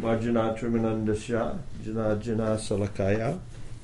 Marjanatramanandasya 0.00 1.58
Jana 1.84 2.16
Jana 2.16 2.56
Salakaya 2.58 3.38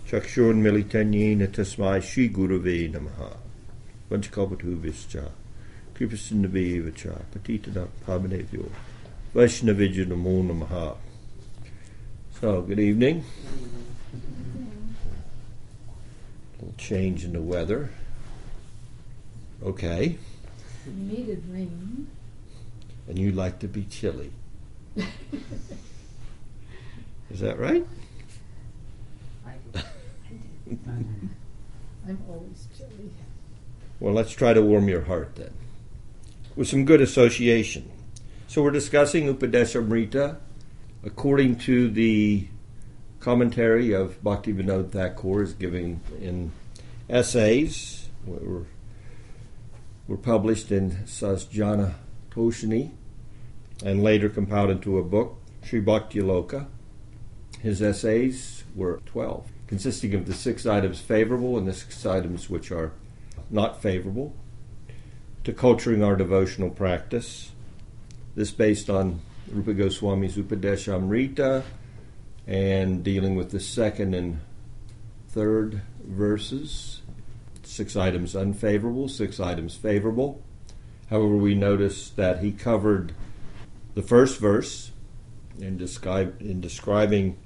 Chakshur 0.07 0.55
Militanyena 0.55 1.49
Tasmai 1.49 2.03
Shri 2.03 2.29
Gurave 2.29 2.93
Namaha 2.93 3.37
Vanchkalpatubhischa 4.11 5.31
Kripasindavevacha 5.95 7.19
Patitana 7.33 7.89
Pavanevyo 8.07 8.69
Vaishnavijya 9.35 10.07
Namo 10.07 10.43
Namaha 10.45 10.97
So, 12.41 12.61
good 12.61 12.81
evening. 12.81 13.25
A 16.59 16.65
little 16.65 16.75
change 16.77 17.25
in 17.25 17.33
the 17.33 17.41
weather. 17.41 17.89
Okay. 19.63 20.19
We 20.85 20.93
needed 20.93 21.45
rain. 21.49 22.09
And 23.07 23.17
you 23.17 23.31
like 23.31 23.61
to 23.61 23.69
be 23.69 23.85
chilly. 23.85 24.33
Is 27.33 27.41
that 27.41 27.59
right? 27.59 27.85
I'm 32.07 32.19
always 32.29 32.69
chilly. 32.77 33.11
Well, 34.01 34.15
let's 34.15 34.33
try 34.33 34.53
to 34.53 34.63
warm 34.63 34.89
your 34.89 35.03
heart 35.03 35.37
then 35.37 35.53
with 36.57 36.69
some 36.69 36.85
good 36.85 37.01
association. 37.01 37.91
So, 38.49 38.63
we're 38.63 38.71
discussing 38.71 39.35
Upadeshamrita 39.35 40.37
according 41.05 41.57
to 41.57 41.91
the 41.91 42.47
commentary 43.21 43.93
of 43.93 44.23
Bhakti 44.23 44.53
Vinod 44.53 44.91
Thakur, 44.91 45.43
is 45.43 45.53
giving 45.53 46.01
in 46.21 46.53
essays 47.09 48.09
were, 48.25 48.67
were 50.07 50.17
published 50.17 50.71
in 50.71 50.91
Sajjana 51.05 51.95
Toshini 52.31 52.91
and 53.85 54.03
later 54.03 54.29
compiled 54.29 54.71
into 54.71 54.99
a 54.99 55.03
book, 55.03 55.39
Sri 55.65 55.81
Bhakti 55.81 56.21
Loka. 56.21 56.67
His 57.63 57.81
essays 57.81 58.65
were 58.75 59.01
12, 59.07 59.47
consisting 59.69 60.15
of 60.15 60.27
the 60.27 60.35
six 60.35 60.67
items 60.67 61.01
favorable 61.01 61.57
and 61.57 61.69
the 61.69 61.73
six 61.73 62.05
items 62.05 62.51
which 62.51 62.73
are 62.73 62.91
not 63.51 63.81
favorable 63.81 64.35
to 65.45 65.53
culturing 65.53 66.03
our 66.03 66.17
devotional 66.17 66.71
practice. 66.71 67.53
This 68.35 68.51
based 68.51 68.91
on 68.91 69.21
Rupa 69.49 69.75
Goswami's 69.75 70.37
Upadeshamrita 70.37 71.63
and 72.49 73.05
dealing 73.05 73.37
with 73.37 73.53
the 73.53 73.61
second 73.61 74.13
and 74.13 74.41
third 75.29 75.83
verses. 76.05 77.03
Six 77.63 77.95
items 77.95 78.35
unfavorable, 78.35 79.09
six 79.09 79.39
items 79.39 79.77
favorable. 79.77 80.43
However, 81.11 81.37
we 81.37 81.55
notice 81.55 82.11
that 82.11 82.41
he 82.41 82.51
covered 82.51 83.15
the 83.95 84.03
first 84.03 84.41
verse 84.41 84.91
in, 85.61 85.77
describe, 85.77 86.41
in 86.41 86.61
describing 86.61 87.37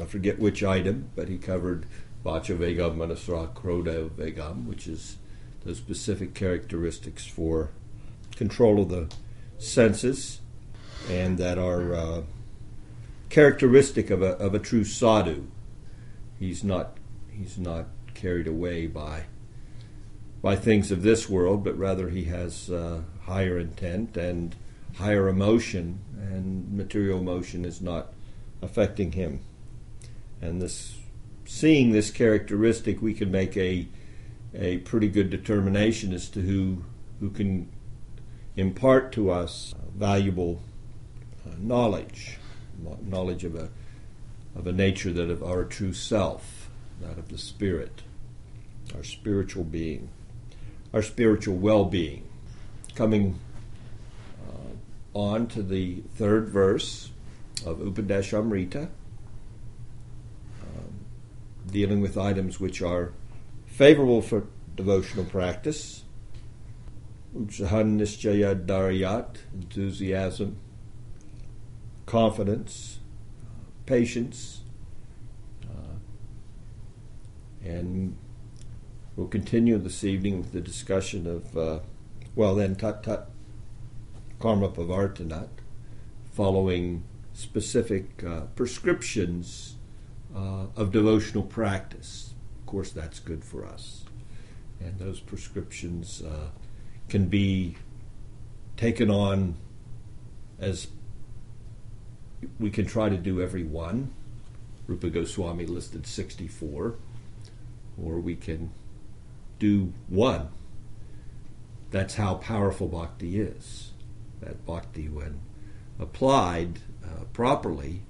I 0.00 0.04
forget 0.06 0.38
which 0.38 0.64
item, 0.64 1.10
but 1.14 1.28
he 1.28 1.36
covered 1.36 1.86
Vacha 2.24 2.56
Vegam 2.56 2.96
Manasah 2.96 3.52
Krodha 3.54 4.08
Vegam, 4.08 4.66
which 4.66 4.86
is 4.86 5.18
the 5.64 5.74
specific 5.74 6.34
characteristics 6.34 7.26
for 7.26 7.70
control 8.34 8.80
of 8.80 8.88
the 8.88 9.12
senses 9.58 10.40
and 11.10 11.36
that 11.38 11.58
are 11.58 11.94
uh, 11.94 12.22
characteristic 13.28 14.10
of 14.10 14.22
a, 14.22 14.30
of 14.38 14.54
a 14.54 14.58
true 14.58 14.84
sadhu. 14.84 15.46
He's 16.38 16.64
not, 16.64 16.96
he's 17.30 17.58
not 17.58 17.86
carried 18.14 18.46
away 18.46 18.86
by, 18.86 19.24
by 20.40 20.56
things 20.56 20.90
of 20.90 21.02
this 21.02 21.28
world, 21.28 21.64
but 21.64 21.76
rather 21.76 22.08
he 22.08 22.24
has 22.24 22.70
uh, 22.70 23.02
higher 23.24 23.58
intent 23.58 24.16
and 24.16 24.56
higher 24.96 25.28
emotion, 25.28 26.00
and 26.16 26.72
material 26.72 27.18
emotion 27.18 27.64
is 27.64 27.80
not 27.80 28.12
affecting 28.62 29.12
him 29.12 29.40
and 30.42 30.60
this 30.60 30.96
seeing 31.46 31.92
this 31.92 32.10
characteristic, 32.10 33.00
we 33.00 33.14
can 33.14 33.30
make 33.30 33.56
a 33.56 33.88
a 34.54 34.78
pretty 34.78 35.08
good 35.08 35.30
determination 35.30 36.12
as 36.12 36.28
to 36.28 36.40
who 36.40 36.84
who 37.20 37.30
can 37.30 37.70
impart 38.56 39.12
to 39.12 39.30
us 39.30 39.74
valuable 39.96 40.60
uh, 41.46 41.54
knowledge, 41.58 42.38
knowledge 43.02 43.44
of 43.44 43.54
a 43.54 43.70
of 44.54 44.66
a 44.66 44.72
nature 44.72 45.12
that 45.12 45.30
of 45.30 45.42
our 45.42 45.64
true 45.64 45.92
self, 45.94 46.68
that 47.00 47.16
of 47.16 47.28
the 47.28 47.38
spirit, 47.38 48.02
our 48.94 49.04
spiritual 49.04 49.64
being, 49.64 50.10
our 50.92 51.02
spiritual 51.02 51.56
well-being. 51.56 52.28
Coming 52.94 53.38
uh, 54.46 55.18
on 55.18 55.46
to 55.46 55.62
the 55.62 56.02
third 56.16 56.50
verse 56.50 57.10
of 57.64 57.78
Upadeshamrita 57.78 58.88
dealing 61.72 62.00
with 62.00 62.16
items 62.16 62.60
which 62.60 62.80
are 62.80 63.12
favorable 63.66 64.22
for 64.22 64.46
devotional 64.76 65.24
practice. 65.24 66.04
Utsahan 67.36 67.98
Nischayad 67.98 68.66
Dhairyat, 68.66 69.36
enthusiasm, 69.54 70.58
confidence, 72.04 73.00
patience, 73.86 74.60
uh, 75.64 75.96
and 77.64 78.16
we'll 79.16 79.26
continue 79.26 79.78
this 79.78 80.04
evening 80.04 80.38
with 80.38 80.52
the 80.52 80.60
discussion 80.60 81.26
of, 81.26 81.56
uh, 81.56 81.80
well, 82.36 82.54
then, 82.54 82.76
Tat 82.76 83.02
Tat 83.02 83.30
Karma 84.38 84.68
Pavartanat, 84.68 85.48
following 86.32 87.04
specific 87.32 88.22
uh, 88.24 88.42
prescriptions 88.56 89.76
uh, 90.34 90.66
of 90.76 90.92
devotional 90.92 91.42
practice. 91.42 92.34
Of 92.60 92.66
course, 92.66 92.90
that's 92.90 93.18
good 93.18 93.44
for 93.44 93.64
us. 93.64 94.04
And 94.80 94.98
those 94.98 95.20
prescriptions 95.20 96.22
uh, 96.22 96.48
can 97.08 97.26
be 97.26 97.76
taken 98.76 99.10
on 99.10 99.56
as 100.58 100.88
we 102.58 102.70
can 102.70 102.86
try 102.86 103.08
to 103.08 103.16
do 103.16 103.40
every 103.40 103.64
one. 103.64 104.12
Rupa 104.86 105.10
Goswami 105.10 105.66
listed 105.66 106.06
64, 106.06 106.94
or 108.02 108.20
we 108.20 108.34
can 108.34 108.72
do 109.58 109.92
one. 110.08 110.48
That's 111.90 112.14
how 112.14 112.34
powerful 112.34 112.88
bhakti 112.88 113.40
is. 113.40 113.90
That 114.40 114.66
bhakti, 114.66 115.08
when 115.08 115.40
applied 116.00 116.80
uh, 117.04 117.24
properly, 117.32 118.02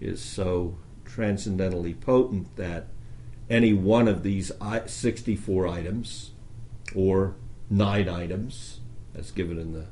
is 0.00 0.20
so 0.20 0.78
transcendently 1.14 1.94
potent 1.94 2.56
that 2.56 2.86
any 3.48 3.72
one 3.72 4.06
of 4.06 4.22
these 4.22 4.52
64 4.86 5.66
items 5.66 6.30
or 6.94 7.34
nine 7.68 8.08
items, 8.08 8.80
as 9.14 9.30
given 9.32 9.58
in 9.58 9.72
the 9.72 9.86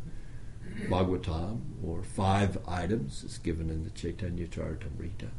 Bhagavatam, 0.89 1.61
or 1.85 2.03
five 2.05 2.59
items, 2.69 3.25
as 3.25 3.39
given 3.39 3.69
in 3.69 3.83
the 3.83 3.91
Chaitanya 3.91 4.47
Charitamrita, 4.47 5.31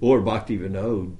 or 0.00 0.20
Bhakti 0.20 0.58
Vinod 0.58 1.16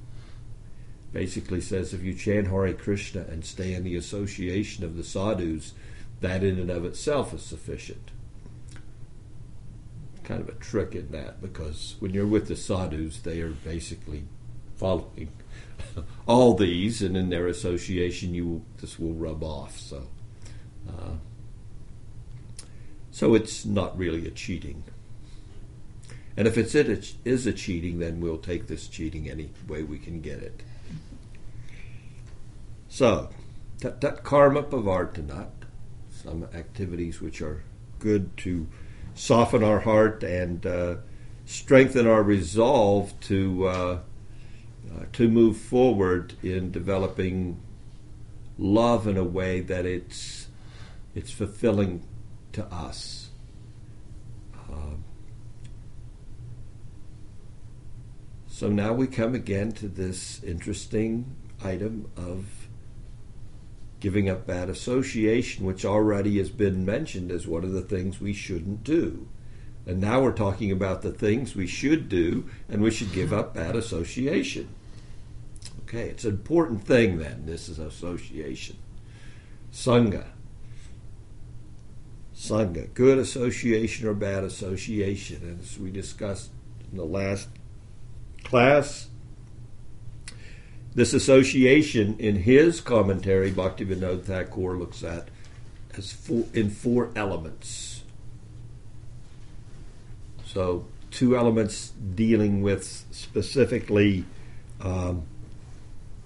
basically 1.13 1.61
says 1.61 1.93
if 1.93 2.03
you 2.03 2.15
chant 2.15 2.49
Hare 2.49 2.73
Krishna 2.73 3.23
and 3.23 3.45
stay 3.45 3.75
in 3.75 3.85
the 3.85 3.97
association 3.97 4.85
of 4.85 4.97
the 4.97 5.05
sadhus, 5.05 5.73
that 6.21 6.45
in 6.45 6.59
and 6.59 6.71
of 6.71 6.85
itself 6.85 7.35
is 7.35 7.43
sufficient 7.43 8.11
kind 10.25 10.41
of 10.41 10.49
a 10.49 10.59
trick 10.59 10.95
in 10.95 11.11
that 11.13 11.41
because 11.41 11.97
when 12.01 12.13
you're 12.13 12.27
with 12.27 12.49
the 12.49 12.57
sadhus, 12.57 13.19
they 13.19 13.41
are 13.41 13.51
basically 13.51 14.25
following 14.77 15.31
all 16.27 16.55
these, 16.55 17.03
and 17.03 17.17
in 17.17 17.31
their 17.31 17.47
association, 17.47 18.35
you 18.35 18.47
will, 18.47 18.63
this 18.81 18.99
will 18.99 19.15
rub 19.15 19.43
off. 19.43 19.79
So, 19.79 20.09
uh, 20.89 21.13
so 23.11 23.35
it's 23.35 23.65
not 23.65 23.97
really 23.97 24.27
a 24.27 24.31
cheating. 24.31 24.85
And 26.37 26.49
if 26.49 26.59
it's 26.59 26.75
it, 26.75 27.15
is 27.25 27.47
a 27.47 27.53
cheating, 27.53 28.01
then 28.01 28.21
we'll 28.21 28.39
take 28.39 28.67
this 28.67 28.89
cheating 28.89 29.31
any 29.31 29.51
way 29.69 29.85
we 29.85 29.99
can 29.99 30.21
get 30.21 30.43
it. 30.43 30.63
So, 32.89 33.31
that 33.81 34.25
karma 34.25 34.63
pavartanat, 34.63 35.51
some 36.11 36.45
activities 36.55 37.21
which 37.21 37.41
are 37.41 37.63
good 37.99 38.37
to 38.39 38.67
soften 39.15 39.63
our 39.63 39.81
heart 39.81 40.23
and 40.23 40.67
uh, 40.67 40.97
strengthen 41.47 42.07
our 42.07 42.23
resolve 42.23 43.19
to 43.21 43.67
uh, 43.67 43.99
uh, 44.95 45.05
to 45.13 45.29
move 45.29 45.57
forward 45.57 46.35
in 46.43 46.71
developing 46.71 47.61
love 48.59 49.07
in 49.07 49.17
a 49.17 49.25
way 49.25 49.61
that 49.61 49.87
it's 49.87 50.49
it's 51.15 51.31
fulfilling 51.31 52.07
to 52.53 52.65
us. 52.67 53.31
Uh, 54.71 54.97
so 58.47 58.69
now 58.69 58.93
we 58.93 59.07
come 59.07 59.35
again 59.35 59.73
to 59.73 59.89
this 59.89 60.43
interesting 60.43 61.37
item 61.63 62.11
of 62.17 62.64
giving 64.05 64.29
up 64.29 64.47
bad 64.47 64.69
association, 64.69 65.65
which 65.65 65.83
already 65.83 66.37
has 66.37 66.51
been 66.51 66.85
mentioned 66.85 67.33
as 67.33 67.47
one 67.47 67.65
of 67.65 67.73
the 67.73 67.81
things 67.81 68.21
we 68.21 68.35
shouldn't 68.35 68.85
do. 68.85 69.27
And 69.87 69.99
now 69.99 70.21
we're 70.21 70.33
talking 70.33 70.71
about 70.71 71.01
the 71.01 71.11
things 71.11 71.57
we 71.57 71.67
should 71.67 72.11
do, 72.11 72.51
and 72.69 72.83
we 72.83 72.91
should 72.91 73.15
give 73.15 73.33
up 73.33 73.55
bad 73.55 73.75
association. 73.75 74.69
Okay, 75.85 76.11
it's 76.11 76.27
an 76.27 76.33
important 76.33 76.85
thing 76.85 77.17
then, 77.17 77.47
this 77.47 77.67
is 77.67 77.79
association. 77.79 78.77
Sangha. 79.73 80.27
Sangha, 82.37 82.93
good 82.93 83.17
association 83.17 84.07
or 84.07 84.13
bad 84.13 84.45
association. 84.45 85.59
As 85.63 85.79
we 85.79 85.91
discussed 85.91 86.51
in 86.91 86.99
the 86.99 87.07
last 87.07 87.49
class, 88.43 89.09
this 90.95 91.13
association 91.13 92.17
in 92.19 92.37
his 92.37 92.81
commentary, 92.81 93.51
Bhaktivinoda 93.51 94.23
Thakur 94.25 94.77
looks 94.77 95.03
at 95.03 95.29
as 95.97 96.13
four, 96.13 96.45
in 96.53 96.71
four 96.71 97.11
elements. 97.17 98.03
So, 100.47 100.87
two 101.11 101.37
elements 101.37 101.93
dealing 102.15 102.63
with 102.63 102.85
specifically 102.85 104.25
um, 104.81 105.25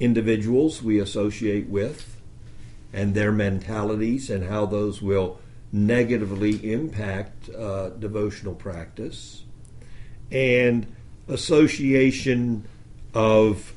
individuals 0.01 0.83
we 0.83 0.99
associate 0.99 1.69
with 1.69 2.17
and 2.93 3.15
their 3.15 3.33
mentalities 3.33 4.31
and 4.31 4.45
how 4.45 4.67
those 4.67 5.03
will 5.03 5.39
negatively 5.73 6.73
impact 6.73 7.51
uh, 7.51 7.91
devotional 7.91 8.55
practice, 8.55 9.43
and 10.31 10.87
association 11.29 12.65
of 13.13 13.75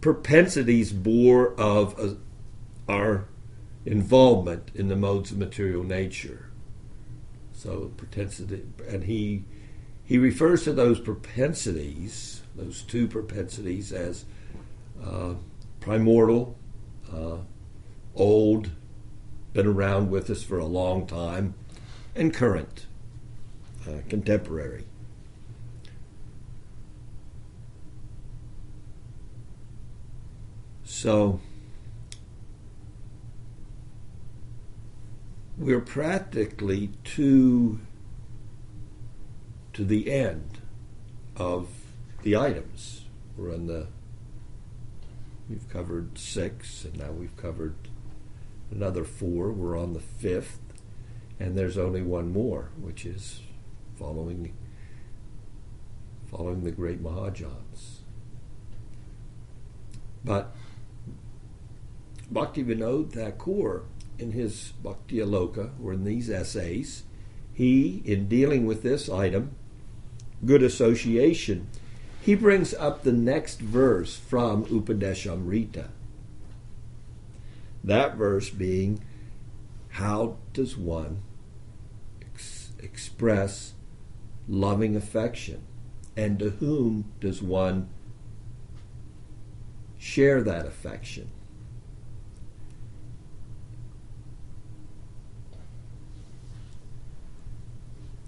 propensities 0.00 0.92
bore 0.92 1.54
of 1.60 1.98
uh, 1.98 2.14
our 2.88 3.26
involvement 3.84 4.70
in 4.74 4.88
the 4.88 4.96
modes 4.96 5.30
of 5.30 5.38
material 5.38 5.84
nature. 5.84 6.50
So 7.52 7.92
propensity, 7.96 8.62
and 8.88 9.04
he 9.04 9.44
he 10.04 10.18
refers 10.18 10.64
to 10.64 10.72
those 10.72 10.98
propensities, 10.98 12.42
those 12.56 12.82
two 12.82 13.06
propensities, 13.06 13.92
as 13.92 14.24
uh, 15.04 15.34
primordial, 15.78 16.56
uh, 17.12 17.36
old, 18.16 18.70
been 19.52 19.66
around 19.66 20.10
with 20.10 20.30
us 20.30 20.42
for 20.42 20.58
a 20.58 20.66
long 20.66 21.06
time, 21.06 21.54
and 22.16 22.34
current, 22.34 22.86
uh, 23.86 24.00
contemporary. 24.08 24.84
So 31.02 31.40
we're 35.56 35.80
practically 35.80 36.90
to 37.16 37.80
to 39.72 39.82
the 39.82 40.12
end 40.12 40.58
of 41.36 41.68
the 42.20 42.36
items. 42.36 43.06
We're 43.34 43.54
on 43.54 43.66
the 43.66 43.86
we've 45.48 45.66
covered 45.70 46.18
six 46.18 46.84
and 46.84 46.98
now 46.98 47.12
we've 47.12 47.34
covered 47.38 47.76
another 48.70 49.04
four. 49.04 49.52
We're 49.52 49.78
on 49.78 49.94
the 49.94 50.00
fifth, 50.00 50.60
and 51.38 51.56
there's 51.56 51.78
only 51.78 52.02
one 52.02 52.30
more, 52.30 52.72
which 52.78 53.06
is 53.06 53.40
following 53.98 54.52
following 56.30 56.64
the 56.64 56.72
great 56.72 57.02
Mahajans. 57.02 58.00
But 60.22 60.54
Bhakti 62.30 62.62
Vinod 62.62 63.12
Thakur, 63.12 63.82
in 64.18 64.32
his 64.32 64.72
Bhakti 64.82 65.16
Aloka, 65.16 65.70
or 65.82 65.92
in 65.92 66.04
these 66.04 66.30
essays, 66.30 67.02
he, 67.52 68.02
in 68.04 68.28
dealing 68.28 68.66
with 68.66 68.82
this 68.82 69.08
item, 69.08 69.52
good 70.44 70.62
association, 70.62 71.66
he 72.22 72.34
brings 72.34 72.72
up 72.74 73.02
the 73.02 73.12
next 73.12 73.60
verse 73.60 74.16
from 74.16 74.64
Upadeshamrita. 74.66 75.88
That 77.82 78.14
verse 78.16 78.50
being, 78.50 79.02
how 79.90 80.36
does 80.52 80.76
one 80.76 81.22
ex- 82.22 82.72
express 82.78 83.72
loving 84.46 84.94
affection? 84.94 85.62
And 86.16 86.38
to 86.38 86.50
whom 86.50 87.06
does 87.20 87.42
one 87.42 87.88
share 89.98 90.42
that 90.42 90.66
affection? 90.66 91.30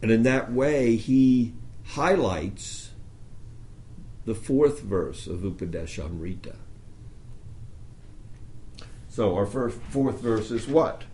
And 0.02 0.10
in 0.10 0.24
that 0.24 0.52
way, 0.52 0.96
he 0.96 1.54
highlights 1.84 2.90
the 4.24 4.34
fourth 4.34 4.80
verse 4.80 5.26
of 5.26 5.40
Upadeshamrita. 5.40 6.56
So 9.08 9.34
our 9.36 9.46
first 9.46 9.78
fourth 9.90 10.20
verse 10.20 10.50
is 10.50 10.66
what? 10.66 11.04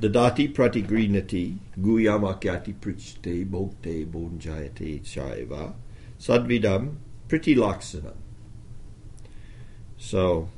Dadati 0.00 0.52
pratigrinati 0.52 1.56
guyamakyati 1.80 2.74
prichte 2.74 3.48
bhokte 3.48 4.06
bhojayate 4.10 5.02
shaiva 5.02 5.72
sadvidam 6.18 6.96
pritilaxanam. 7.28 8.16
So, 9.96 10.48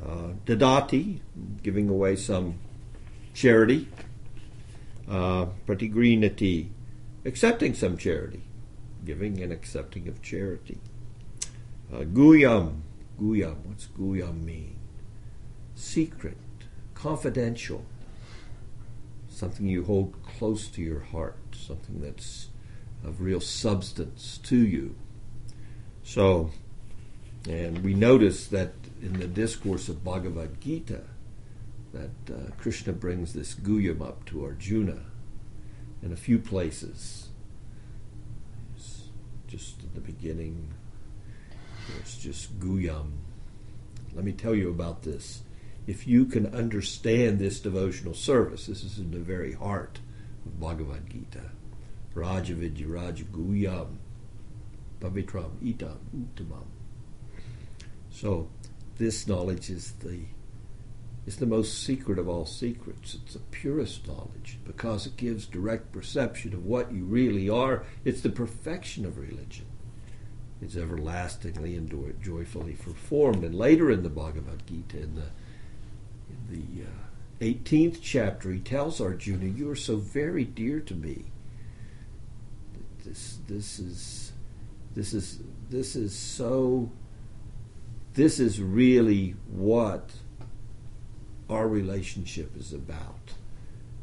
uh, 0.00 0.34
dadati, 0.44 1.20
giving 1.62 1.88
away 1.88 2.16
some 2.16 2.58
charity, 3.34 3.88
uh, 5.10 5.46
pratigrinati, 5.66 6.68
accepting 7.24 7.74
some 7.74 7.98
charity, 7.98 8.44
giving 9.04 9.42
and 9.42 9.52
accepting 9.52 10.08
of 10.08 10.22
charity. 10.22 10.78
Uh, 11.92 12.04
guyam, 12.04 12.80
guyam, 13.20 13.56
what's 13.66 13.88
guyam 13.88 14.44
mean? 14.44 14.76
secret, 15.80 16.36
confidential, 16.94 17.84
something 19.28 19.66
you 19.66 19.84
hold 19.84 20.14
close 20.22 20.68
to 20.68 20.82
your 20.82 21.00
heart, 21.00 21.36
something 21.52 22.00
that's 22.00 22.48
of 23.02 23.20
real 23.20 23.40
substance 23.40 24.38
to 24.42 24.56
you. 24.56 24.94
So, 26.02 26.50
and 27.48 27.82
we 27.82 27.94
notice 27.94 28.46
that 28.48 28.74
in 29.00 29.18
the 29.18 29.26
discourse 29.26 29.88
of 29.88 30.04
Bhagavad 30.04 30.60
Gita, 30.60 31.02
that 31.92 32.32
uh, 32.32 32.50
Krishna 32.58 32.92
brings 32.92 33.32
this 33.32 33.54
Guyam 33.54 34.00
up 34.00 34.24
to 34.26 34.44
Arjuna 34.44 35.00
in 36.02 36.12
a 36.12 36.16
few 36.16 36.38
places. 36.38 37.28
It's 38.76 39.08
just 39.48 39.82
at 39.82 39.94
the 39.94 40.00
beginning, 40.00 40.72
it's 41.98 42.16
just 42.16 42.58
Guyam. 42.60 43.12
Let 44.14 44.24
me 44.24 44.32
tell 44.32 44.54
you 44.54 44.70
about 44.70 45.02
this 45.02 45.42
if 45.86 46.06
you 46.06 46.24
can 46.24 46.46
understand 46.54 47.38
this 47.38 47.58
devotional 47.58 48.14
service, 48.14 48.66
this 48.66 48.84
is 48.84 48.98
in 48.98 49.10
the 49.10 49.18
very 49.18 49.52
heart 49.52 49.98
of 50.46 50.60
Bhagavad 50.60 51.10
Gita. 51.10 51.50
Rajavidya 52.14 52.86
Rajaguhyam 52.86 53.96
Pavitram 55.00 55.50
Itam 55.62 55.98
Uttamam. 56.16 56.66
So 58.10 58.48
this 58.98 59.26
knowledge 59.26 59.70
is 59.70 59.92
the 59.92 60.20
is 61.26 61.36
the 61.36 61.46
most 61.46 61.82
secret 61.82 62.18
of 62.18 62.28
all 62.28 62.46
secrets. 62.46 63.14
It's 63.14 63.34
the 63.34 63.40
purest 63.40 64.06
knowledge 64.06 64.58
because 64.64 65.06
it 65.06 65.16
gives 65.16 65.46
direct 65.46 65.92
perception 65.92 66.54
of 66.54 66.64
what 66.64 66.92
you 66.92 67.04
really 67.04 67.48
are. 67.48 67.84
It's 68.04 68.22
the 68.22 68.30
perfection 68.30 69.04
of 69.04 69.18
religion. 69.18 69.66
It's 70.62 70.76
everlastingly 70.76 71.76
and 71.76 72.14
joyfully 72.22 72.74
performed. 72.74 73.44
And 73.44 73.54
later 73.54 73.90
in 73.90 74.02
the 74.02 74.10
Bhagavad 74.10 74.66
Gita, 74.66 75.02
in 75.02 75.14
the 75.14 75.30
the 76.48 76.84
uh, 76.84 77.44
18th 77.44 77.98
chapter, 78.02 78.50
he 78.50 78.60
tells 78.60 79.00
Arjuna, 79.00 79.46
"You 79.46 79.70
are 79.70 79.76
so 79.76 79.96
very 79.96 80.44
dear 80.44 80.80
to 80.80 80.94
me. 80.94 81.26
This, 83.04 83.38
this 83.48 83.78
is, 83.78 84.32
this 84.94 85.14
is, 85.14 85.40
this 85.70 85.96
is 85.96 86.16
so. 86.16 86.90
This 88.14 88.40
is 88.40 88.60
really 88.60 89.36
what 89.48 90.10
our 91.50 91.68
relationship 91.68 92.56
is 92.56 92.72
about. 92.72 93.34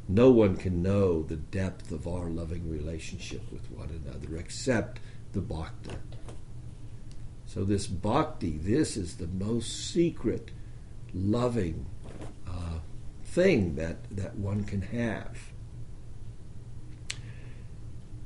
No 0.08 0.30
one 0.30 0.56
can 0.56 0.82
know 0.82 1.24
the 1.24 1.36
depth 1.36 1.92
of 1.92 2.08
our 2.08 2.30
loving 2.30 2.70
relationship 2.70 3.42
with 3.52 3.70
one 3.72 3.90
another 3.90 4.38
except 4.38 5.00
the 5.34 5.42
bhakta. 5.42 5.98
So 7.46 7.64
this 7.64 7.88
bhakti, 7.88 8.58
this 8.58 8.98
is 8.98 9.16
the 9.16 9.28
most 9.28 9.92
secret, 9.92 10.52
loving 11.14 11.86
uh, 12.48 12.80
thing 13.24 13.76
that, 13.76 13.98
that 14.12 14.36
one 14.36 14.64
can 14.64 14.82
have. 14.82 15.38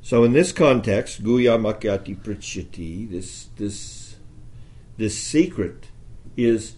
So 0.02 0.24
in 0.24 0.34
this 0.34 0.52
context, 0.52 1.24
Guya 1.24 1.58
Makyati 1.60 2.18
Prichyati, 2.18 3.10
this 3.10 3.50
this 3.56 4.16
this 4.98 5.18
secret 5.18 5.88
is 6.36 6.74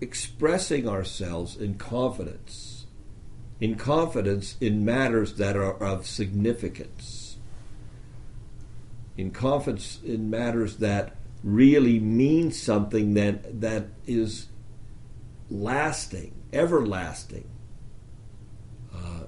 expressing 0.00 0.88
ourselves 0.88 1.56
in 1.56 1.74
confidence 1.74 2.78
in 3.60 3.74
confidence 3.74 4.56
in 4.60 4.84
matters 4.84 5.34
that 5.34 5.56
are 5.56 5.76
of 5.82 6.06
significance, 6.06 7.36
in 9.16 9.30
confidence 9.30 9.98
in 10.04 10.30
matters 10.30 10.76
that 10.76 11.16
really 11.42 11.98
mean 11.98 12.52
something 12.52 13.14
that, 13.14 13.60
that 13.60 13.86
is 14.06 14.46
lasting, 15.50 16.32
everlasting 16.52 17.48
uh, 18.94 19.24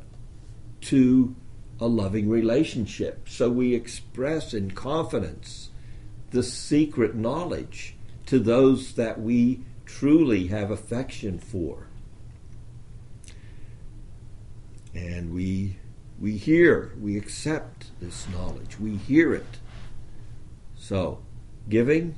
to 0.80 1.34
a 1.80 1.86
loving 1.86 2.28
relationship. 2.28 3.28
So 3.28 3.50
we 3.50 3.74
express 3.74 4.54
in 4.54 4.70
confidence 4.72 5.70
the 6.30 6.42
secret 6.42 7.16
knowledge 7.16 7.96
to 8.26 8.38
those 8.38 8.94
that 8.94 9.20
we 9.20 9.60
truly 9.99 10.47
have 10.49 10.70
affection 10.70 11.38
for. 11.38 11.87
And 14.94 15.32
we 15.32 15.76
we 16.20 16.37
hear, 16.37 16.92
we 17.00 17.16
accept 17.16 17.87
this 18.00 18.26
knowledge. 18.28 18.78
We 18.78 18.97
hear 18.97 19.35
it. 19.35 19.59
So, 20.76 21.23
giving 21.68 22.16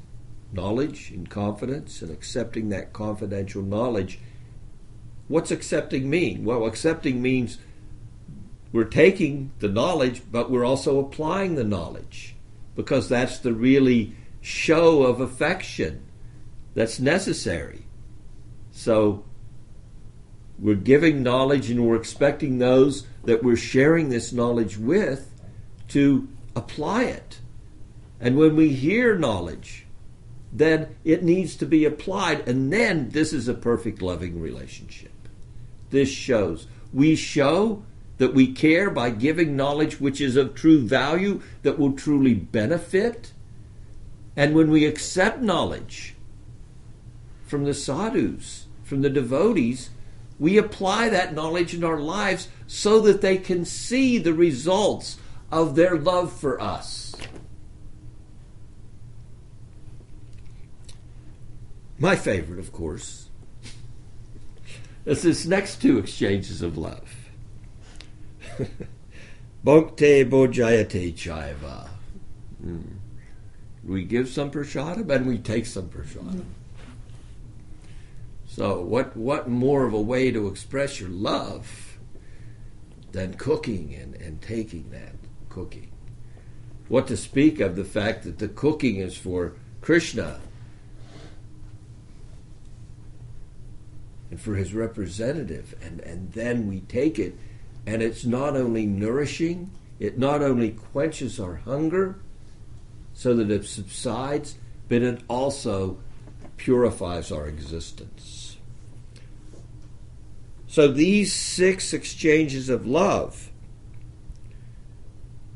knowledge 0.53 1.11
and 1.11 1.31
confidence 1.31 2.03
and 2.03 2.11
accepting 2.11 2.69
that 2.71 2.93
confidential 2.93 3.63
knowledge. 3.63 4.19
What's 5.29 5.51
accepting 5.51 6.11
mean? 6.11 6.45
Well, 6.45 6.67
accepting 6.67 7.23
means 7.23 7.59
we're 8.73 8.85
taking 8.85 9.53
the 9.61 9.69
knowledge, 9.69 10.23
but 10.31 10.51
we're 10.51 10.65
also 10.65 10.99
applying 10.99 11.55
the 11.55 11.65
knowledge 11.65 12.35
because 12.75 13.09
that's 13.09 13.39
the 13.39 13.53
really 13.53 14.15
show 14.41 15.05
of 15.05 15.21
affection 15.21 16.03
that's 16.75 17.01
necessary. 17.01 17.87
So 18.71 19.25
we're 20.59 20.75
giving 20.75 21.23
knowledge 21.23 21.71
and 21.71 21.87
we're 21.87 21.97
expecting 21.97 22.59
those 22.59 23.07
that 23.25 23.43
we're 23.43 23.57
sharing 23.57 24.09
this 24.09 24.33
knowledge 24.33 24.79
with 24.79 25.31
to 25.89 26.29
apply 26.57 27.05
it. 27.05 27.41
And 28.21 28.37
when 28.37 28.57
we 28.57 28.71
hear 28.71 29.19
knowledge, 29.19 29.87
then 30.53 30.95
it 31.05 31.23
needs 31.23 31.57
to 31.57 31.67
be 31.67 31.85
applied, 31.85 32.47
and 32.47 32.73
then 32.73 33.09
this 33.09 33.33
is 33.33 33.49
a 33.49 33.55
perfect 33.55 34.03
loving 34.03 34.41
relationship. 34.41 35.11
This 35.91 36.11
shows. 36.11 36.67
We 36.93 37.17
show 37.17 37.83
that 38.19 38.35
we 38.35 38.53
care 38.53 38.91
by 38.91 39.11
giving 39.11 39.57
knowledge 39.57 39.99
which 39.99 40.21
is 40.21 40.37
of 40.37 40.55
true 40.55 40.81
value, 40.87 41.41
that 41.63 41.79
will 41.79 41.93
truly 41.93 42.35
benefit. 42.35 43.33
And 44.37 44.55
when 44.55 44.71
we 44.71 44.87
accept 44.87 45.41
knowledge 45.41 46.12
from 47.53 47.65
the 47.65 47.75
sadhus, 47.75 48.65
from 48.83 49.03
the 49.03 49.11
devotees, 49.11 49.91
we 50.39 50.57
apply 50.57 51.11
that 51.11 51.35
knowledge 51.35 51.75
in 51.75 51.85
our 51.85 52.01
lives 52.01 52.49
so 52.67 52.99
that 52.99 53.21
they 53.21 53.37
can 53.37 53.67
see 53.67 54.17
the 54.17 54.33
results 54.33 55.19
of 55.51 55.75
their 55.75 55.99
love 55.99 56.33
for 56.33 56.59
us. 56.59 57.15
My 61.99 62.17
favorite, 62.17 62.59
of 62.59 62.73
course, 62.73 63.29
is 65.05 65.21
this 65.21 65.45
next 65.45 65.83
two 65.83 65.99
exchanges 65.99 66.63
of 66.63 66.79
love. 66.79 67.29
Bhakte 69.63 70.25
bhojayate 70.31 71.13
chaiva. 71.13 71.91
Mm. 72.65 72.95
We 73.85 74.05
give 74.05 74.31
some 74.31 74.51
prashadam 74.51 75.11
and 75.11 75.27
we 75.27 75.37
take 75.37 75.67
some 75.67 75.91
prashadam. 75.91 76.47
So, 78.55 78.83
what, 78.83 79.17
what 79.17 79.49
more 79.49 79.87
of 79.87 79.95
a 79.95 80.01
way 80.01 80.31
to 80.31 80.47
express 80.47 81.01
your 81.01 81.09
love 81.09 81.97
than 83.13 83.33
cooking 83.33 83.95
and, 83.95 84.15
and 84.17 84.43
taking 84.43 84.91
that 84.91 85.15
cooking? 85.49 85.91
What 86.89 87.07
to 87.07 87.17
speak 87.17 87.61
of 87.61 87.77
the 87.77 87.85
fact 87.85 88.25
that 88.25 88.41
the 88.41 88.49
cooking 88.49 88.97
is 88.97 89.17
for 89.17 89.55
Krishna 89.81 90.39
and 94.31 94.39
for 94.39 94.57
his 94.57 94.75
representative, 94.75 95.75
and, 95.81 96.01
and 96.01 96.31
then 96.33 96.69
we 96.69 96.81
take 96.81 97.19
it 97.19 97.39
and 97.87 98.03
it's 98.03 98.27
not 98.27 98.55
only 98.55 98.85
nourishing, 98.85 99.71
it 99.99 100.19
not 100.19 100.43
only 100.43 100.73
quenches 100.73 101.41
our 101.41 101.55
hunger 101.57 102.21
so 103.15 103.35
that 103.35 103.51
it 103.51 103.65
subsides, 103.65 104.59
but 104.91 105.01
it 105.01 105.23
also 105.27 105.97
purifies 106.57 107.33
our 107.33 107.47
existence. 107.47 108.57
So 110.67 110.89
these 110.89 111.33
six 111.33 111.93
exchanges 111.93 112.69
of 112.69 112.87
love, 112.87 113.51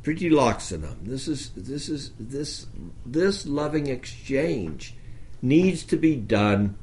Priti 0.02 0.30
Laksanam, 0.30 0.96
this 1.02 1.26
is 1.26 1.50
this 1.56 1.88
is 1.88 2.12
this 2.18 2.66
this 3.04 3.46
loving 3.46 3.86
exchange 3.86 4.94
needs 5.42 5.84
to 5.84 5.96
be 5.96 6.16
done 6.16 6.76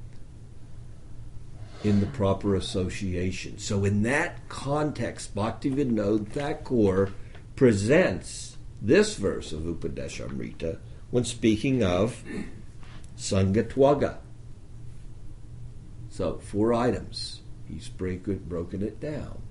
in 1.83 1.99
the 1.99 2.05
proper 2.07 2.55
association. 2.55 3.57
So, 3.59 3.83
in 3.85 4.03
that 4.03 4.47
context, 4.49 5.35
Bhaktivinoda 5.35 6.27
Thakur 6.27 7.11
presents 7.55 8.57
this 8.81 9.15
verse 9.15 9.51
of 9.51 9.61
Upadeshamrita 9.61 10.79
when 11.11 11.25
speaking 11.25 11.83
of 11.83 12.23
Sangatyaga. 13.17 14.17
So, 16.09 16.37
four 16.37 16.73
items. 16.73 17.41
He's 17.67 17.89
broken 17.89 18.81
it 18.81 18.99
down. 18.99 19.41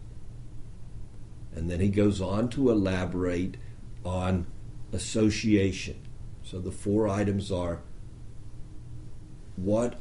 And 1.55 1.71
then 1.71 1.81
he 1.81 1.89
goes 1.89 2.21
on 2.21 2.49
to 2.51 2.71
elaborate 2.71 3.57
on 4.05 4.47
association. 4.93 6.01
So, 6.43 6.61
the 6.61 6.71
four 6.71 7.09
items 7.09 7.51
are 7.51 7.83
what 9.57 9.99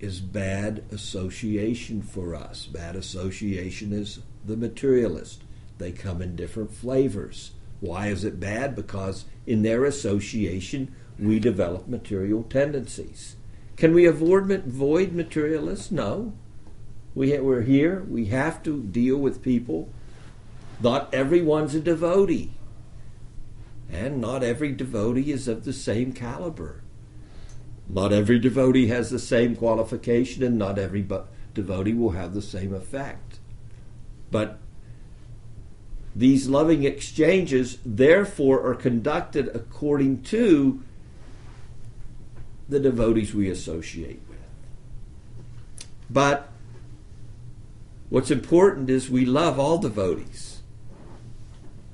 is 0.00 0.20
bad 0.20 0.84
association 0.90 2.02
for 2.02 2.34
us. 2.34 2.66
Bad 2.66 2.96
association 2.96 3.92
is 3.92 4.20
the 4.44 4.56
materialist. 4.56 5.42
They 5.78 5.92
come 5.92 6.20
in 6.20 6.36
different 6.36 6.72
flavors. 6.72 7.52
Why 7.80 8.08
is 8.08 8.24
it 8.24 8.40
bad? 8.40 8.74
Because 8.74 9.24
in 9.46 9.62
their 9.62 9.84
association, 9.84 10.94
we 11.18 11.38
develop 11.38 11.88
material 11.88 12.42
tendencies. 12.44 13.36
Can 13.76 13.94
we 13.94 14.06
avoid, 14.06 15.12
materialists? 15.12 15.90
No. 15.90 16.32
We, 17.14 17.38
we're 17.38 17.62
here. 17.62 18.04
We 18.08 18.26
have 18.26 18.62
to 18.64 18.82
deal 18.82 19.16
with 19.16 19.42
people. 19.42 19.88
Not 20.80 21.12
everyone's 21.14 21.74
a 21.74 21.80
devotee. 21.80 22.52
And 23.90 24.20
not 24.20 24.42
every 24.42 24.72
devotee 24.72 25.30
is 25.30 25.46
of 25.46 25.64
the 25.64 25.72
same 25.72 26.12
caliber. 26.12 26.82
Not 27.88 28.12
every 28.12 28.38
devotee 28.38 28.88
has 28.88 29.10
the 29.10 29.18
same 29.18 29.54
qualification, 29.54 30.42
and 30.42 30.58
not 30.58 30.78
every 30.78 31.06
devotee 31.52 31.92
will 31.92 32.10
have 32.10 32.34
the 32.34 32.42
same 32.42 32.74
effect. 32.74 33.38
But 34.30 34.58
these 36.16 36.48
loving 36.48 36.84
exchanges, 36.84 37.78
therefore, 37.84 38.66
are 38.66 38.74
conducted 38.74 39.48
according 39.54 40.22
to 40.22 40.82
the 42.68 42.80
devotees 42.80 43.34
we 43.34 43.50
associate 43.50 44.20
with. 44.28 44.38
But 46.08 46.48
what's 48.08 48.30
important 48.30 48.90
is 48.90 49.10
we 49.10 49.24
love 49.24 49.58
all 49.58 49.78
devotees. 49.78 50.62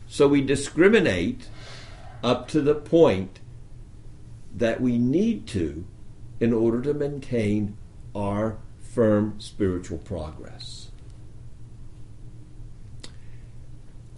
So 0.07 0.29
we 0.29 0.41
discriminate 0.41 1.49
up 2.23 2.49
to 2.49 2.61
the 2.61 2.75
point 2.75 3.41
that 4.55 4.81
we 4.81 4.99
need 4.99 5.47
to 5.49 5.85
in 6.41 6.53
order 6.53 6.83
to 6.83 6.95
maintain 6.95 7.77
our 8.15 8.59
firm 8.81 9.39
spiritual 9.39 9.99
progress. 9.99 10.91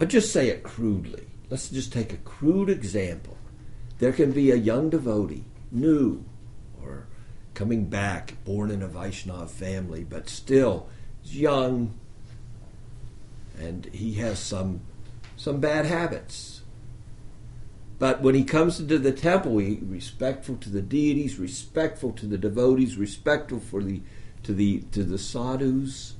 I'll 0.01 0.07
just 0.07 0.33
say 0.33 0.49
it 0.49 0.63
crudely. 0.63 1.27
Let's 1.49 1.69
just 1.69 1.93
take 1.93 2.11
a 2.11 2.17
crude 2.17 2.69
example. 2.69 3.37
There 3.99 4.11
can 4.11 4.31
be 4.31 4.51
a 4.51 4.55
young 4.55 4.89
devotee, 4.89 5.45
new 5.71 6.25
coming 7.53 7.85
back, 7.85 8.35
born 8.45 8.71
in 8.71 8.81
a 8.81 8.87
Vaishnava 8.87 9.47
family, 9.47 10.03
but 10.03 10.29
still 10.29 10.87
he's 11.21 11.37
young, 11.37 11.97
and 13.59 13.85
he 13.87 14.13
has 14.15 14.39
some 14.39 14.81
some 15.35 15.59
bad 15.59 15.85
habits 15.85 16.63
but 18.03 18.21
when 18.21 18.35
he 18.35 18.43
comes 18.43 18.81
into 18.81 18.99
the 18.99 19.13
temple, 19.13 19.59
he's 19.59 19.81
respectful 19.81 20.57
to 20.57 20.69
the 20.69 20.81
deities, 20.81 21.39
respectful 21.39 22.11
to 22.11 22.25
the 22.25 22.37
devotees, 22.37 22.97
respectful 22.97 23.61
for 23.61 23.81
the 23.81 24.01
to 24.43 24.53
the 24.53 24.81
to 24.91 25.05
the 25.05 25.17
sadhus. 25.17 26.15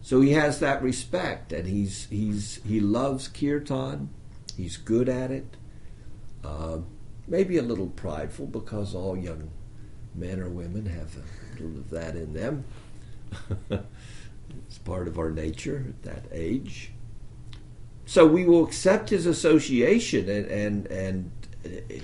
So 0.00 0.22
he 0.22 0.32
has 0.32 0.58
that 0.60 0.82
respect, 0.82 1.52
and 1.52 1.68
he's 1.68 2.06
he's 2.06 2.60
he 2.66 2.80
loves 2.80 3.28
kirtan. 3.28 4.08
He's 4.56 4.78
good 4.78 5.06
at 5.06 5.30
it. 5.30 5.58
Uh, 6.42 6.78
maybe 7.28 7.58
a 7.58 7.62
little 7.62 7.88
prideful 7.88 8.46
because 8.46 8.94
all 8.94 9.16
young 9.16 9.50
men 10.14 10.40
or 10.40 10.48
women 10.48 10.86
have 10.86 11.16
a 11.16 11.62
little 11.62 11.78
of 11.78 11.90
that 11.90 12.16
in 12.16 12.32
them. 12.32 12.64
It's 14.66 14.78
part 14.78 15.08
of 15.08 15.18
our 15.18 15.30
nature 15.30 15.84
at 15.88 16.02
that 16.02 16.24
age. 16.32 16.92
So 18.06 18.26
we 18.26 18.44
will 18.44 18.64
accept 18.64 19.10
his 19.10 19.26
association 19.26 20.28
and, 20.28 20.46
and, 20.46 20.86
and 20.86 21.30
uh, 21.64 21.94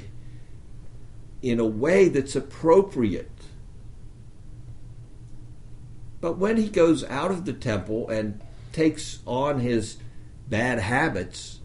in 1.43 1.61
a 1.61 1.67
way 1.67 2.09
that's 2.09 2.37
appropriate. 2.37 3.31
But 6.21 6.39
when 6.39 6.57
he 6.57 6.69
goes 6.69 7.05
out 7.05 7.31
of 7.31 7.45
the 7.45 7.53
temple 7.53 8.09
and 8.09 8.41
takes 8.73 9.21
on 9.27 9.61
his 9.61 9.99
bad 10.49 10.79
habits, 10.79 11.61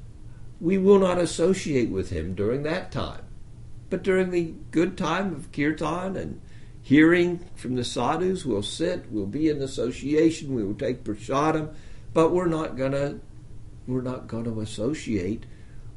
we 0.60 0.78
will 0.78 1.00
not 1.00 1.18
associate 1.18 1.90
with 1.90 2.10
him 2.10 2.34
during 2.34 2.64
that 2.64 2.92
time. 2.92 3.24
But 3.90 4.04
during 4.04 4.32
the 4.32 4.54
good 4.72 4.98
time 4.98 5.34
of 5.34 5.52
kirtan 5.52 6.16
and 6.16 6.42
hearing 6.82 7.40
from 7.56 7.76
the 7.76 7.84
sadhus, 7.84 8.46
we'll 8.46 8.64
sit, 8.64 9.12
we'll 9.12 9.26
be 9.26 9.50
in 9.50 9.62
association, 9.62 10.54
we 10.54 10.64
will 10.64 10.76
take 10.76 11.04
prasadam, 11.04 11.74
but 12.14 12.32
we're 12.32 12.48
not 12.48 12.78
gonna 12.78 13.20
we're 13.88 14.02
not 14.02 14.28
gonna 14.28 14.58
associate 14.60 15.46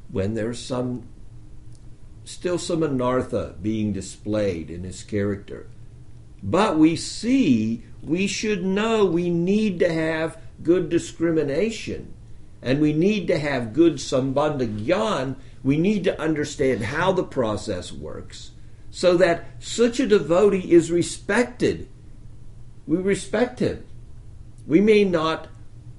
when 0.09 0.33
there's 0.33 0.59
some 0.59 1.07
still 2.23 2.57
some 2.57 2.81
anartha 2.81 3.61
being 3.61 3.93
displayed 3.93 4.69
in 4.69 4.83
his 4.83 5.03
character. 5.03 5.67
But 6.41 6.77
we 6.77 6.95
see, 6.95 7.83
we 8.01 8.27
should 8.27 8.65
know 8.65 9.05
we 9.05 9.29
need 9.29 9.79
to 9.79 9.91
have 9.91 10.37
good 10.61 10.89
discrimination 10.89 12.13
and 12.61 12.79
we 12.79 12.93
need 12.93 13.27
to 13.27 13.37
have 13.37 13.73
good 13.73 13.95
sambandha. 13.95 15.35
We 15.63 15.77
need 15.77 16.03
to 16.03 16.21
understand 16.21 16.83
how 16.83 17.13
the 17.13 17.23
process 17.23 17.91
works 17.91 18.51
so 18.91 19.17
that 19.17 19.45
such 19.59 19.99
a 19.99 20.07
devotee 20.07 20.71
is 20.71 20.91
respected. 20.91 21.89
We 22.85 22.97
respect 22.97 23.59
him. 23.59 23.85
We 24.67 24.81
may 24.81 25.03
not, 25.03 25.47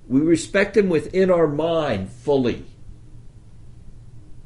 we 0.07 0.21
respect 0.21 0.77
him 0.77 0.89
within 0.89 1.31
our 1.31 1.49
mind 1.49 2.11
fully. 2.11 2.67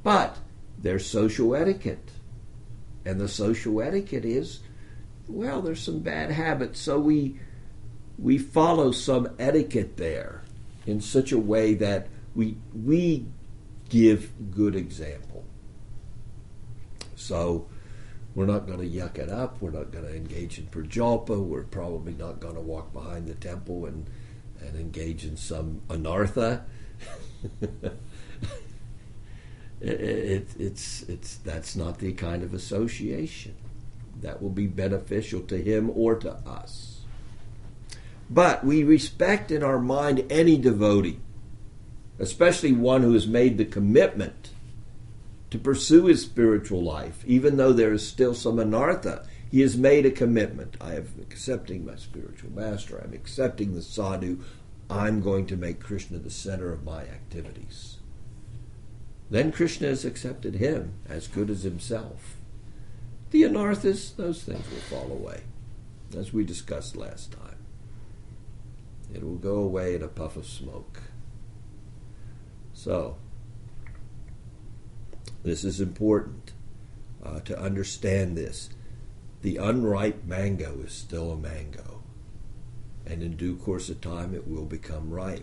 But 0.02 0.38
there's 0.78 1.04
social 1.04 1.54
etiquette. 1.54 2.10
And 3.04 3.20
the 3.20 3.28
social 3.28 3.82
etiquette 3.82 4.24
is, 4.24 4.60
well, 5.26 5.60
there's 5.60 5.82
some 5.82 6.00
bad 6.00 6.30
habits, 6.30 6.80
so 6.80 6.98
we 6.98 7.38
we 8.18 8.36
follow 8.36 8.90
some 8.90 9.28
etiquette 9.38 9.96
there 9.96 10.42
in 10.86 11.00
such 11.00 11.30
a 11.32 11.38
way 11.38 11.74
that 11.74 12.08
we 12.34 12.56
we 12.74 13.26
give 13.88 14.32
good 14.50 14.74
example. 14.74 15.44
So 17.16 17.68
we're 18.34 18.46
not 18.46 18.66
going 18.66 18.78
to 18.78 18.86
yuck 18.86 19.18
it 19.18 19.28
up. 19.28 19.60
We're 19.60 19.70
not 19.70 19.90
going 19.90 20.04
to 20.04 20.14
engage 20.14 20.58
in 20.58 20.66
prajalpa. 20.66 21.38
We're 21.38 21.64
probably 21.64 22.14
not 22.14 22.40
going 22.40 22.54
to 22.54 22.60
walk 22.60 22.92
behind 22.92 23.26
the 23.26 23.34
temple 23.34 23.86
and 23.86 24.08
and 24.60 24.76
engage 24.76 25.24
in 25.24 25.36
some 25.36 25.82
anartha. 25.88 26.62
it, 27.60 28.00
it, 29.80 30.48
it's 30.58 31.02
it's 31.02 31.36
that's 31.36 31.76
not 31.76 31.98
the 31.98 32.12
kind 32.12 32.42
of 32.42 32.54
association 32.54 33.54
that 34.20 34.42
will 34.42 34.50
be 34.50 34.66
beneficial 34.66 35.40
to 35.42 35.56
him 35.56 35.90
or 35.94 36.16
to 36.16 36.32
us. 36.32 37.00
But 38.30 38.64
we 38.64 38.84
respect 38.84 39.50
in 39.50 39.62
our 39.62 39.78
mind 39.78 40.26
any 40.30 40.58
devotee, 40.58 41.20
especially 42.18 42.72
one 42.72 43.02
who 43.02 43.12
has 43.12 43.26
made 43.26 43.58
the 43.58 43.64
commitment 43.64 44.50
to 45.50 45.58
pursue 45.58 46.06
his 46.06 46.22
spiritual 46.22 46.82
life, 46.82 47.24
even 47.26 47.56
though 47.56 47.72
there 47.72 47.92
is 47.92 48.06
still 48.06 48.34
some 48.34 48.56
anartha. 48.56 49.26
He 49.50 49.60
has 49.62 49.78
made 49.78 50.04
a 50.04 50.10
commitment. 50.10 50.76
I 50.80 50.96
am 50.96 51.08
accepting 51.22 51.86
my 51.86 51.96
spiritual 51.96 52.50
master. 52.50 52.98
I'm 52.98 53.14
accepting 53.14 53.74
the 53.74 53.82
sadhu. 53.82 54.40
I'm 54.90 55.22
going 55.22 55.46
to 55.46 55.56
make 55.56 55.80
Krishna 55.80 56.18
the 56.18 56.30
center 56.30 56.72
of 56.72 56.84
my 56.84 57.02
activities. 57.02 57.96
Then 59.30 59.52
Krishna 59.52 59.88
has 59.88 60.04
accepted 60.04 60.56
him 60.56 60.94
as 61.08 61.28
good 61.28 61.50
as 61.50 61.62
himself. 61.62 62.36
The 63.30 63.42
anarthas, 63.42 64.16
those 64.16 64.42
things 64.42 64.64
will 64.70 64.78
fall 64.78 65.12
away, 65.12 65.42
as 66.16 66.32
we 66.32 66.44
discussed 66.44 66.96
last 66.96 67.32
time. 67.32 67.58
It 69.14 69.22
will 69.22 69.36
go 69.36 69.56
away 69.56 69.94
in 69.94 70.02
a 70.02 70.08
puff 70.08 70.36
of 70.36 70.46
smoke. 70.46 71.02
So, 72.78 73.16
this 75.42 75.64
is 75.64 75.80
important 75.80 76.52
uh, 77.24 77.40
to 77.40 77.58
understand 77.58 78.38
this. 78.38 78.70
The 79.42 79.56
unripe 79.56 80.24
mango 80.24 80.82
is 80.86 80.92
still 80.92 81.32
a 81.32 81.36
mango, 81.36 82.04
and 83.04 83.20
in 83.20 83.34
due 83.34 83.56
course 83.56 83.88
of 83.88 84.00
time 84.00 84.32
it 84.32 84.46
will 84.46 84.64
become 84.64 85.10
ripe. 85.10 85.42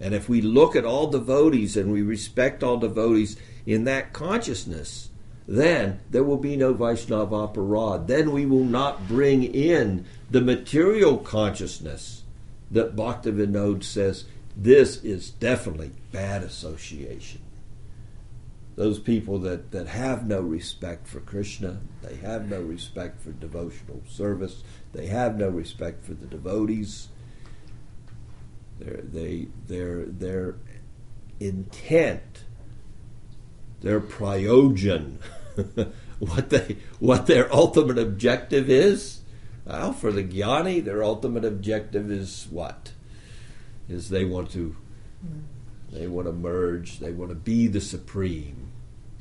And 0.00 0.14
if 0.14 0.28
we 0.28 0.42
look 0.42 0.74
at 0.74 0.84
all 0.84 1.06
devotees 1.06 1.76
and 1.76 1.92
we 1.92 2.02
respect 2.02 2.64
all 2.64 2.78
devotees 2.78 3.36
in 3.64 3.84
that 3.84 4.12
consciousness, 4.12 5.10
then 5.46 6.00
there 6.10 6.24
will 6.24 6.38
be 6.38 6.56
no 6.56 6.74
Vaishnava 6.74 7.46
aparad. 7.46 8.08
Then 8.08 8.32
we 8.32 8.46
will 8.46 8.64
not 8.64 9.06
bring 9.06 9.44
in 9.44 10.04
the 10.28 10.40
material 10.40 11.18
consciousness 11.18 12.24
that 12.72 12.96
Bhaktivinoda 12.96 13.84
says 13.84 14.24
this 14.56 15.04
is 15.04 15.30
definitely 15.30 15.90
bad 16.12 16.42
association. 16.42 17.42
Those 18.74 18.98
people 18.98 19.38
that, 19.40 19.70
that 19.72 19.86
have 19.88 20.26
no 20.26 20.40
respect 20.40 21.06
for 21.06 21.20
Krishna, 21.20 21.80
they 22.02 22.16
have 22.16 22.48
no 22.48 22.60
respect 22.62 23.20
for 23.22 23.32
devotional 23.32 24.02
service, 24.08 24.62
they 24.92 25.06
have 25.06 25.36
no 25.36 25.48
respect 25.48 26.04
for 26.04 26.14
the 26.14 26.26
devotees. 26.26 27.08
Their, 28.78 29.00
they, 29.02 29.48
their, 29.66 30.04
their 30.04 30.56
intent, 31.40 32.44
their 33.80 34.00
prayojan, 34.00 35.16
what 36.18 36.50
they 36.50 36.76
what 36.98 37.26
their 37.26 37.52
ultimate 37.54 37.98
objective 37.98 38.68
is. 38.68 39.20
Well, 39.64 39.92
for 39.92 40.12
the 40.12 40.22
jnani, 40.22 40.84
their 40.84 41.02
ultimate 41.02 41.44
objective 41.44 42.10
is 42.10 42.46
what? 42.50 42.92
Is 43.88 44.08
they 44.08 44.24
want 44.24 44.50
to 44.52 44.76
they 45.92 46.06
want 46.06 46.26
to 46.26 46.32
merge, 46.32 46.98
they 46.98 47.12
want 47.12 47.30
to 47.30 47.36
be 47.36 47.68
the 47.68 47.80
supreme. 47.80 48.72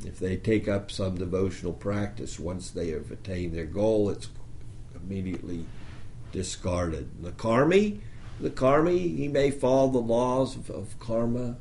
If 0.03 0.19
they 0.19 0.35
take 0.35 0.67
up 0.67 0.91
some 0.91 1.15
devotional 1.15 1.73
practice, 1.73 2.39
once 2.39 2.69
they 2.69 2.89
have 2.89 3.11
attained 3.11 3.53
their 3.53 3.65
goal, 3.65 4.09
it's 4.09 4.29
immediately 4.95 5.65
discarded. 6.31 7.23
The 7.23 7.31
karmi, 7.31 7.99
the 8.39 8.49
karmi, 8.49 9.17
he 9.17 9.27
may 9.27 9.51
follow 9.51 9.89
the 9.89 9.99
laws 9.99 10.55
of, 10.55 10.69
of 10.69 10.99
karma, 10.99 11.57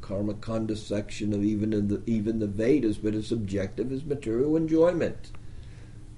karma 0.00 0.34
kanda 0.34 0.76
section 0.76 1.32
of 1.32 1.44
even 1.44 1.70
the 1.70 2.02
even 2.06 2.40
the 2.40 2.46
Vedas, 2.46 2.98
but 2.98 3.14
his 3.14 3.30
objective 3.30 3.92
is 3.92 4.04
material 4.04 4.56
enjoyment. 4.56 5.30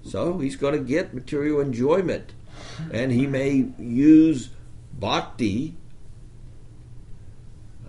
So 0.03 0.39
he's 0.39 0.57
going 0.57 0.75
to 0.75 0.85
get 0.85 1.15
material 1.15 1.61
enjoyment, 1.61 2.33
and 2.91 3.13
he 3.13 3.27
may 3.27 3.69
use 3.79 4.51
bhakti, 4.99 5.77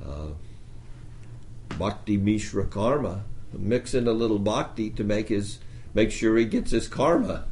uh, 0.07 1.75
bhakti 1.77 2.17
mishra 2.17 2.65
karma, 2.65 3.23
mix 3.53 3.93
in 3.93 4.07
a 4.07 4.11
little 4.11 4.39
bhakti 4.39 4.89
to 4.91 5.03
make 5.03 5.29
his 5.29 5.59
make 5.93 6.11
sure 6.11 6.37
he 6.37 6.45
gets 6.45 6.71
his 6.71 6.87
karma. 6.87 7.45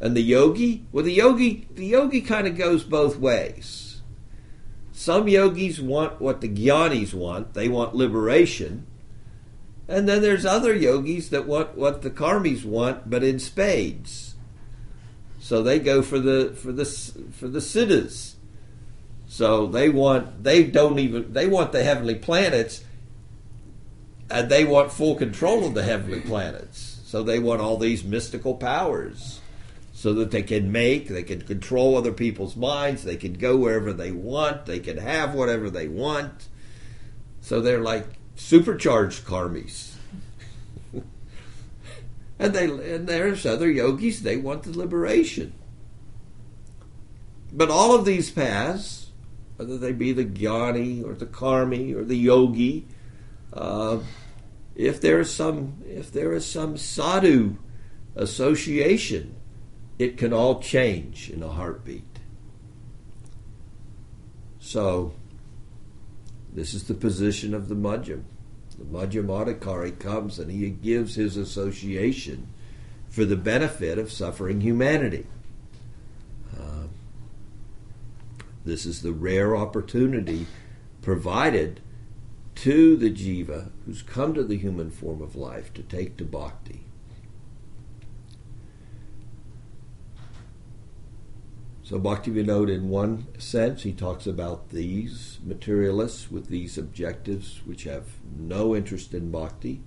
And 0.00 0.16
the 0.16 0.22
yogi, 0.22 0.84
well, 0.92 1.04
the 1.04 1.12
yogi, 1.12 1.66
the 1.74 1.86
yogi 1.86 2.20
kind 2.20 2.46
of 2.46 2.56
goes 2.56 2.84
both 2.84 3.18
ways 3.18 3.88
some 4.98 5.28
yogis 5.28 5.80
want 5.80 6.20
what 6.20 6.40
the 6.40 6.48
gyanis 6.48 7.14
want, 7.14 7.54
they 7.54 7.68
want 7.68 7.94
liberation. 7.94 8.84
And 9.86 10.08
then 10.08 10.22
there's 10.22 10.44
other 10.44 10.74
yogis 10.74 11.30
that 11.30 11.46
want 11.46 11.76
what 11.76 12.02
the 12.02 12.10
karmis 12.10 12.64
want, 12.64 13.08
but 13.08 13.22
in 13.22 13.38
spades. 13.38 14.34
So 15.38 15.62
they 15.62 15.78
go 15.78 16.02
for 16.02 16.18
the 16.18 16.52
for 16.60 16.72
the 16.72 16.84
for 16.84 17.46
the 17.46 17.60
siddhis. 17.60 18.34
So 19.28 19.66
they 19.66 19.90
want 19.90 20.42
they 20.42 20.64
don't 20.64 20.98
even 20.98 21.32
they 21.32 21.46
want 21.46 21.72
the 21.72 21.84
heavenly 21.84 22.14
planets 22.14 22.82
and 24.30 24.50
they 24.50 24.64
want 24.64 24.90
full 24.90 25.14
control 25.14 25.66
of 25.66 25.74
the 25.74 25.82
heavenly 25.82 26.20
planets. 26.20 27.00
So 27.04 27.22
they 27.22 27.38
want 27.38 27.60
all 27.60 27.76
these 27.76 28.04
mystical 28.04 28.54
powers 28.54 29.40
so 29.92 30.12
that 30.14 30.30
they 30.30 30.42
can 30.42 30.70
make, 30.70 31.08
they 31.08 31.22
can 31.22 31.42
control 31.42 31.96
other 31.96 32.12
people's 32.12 32.56
minds, 32.56 33.04
they 33.04 33.16
can 33.16 33.34
go 33.34 33.56
wherever 33.56 33.92
they 33.92 34.12
want, 34.12 34.66
they 34.66 34.78
can 34.78 34.98
have 34.98 35.34
whatever 35.34 35.70
they 35.70 35.88
want. 35.88 36.48
So 37.40 37.60
they're 37.60 37.80
like 37.80 38.06
supercharged 38.36 39.24
karmis. 39.24 39.94
and 42.38 42.52
they 42.52 42.64
and 42.64 43.06
there's 43.06 43.44
other 43.46 43.70
yogis, 43.70 44.20
they 44.20 44.36
want 44.36 44.64
the 44.64 44.76
liberation. 44.76 45.52
But 47.52 47.70
all 47.70 47.94
of 47.94 48.04
these 48.04 48.30
paths, 48.30 48.97
whether 49.58 49.76
they 49.76 49.92
be 49.92 50.12
the 50.12 50.24
jnani 50.24 51.04
or 51.04 51.14
the 51.14 51.26
karmi 51.26 51.94
or 51.94 52.04
the 52.04 52.16
yogi, 52.16 52.86
uh, 53.52 53.98
if 54.74 55.00
there 55.00 55.20
is 55.20 55.34
some 55.34 55.82
if 55.84 56.10
there 56.10 56.32
is 56.32 56.46
some 56.46 56.76
sadhu 56.76 57.56
association 58.14 59.34
it 59.98 60.16
can 60.16 60.32
all 60.32 60.60
change 60.60 61.28
in 61.28 61.42
a 61.42 61.48
heartbeat. 61.48 62.04
So, 64.60 65.12
this 66.52 66.72
is 66.72 66.84
the 66.84 66.94
position 66.94 67.52
of 67.52 67.68
the 67.68 67.74
Madhyam. 67.74 68.24
The 68.78 68.84
Madhyamadhikari 68.84 69.98
comes 69.98 70.38
and 70.38 70.50
he 70.50 70.70
gives 70.70 71.16
his 71.16 71.36
association 71.36 72.46
for 73.08 73.24
the 73.24 73.36
benefit 73.36 73.98
of 73.98 74.12
suffering 74.12 74.60
humanity. 74.60 75.26
Uh, 76.56 76.86
this 78.68 78.84
is 78.84 79.02
the 79.02 79.12
rare 79.12 79.56
opportunity 79.56 80.46
provided 81.00 81.80
to 82.54 82.96
the 82.96 83.10
jiva 83.10 83.70
who's 83.86 84.02
come 84.02 84.34
to 84.34 84.44
the 84.44 84.58
human 84.58 84.90
form 84.90 85.22
of 85.22 85.36
life 85.36 85.72
to 85.72 85.82
take 85.82 86.16
to 86.16 86.24
bhakti. 86.24 86.84
So 91.88 91.98
Bhaktivinoda, 91.98 92.74
in 92.74 92.90
one 92.90 93.28
sense, 93.38 93.82
he 93.82 93.94
talks 93.94 94.26
about 94.26 94.68
these 94.68 95.38
materialists 95.42 96.30
with 96.30 96.48
these 96.48 96.76
objectives 96.76 97.62
which 97.64 97.84
have 97.84 98.04
no 98.36 98.76
interest 98.76 99.14
in 99.14 99.30
bhakti. 99.30 99.80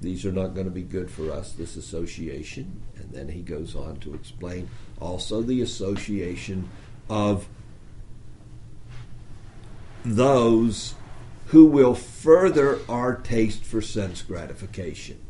These 0.00 0.24
are 0.24 0.32
not 0.32 0.54
going 0.54 0.64
to 0.64 0.72
be 0.72 0.82
good 0.82 1.10
for 1.10 1.30
us, 1.30 1.52
this 1.52 1.76
association. 1.76 2.80
And 2.96 3.12
then 3.12 3.28
he 3.28 3.42
goes 3.42 3.76
on 3.76 3.96
to 3.96 4.14
explain 4.14 4.70
also 4.98 5.42
the 5.42 5.60
association 5.60 6.70
of 7.08 7.48
those 10.04 10.94
who 11.46 11.66
will 11.66 11.94
further 11.94 12.80
our 12.88 13.14
taste 13.14 13.64
for 13.64 13.80
sense 13.80 14.22
gratification. 14.22 15.20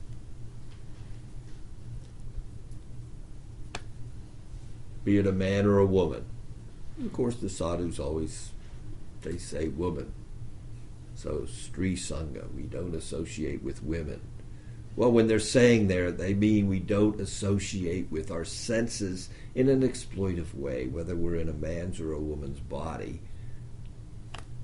Be 5.04 5.18
it 5.18 5.26
a 5.26 5.32
man 5.32 5.66
or 5.66 5.78
a 5.78 5.87
woman. 5.87 6.24
Of 7.04 7.12
course, 7.12 7.37
the 7.37 7.50
sadhus 7.50 7.98
always 7.98 8.50
they 9.22 9.38
say 9.38 9.68
woman. 9.68 10.12
So 11.14 11.46
stri 11.48 11.94
sangha, 11.94 12.52
we 12.54 12.62
don't 12.62 12.94
associate 12.94 13.62
with 13.62 13.82
women. 13.82 14.20
Well, 14.96 15.11
when 15.11 15.26
they're 15.26 15.40
saying 15.40 15.88
there, 15.88 16.12
they 16.12 16.35
mean 16.35 16.68
we 16.68 16.78
don't 16.78 17.20
associate 17.20 18.11
with 18.11 18.30
our 18.30 18.44
senses 18.44 19.28
in 19.54 19.68
an 19.68 19.83
exploitive 19.83 20.54
way, 20.54 20.87
whether 20.87 21.16
we're 21.16 21.37
in 21.37 21.48
a 21.48 21.52
man's 21.52 22.00
or 22.00 22.12
a 22.12 22.20
woman's 22.20 22.61
body. 22.61 23.20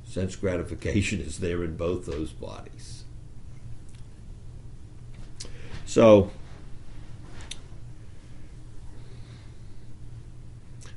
Sense 0.05 0.37
gratification 0.37 1.21
is 1.27 1.39
there 1.41 1.65
in 1.65 1.77
both 1.77 2.07
those 2.07 2.31
bodies. 2.31 3.05
So, 5.85 6.31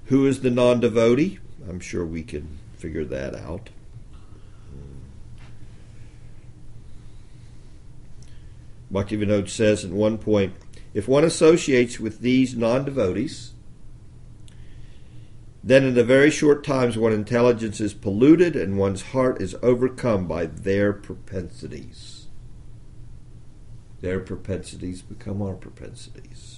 who 0.05 0.27
is 0.27 0.41
the 0.41 0.51
non 0.51 0.79
devotee? 0.79 1.39
I'm 1.67 1.79
sure 1.79 2.05
we 2.05 2.21
can 2.21 2.59
figure 2.77 3.05
that 3.05 3.33
out. 3.33 3.69
Bhaktivinoda 8.93 9.49
says 9.49 9.83
at 9.83 9.91
one 9.91 10.17
point 10.17 10.53
if 10.93 11.07
one 11.07 11.23
associates 11.23 11.99
with 11.99 12.19
these 12.19 12.55
non 12.55 12.85
devotees, 12.85 13.53
then 15.63 15.83
in 15.83 15.97
a 15.97 16.03
very 16.03 16.29
short 16.29 16.63
times 16.63 16.97
one's 16.97 17.13
intelligence 17.13 17.81
is 17.81 17.93
polluted 17.93 18.55
and 18.55 18.77
one's 18.77 19.01
heart 19.01 19.41
is 19.41 19.55
overcome 19.63 20.27
by 20.27 20.45
their 20.45 20.93
propensities. 20.93 22.27
Their 24.01 24.19
propensities 24.19 25.01
become 25.01 25.41
our 25.41 25.55
propensities. 25.55 26.52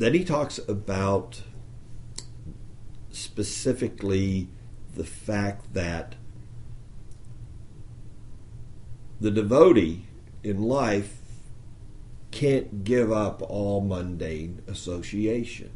Then 0.00 0.14
he 0.14 0.24
talks 0.24 0.58
about 0.66 1.42
specifically 3.10 4.48
the 4.94 5.04
fact 5.04 5.74
that 5.74 6.14
the 9.20 9.30
devotee 9.30 10.06
in 10.42 10.62
life 10.62 11.18
can't 12.30 12.82
give 12.82 13.12
up 13.12 13.42
all 13.42 13.82
mundane 13.82 14.62
association. 14.66 15.70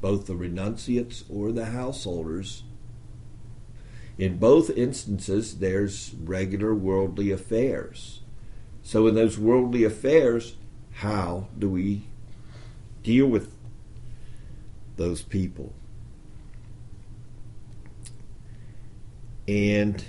Both 0.00 0.28
the 0.28 0.36
renunciates 0.36 1.24
or 1.28 1.50
the 1.50 1.64
householders, 1.64 2.62
in 4.16 4.38
both 4.38 4.70
instances, 4.70 5.58
there's 5.58 6.14
regular 6.22 6.72
worldly 6.72 7.32
affairs. 7.32 8.20
So, 8.84 9.08
in 9.08 9.16
those 9.16 9.40
worldly 9.40 9.82
affairs, 9.82 10.54
how 10.92 11.48
do 11.58 11.68
we 11.68 12.06
deal 13.06 13.26
with 13.28 13.54
those 14.96 15.22
people? 15.22 15.72
And 19.46 20.04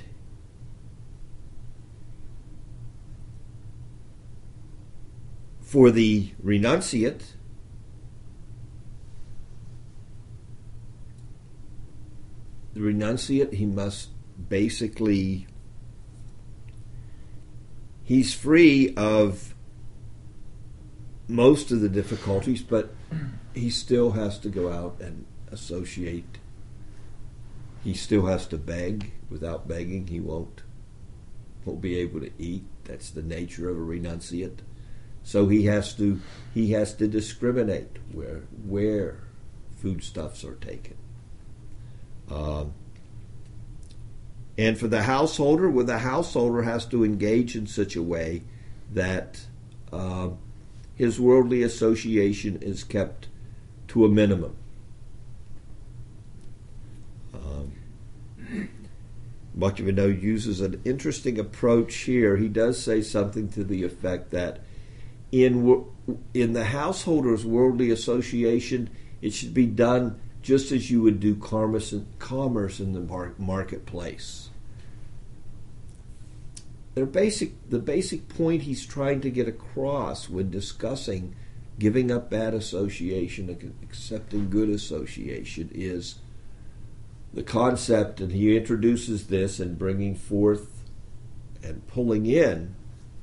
for 5.62 5.92
the 5.92 6.32
renunciate, 6.44 7.22
the 12.74 12.80
renunciate, 12.80 13.54
he 13.54 13.68
must 13.68 14.10
basically, 14.50 15.46
he's 18.04 18.34
free 18.34 18.92
of 18.98 19.54
most 21.28 21.72
of 21.72 21.82
the 21.82 21.90
difficulties, 21.90 22.62
but 22.62 22.94
he 23.54 23.70
still 23.70 24.12
has 24.12 24.40
to 24.40 24.50
go 24.50 24.72
out 24.72 24.98
and 25.00 25.26
associate. 25.52 26.38
He 27.84 27.94
still 27.94 28.26
has 28.26 28.48
to 28.48 28.58
beg. 28.58 29.12
Without 29.30 29.68
begging, 29.68 30.08
he 30.08 30.20
won't 30.20 30.64
won't 31.66 31.82
be 31.82 31.98
able 31.98 32.22
to 32.22 32.32
eat. 32.40 32.64
That's 32.86 33.10
the 33.10 33.22
nature 33.22 33.70
of 33.70 33.78
a 33.78 33.82
renunciate. 33.82 34.60
So 35.24 35.48
he 35.50 35.66
has 35.66 35.94
to 35.96 36.22
he 36.54 36.72
has 36.72 36.94
to 36.96 37.08
discriminate 37.08 37.98
where 38.12 38.44
where 38.66 39.24
foodstuffs 39.76 40.46
are 40.46 40.56
taken. 40.56 40.96
Um, 42.32 42.74
and 44.58 44.78
for 44.78 44.88
the 44.88 45.04
householder, 45.04 45.70
well, 45.70 45.86
the 45.86 46.00
householder 46.00 46.64
has 46.64 46.86
to 46.88 47.04
engage 47.04 47.56
in 47.56 47.68
such 47.68 47.96
a 47.96 48.02
way 48.02 48.44
that 48.94 49.40
uh, 49.92 50.30
his 50.98 51.20
worldly 51.20 51.62
association 51.62 52.58
is 52.62 52.84
kept 52.84 53.28
to 53.88 54.04
a 54.04 54.10
minimum. 54.10 54.56
Um, 57.34 57.72
Bhaktivinoda 59.58 60.20
uses 60.20 60.60
an 60.60 60.82
interesting 60.84 61.40
approach 61.40 61.96
here. 61.96 62.38
He 62.38 62.48
does 62.48 62.82
say 62.82 63.02
something 63.02 63.48
to 63.50 63.64
the 63.64 63.84
effect 63.84 64.32
that 64.32 64.62
in 65.32 65.86
in 66.34 66.54
the 66.54 66.66
householder's 66.66 67.46
worldly 67.46 67.92
association, 67.92 68.90
it 69.22 69.34
should 69.34 69.54
be 69.54 69.66
done 69.66 70.20
just 70.42 70.72
as 70.72 70.90
you 70.90 71.02
would 71.02 71.20
do 71.20 71.36
commerce 71.36 71.92
in, 71.92 72.08
commerce 72.20 72.80
in 72.80 72.94
the 72.94 73.34
marketplace. 73.38 74.50
Their 76.98 77.06
basic, 77.06 77.70
the 77.70 77.78
basic 77.78 78.28
point 78.28 78.64
he's 78.64 78.84
trying 78.84 79.22
to 79.22 79.30
get 79.30 79.48
across 79.48 80.28
when 80.28 80.50
discussing 80.50 81.36
giving 81.78 82.10
up 82.10 82.32
bad 82.32 82.56
association 82.56 83.52
and 83.52 83.76
accepting 83.84 84.50
good 84.50 84.68
association 84.68 85.70
is 85.76 86.16
the 87.36 87.44
concept, 87.44 88.20
and 88.20 88.32
he 88.32 88.58
introduces 88.58 89.28
this 89.28 89.60
in 89.60 89.76
bringing 89.76 90.16
forth 90.16 90.86
and 91.62 91.86
pulling 91.86 92.26
in 92.26 92.74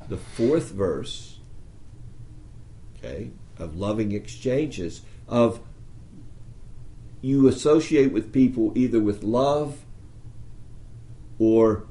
the 0.08 0.18
fourth 0.18 0.70
verse 0.70 1.40
okay, 2.96 3.32
of 3.58 3.74
loving 3.74 4.12
exchanges, 4.12 5.02
of 5.26 5.58
you 7.20 7.48
associate 7.48 8.12
with 8.12 8.32
people 8.32 8.72
either 8.76 9.00
with 9.00 9.24
love 9.24 9.80
or 11.40 11.88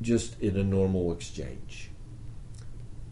just 0.00 0.40
in 0.40 0.56
a 0.56 0.64
normal 0.64 1.12
exchange. 1.12 1.90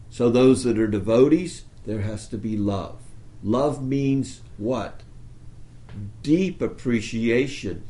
So, 0.09 0.29
those 0.29 0.63
that 0.63 0.79
are 0.79 0.87
devotees, 0.87 1.63
there 1.85 2.01
has 2.01 2.27
to 2.29 2.37
be 2.37 2.57
love. 2.57 2.99
Love 3.43 3.83
means 3.83 4.41
what? 4.57 5.01
Deep 6.23 6.61
appreciation. 6.61 7.83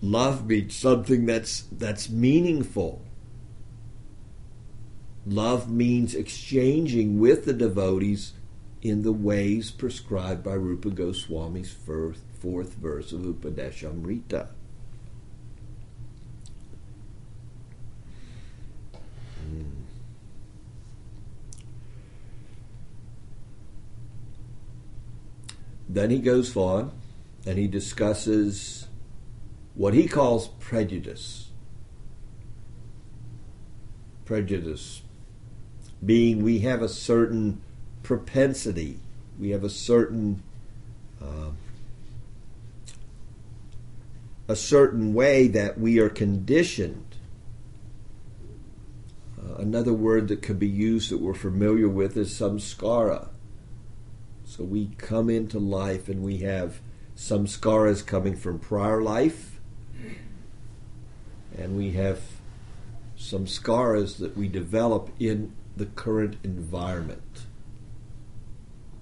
Love 0.00 0.46
means 0.46 0.74
something 0.74 1.26
that's 1.26 1.62
that's 1.70 2.10
meaningful. 2.10 3.02
Love 5.24 5.70
means 5.70 6.16
exchanging 6.16 7.20
with 7.20 7.44
the 7.44 7.52
devotees 7.52 8.32
in 8.82 9.02
the 9.02 9.12
ways 9.12 9.70
prescribed 9.70 10.42
by 10.42 10.54
Rupa 10.54 10.90
Goswami's 10.90 11.72
fourth, 11.72 12.24
fourth 12.40 12.74
verse 12.74 13.12
of 13.12 13.20
Upadeshamrita. 13.20 14.48
Then 25.94 26.10
he 26.10 26.18
goes 26.18 26.56
on 26.56 26.92
and 27.46 27.58
he 27.58 27.66
discusses 27.66 28.86
what 29.74 29.94
he 29.94 30.06
calls 30.06 30.48
prejudice. 30.60 31.48
Prejudice 34.24 35.02
being 36.04 36.42
we 36.42 36.60
have 36.60 36.82
a 36.82 36.88
certain 36.88 37.60
propensity, 38.02 38.98
we 39.38 39.50
have 39.50 39.62
a 39.64 39.70
certain 39.70 40.42
uh, 41.20 41.50
a 44.48 44.56
certain 44.56 45.14
way 45.14 45.46
that 45.48 45.78
we 45.78 45.98
are 46.00 46.08
conditioned. 46.08 47.06
Uh, 49.40 49.54
another 49.56 49.92
word 49.92 50.28
that 50.28 50.42
could 50.42 50.58
be 50.58 50.68
used 50.68 51.10
that 51.10 51.18
we're 51.18 51.34
familiar 51.34 51.88
with 51.88 52.16
is 52.16 52.30
samskara. 52.32 53.28
So 54.54 54.64
we 54.64 54.90
come 54.98 55.30
into 55.30 55.58
life 55.58 56.10
and 56.10 56.22
we 56.22 56.38
have 56.40 56.82
samskaras 57.16 58.04
coming 58.04 58.36
from 58.36 58.58
prior 58.58 59.00
life, 59.00 59.58
and 61.56 61.74
we 61.74 61.92
have 61.92 62.20
samskaras 63.16 64.18
that 64.18 64.36
we 64.36 64.48
develop 64.48 65.08
in 65.18 65.54
the 65.74 65.86
current 65.86 66.36
environment 66.44 67.46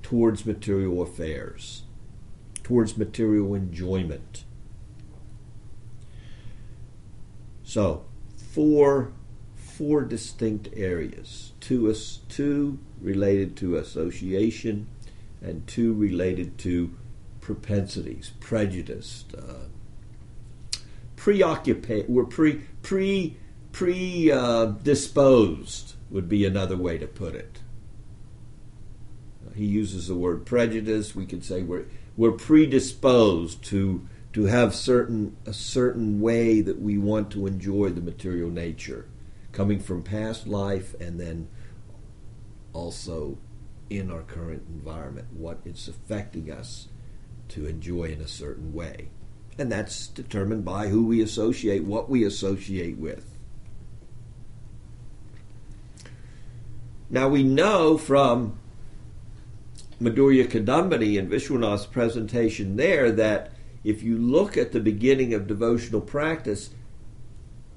towards 0.05 0.47
material 0.47 1.03
affairs, 1.03 1.83
towards 2.63 2.97
material 2.97 3.53
enjoyment. 3.53 4.45
So, 7.65 8.05
four 8.37 9.11
four 9.81 10.03
distinct 10.03 10.69
areas. 10.77 11.53
Two, 11.59 11.91
two 12.29 12.79
related 13.01 13.57
to 13.57 13.77
association, 13.77 14.87
and 15.43 15.67
two 15.67 15.93
related 15.95 16.59
to 16.59 16.97
propensities, 17.41 18.33
prejudice, 18.41 19.25
uh, 19.37 19.69
preoccupate. 21.17 22.09
We're 22.09 22.25
pre 22.25 22.63
pre 22.83 23.37
pre 23.73 24.31
uh, 24.31 24.73
would 26.11 26.29
be 26.29 26.45
another 26.45 26.77
way 26.77 26.99
to 26.99 27.07
put 27.07 27.35
it. 27.35 27.61
He 29.55 29.65
uses 29.65 30.09
the 30.09 30.15
word 30.15 30.47
prejudice. 30.47 31.15
We 31.15 31.27
could 31.27 31.45
say 31.45 31.63
we're 31.63 31.87
we're 32.17 32.33
predisposed 32.33 33.65
to 33.65 34.07
to 34.33 34.45
have 34.45 34.75
certain 34.75 35.37
a 35.47 35.53
certain 35.53 36.21
way 36.21 36.61
that 36.61 36.81
we 36.81 36.99
want 36.99 37.31
to 37.33 37.47
enjoy 37.47 37.91
the 37.91 38.01
material 38.01 38.51
nature 38.51 39.07
coming 39.53 39.81
from 39.81 40.03
past 40.03 40.47
life 40.47 40.95
and 41.01 41.19
then 41.19 41.49
also 42.73 43.39
in 43.91 44.11
our 44.11 44.23
current 44.23 44.63
environment 44.69 45.27
what 45.33 45.59
it's 45.65 45.89
affecting 45.89 46.51
us 46.51 46.89
to 47.49 47.67
enjoy 47.67 48.05
in 48.05 48.21
a 48.21 48.29
certain 48.29 48.73
way. 48.73 49.09
And 49.59 49.71
that's 49.71 50.07
determined 50.07 50.65
by 50.65 50.89
who 50.89 51.05
we 51.05 51.21
associate 51.21 51.85
what 51.85 52.09
we 52.09 52.25
associate 52.25 52.97
with. 52.97 53.27
Now 57.11 57.29
we 57.29 57.43
know 57.43 57.99
from 57.99 58.57
Madhurya 60.01 60.47
Kadambini 60.47 61.19
and 61.19 61.29
Vishwanath's 61.29 61.85
presentation 61.87 62.77
there 62.77 63.11
that 63.11 63.51
if 63.83 64.03
you 64.03 64.17
look 64.17 64.57
at 64.57 64.73
the 64.73 64.81
beginning 64.81 65.35
of 65.35 65.49
devotional 65.49 66.01
practice, 66.01 66.71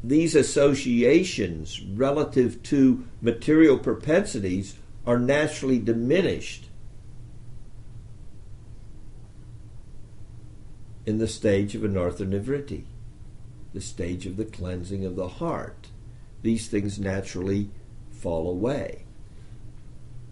these 0.04 0.36
associations 0.36 1.82
relative 1.82 2.62
to 2.64 3.06
material 3.22 3.80
propensities 3.80 4.76
are 5.06 5.20
naturally 5.20 5.80
diminished 5.80 6.70
in 11.06 11.18
the 11.18 11.28
stage 11.28 11.76
of 11.76 11.82
anartha 11.82 12.26
nivritti, 12.26 12.84
the 13.74 13.82
stage 13.82 14.26
of 14.26 14.38
the 14.38 14.46
cleansing 14.46 15.06
of 15.06 15.16
the 15.16 15.28
heart. 15.28 15.88
These 16.42 16.68
things 16.68 17.00
naturally 17.00 17.70
fall 18.12 18.50
away. 18.50 19.06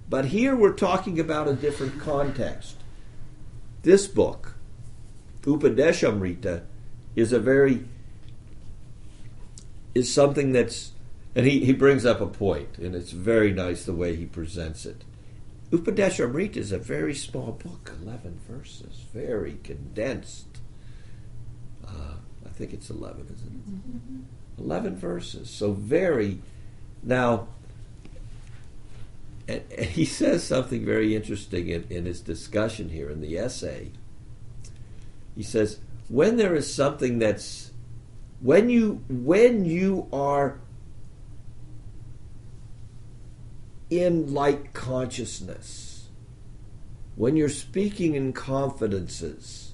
But 0.09 0.25
here 0.25 0.55
we're 0.55 0.73
talking 0.73 1.19
about 1.19 1.47
a 1.47 1.53
different 1.53 1.99
context. 1.99 2.75
This 3.83 4.07
book, 4.07 4.55
Upadeshamrita 5.43 6.63
is 7.15 7.33
a 7.33 7.39
very 7.39 7.85
is 9.93 10.13
something 10.13 10.53
that's 10.53 10.90
and 11.35 11.45
he, 11.45 11.65
he 11.65 11.73
brings 11.73 12.05
up 12.05 12.21
a 12.21 12.27
point 12.27 12.77
and 12.77 12.95
it's 12.95 13.11
very 13.11 13.51
nice 13.51 13.85
the 13.85 13.93
way 13.93 14.15
he 14.15 14.25
presents 14.25 14.85
it. 14.85 15.03
Upadeshamrita 15.71 16.57
is 16.57 16.71
a 16.71 16.77
very 16.77 17.15
small 17.15 17.53
book, 17.53 17.93
eleven 18.01 18.39
verses, 18.47 19.05
very 19.13 19.57
condensed. 19.63 20.59
Uh, 21.87 22.15
I 22.45 22.49
think 22.49 22.73
it's 22.73 22.89
eleven, 22.89 23.25
isn't 23.33 23.47
it? 23.47 23.69
Mm-hmm. 23.69 24.63
Eleven 24.63 24.95
verses, 24.97 25.49
so 25.49 25.71
very. 25.71 26.39
Now, 27.01 27.47
and, 29.47 29.63
and 29.77 29.85
he 29.85 30.05
says 30.05 30.43
something 30.43 30.85
very 30.85 31.15
interesting 31.15 31.69
in, 31.69 31.85
in 31.89 32.05
his 32.05 32.19
discussion 32.19 32.89
here 32.89 33.09
in 33.09 33.21
the 33.21 33.37
essay 33.37 33.91
he 35.35 35.43
says, 35.43 35.79
when 36.09 36.37
there 36.37 36.55
is 36.55 36.71
something 36.73 37.19
that's 37.19 37.71
when 38.41 38.69
you 38.69 39.03
when 39.07 39.65
you 39.65 40.07
are 40.11 40.59
in 43.91 44.33
light 44.33 44.73
consciousness, 44.73 46.07
when 47.15 47.35
you're 47.35 47.49
speaking 47.49 48.15
in 48.15 48.33
confidences, 48.33 49.73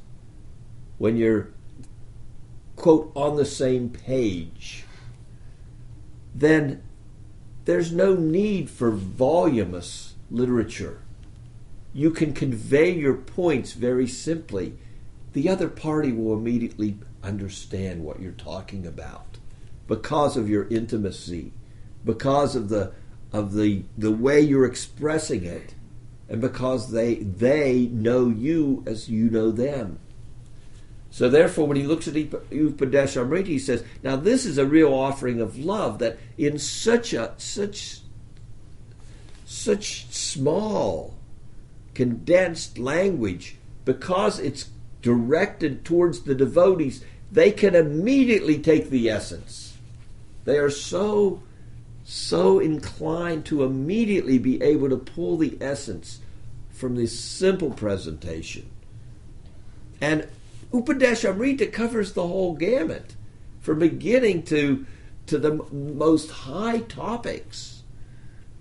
when 0.97 1.15
you're 1.15 1.49
quote 2.75 3.11
on 3.15 3.37
the 3.37 3.45
same 3.45 3.89
page, 3.89 4.83
then 6.33 6.81
there's 7.65 7.91
no 7.91 8.15
need 8.15 8.69
for 8.69 8.91
voluminous 8.91 10.15
literature. 10.31 11.01
You 11.93 12.11
can 12.11 12.33
convey 12.33 12.91
your 12.91 13.15
points 13.15 13.73
very 13.73 14.07
simply 14.07 14.77
the 15.33 15.49
other 15.49 15.67
party 15.69 16.11
will 16.11 16.33
immediately 16.33 16.97
understand 17.21 18.03
what 18.03 18.19
you're 18.19 18.31
talking 18.31 18.87
about 18.87 19.37
because 19.87 20.35
of 20.35 20.49
your 20.49 20.67
intimacy, 20.69 21.51
because 22.03 22.55
of 22.55 22.69
the 22.69 22.93
of 23.31 23.53
the 23.53 23.83
the 23.97 24.11
way 24.11 24.41
you're 24.41 24.65
expressing 24.65 25.43
it, 25.43 25.73
and 26.29 26.41
because 26.41 26.91
they 26.91 27.15
they 27.15 27.87
know 27.91 28.29
you 28.29 28.83
as 28.85 29.09
you 29.09 29.29
know 29.29 29.51
them. 29.51 29.99
So 31.09 31.29
therefore, 31.29 31.67
when 31.67 31.77
he 31.77 31.83
looks 31.83 32.07
at 32.07 32.13
Upadesh 32.13 33.19
Amrita, 33.19 33.49
he 33.49 33.59
says, 33.59 33.83
"Now 34.03 34.15
this 34.15 34.45
is 34.45 34.57
a 34.57 34.65
real 34.65 34.93
offering 34.93 35.41
of 35.41 35.57
love 35.57 35.99
that 35.99 36.17
in 36.37 36.59
such 36.59 37.13
a 37.13 37.33
such 37.37 38.01
such 39.45 40.07
small, 40.11 41.15
condensed 41.93 42.77
language, 42.77 43.55
because 43.85 44.39
it's 44.39 44.69
directed 45.01 45.85
towards 45.85 46.21
the 46.21 46.35
devotees, 46.35 47.03
they 47.31 47.51
can 47.51 47.73
immediately 47.73 48.59
take 48.59 48.89
the 48.89 49.09
essence. 49.09 49.77
They 50.43 50.57
are 50.57 50.69
so, 50.69 51.41
so 52.09 52.57
inclined 52.57 53.43
to 53.43 53.65
immediately 53.65 54.37
be 54.37 54.61
able 54.61 54.87
to 54.87 54.95
pull 54.95 55.35
the 55.35 55.57
essence 55.59 56.21
from 56.69 56.95
this 56.95 57.19
simple 57.19 57.69
presentation. 57.69 58.65
And 59.99 60.25
Upadesha 60.71 61.31
Amrita 61.31 61.67
covers 61.67 62.13
the 62.13 62.25
whole 62.25 62.55
gamut, 62.55 63.17
from 63.59 63.79
beginning 63.79 64.43
to, 64.43 64.85
to 65.25 65.37
the 65.37 65.55
most 65.73 66.31
high 66.31 66.79
topics 66.79 67.83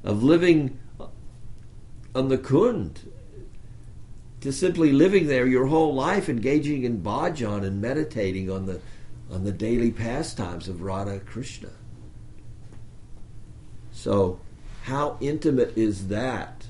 of 0.03 0.25
living 0.25 0.77
on 2.17 2.29
the 2.29 2.39
Kund 2.39 3.13
to 4.41 4.53
simply 4.53 4.91
living 4.91 5.29
there 5.29 5.47
your 5.47 5.67
whole 5.67 5.95
life, 5.95 6.29
engaging 6.29 6.83
in 6.83 7.01
bhajan 7.01 7.65
and 7.65 7.81
meditating 7.81 8.51
on 8.51 8.67
the 8.67 8.81
on 9.31 9.45
the 9.45 9.53
daily 9.53 9.93
pastimes 9.93 10.67
of 10.69 10.83
Radha 10.83 11.21
Krishna. 11.21 11.71
So, 14.07 14.39
how 14.85 15.17
intimate 15.21 15.77
is 15.77 16.07
that? 16.07 16.65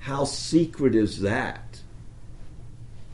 How 0.00 0.24
secret 0.24 0.96
is 0.96 1.20
that? 1.20 1.82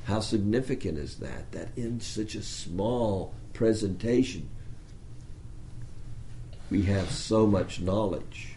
How 0.06 0.20
significant 0.20 0.96
is 0.96 1.16
that? 1.16 1.52
That 1.52 1.68
in 1.76 2.00
such 2.00 2.34
a 2.34 2.42
small 2.42 3.34
presentation, 3.52 4.48
we 6.70 6.84
have 6.84 7.10
so 7.10 7.46
much 7.46 7.78
knowledge. 7.78 8.54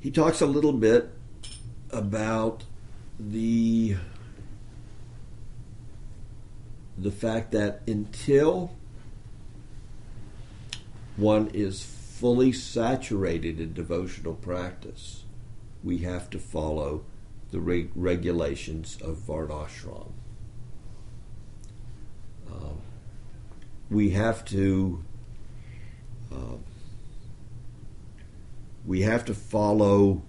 he 0.00 0.10
talks 0.10 0.40
a 0.40 0.46
little 0.46 0.72
bit 0.72 1.10
about 1.90 2.64
the 3.28 3.96
the 6.96 7.10
fact 7.10 7.52
that 7.52 7.82
until 7.86 8.72
one 11.16 11.50
is 11.52 11.82
fully 11.82 12.52
saturated 12.52 13.60
in 13.60 13.72
devotional 13.72 14.34
practice, 14.34 15.24
we 15.82 15.98
have 15.98 16.28
to 16.30 16.38
follow 16.38 17.04
the 17.50 17.60
reg- 17.60 17.90
regulations 17.94 18.98
of 19.02 19.16
Varnashram. 19.16 20.12
Um, 22.50 22.80
we 23.90 24.10
have 24.10 24.44
to 24.46 25.02
uh, 26.32 26.56
we 28.86 29.02
have 29.02 29.24
to 29.26 29.34
follow 29.34 30.22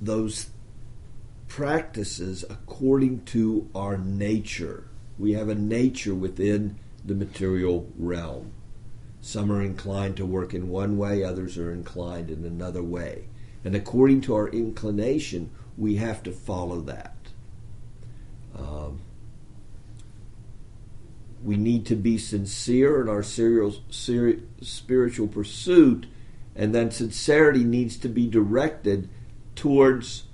those 0.00 0.50
practices 1.50 2.44
according 2.48 3.24
to 3.24 3.68
our 3.74 3.98
nature. 3.98 4.84
We 5.18 5.32
have 5.32 5.48
a 5.48 5.54
nature 5.54 6.14
within 6.14 6.78
the 7.04 7.14
material 7.14 7.90
realm. 7.98 8.52
Some 9.20 9.50
are 9.50 9.60
inclined 9.60 10.16
to 10.18 10.24
work 10.24 10.54
in 10.54 10.68
one 10.68 10.96
way, 10.96 11.24
others 11.24 11.58
are 11.58 11.72
inclined 11.72 12.30
in 12.30 12.44
another 12.44 12.84
way. 12.84 13.24
And 13.64 13.74
according 13.74 14.22
to 14.22 14.34
our 14.36 14.48
inclination, 14.48 15.50
we 15.76 15.96
have 15.96 16.22
to 16.22 16.30
follow 16.30 16.80
that. 16.82 17.16
Um, 18.56 19.00
we 21.42 21.56
need 21.56 21.84
to 21.86 21.96
be 21.96 22.16
sincere 22.16 23.02
in 23.02 23.08
our 23.08 23.24
serial, 23.24 23.74
seri- 23.90 24.44
spiritual 24.62 25.26
pursuit, 25.26 26.06
and 26.54 26.72
then 26.72 26.92
sincerity 26.92 27.64
needs 27.64 27.96
to 27.98 28.08
be 28.08 28.28
directed 28.28 29.08
towards 29.56 30.24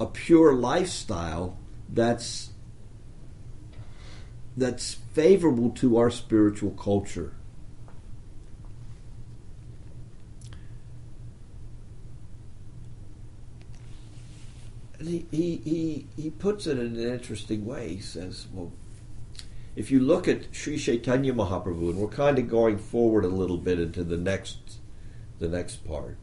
a 0.00 0.06
pure 0.06 0.54
lifestyle 0.54 1.58
that's 1.88 2.50
that's 4.56 4.94
favorable 5.12 5.70
to 5.70 5.96
our 5.96 6.10
spiritual 6.10 6.70
culture. 6.72 7.34
he, 15.04 15.26
he, 15.30 15.56
he, 15.64 16.06
he 16.16 16.30
puts 16.30 16.66
it 16.66 16.78
in 16.78 16.96
an 16.96 17.12
interesting 17.12 17.64
way. 17.64 17.94
He 17.94 18.00
says, 18.00 18.46
well, 18.52 18.72
if 19.76 19.90
you 19.90 20.00
look 20.00 20.28
at 20.28 20.54
Sri 20.54 20.78
Chaitanya 20.78 21.32
Mahaprabhu, 21.32 21.90
and 21.90 21.96
we're 21.96 22.08
kind 22.08 22.38
of 22.38 22.48
going 22.48 22.78
forward 22.78 23.24
a 23.24 23.28
little 23.28 23.58
bit 23.58 23.80
into 23.80 24.04
the 24.04 24.16
next, 24.16 24.78
the 25.38 25.48
next 25.48 25.84
part 25.84 26.18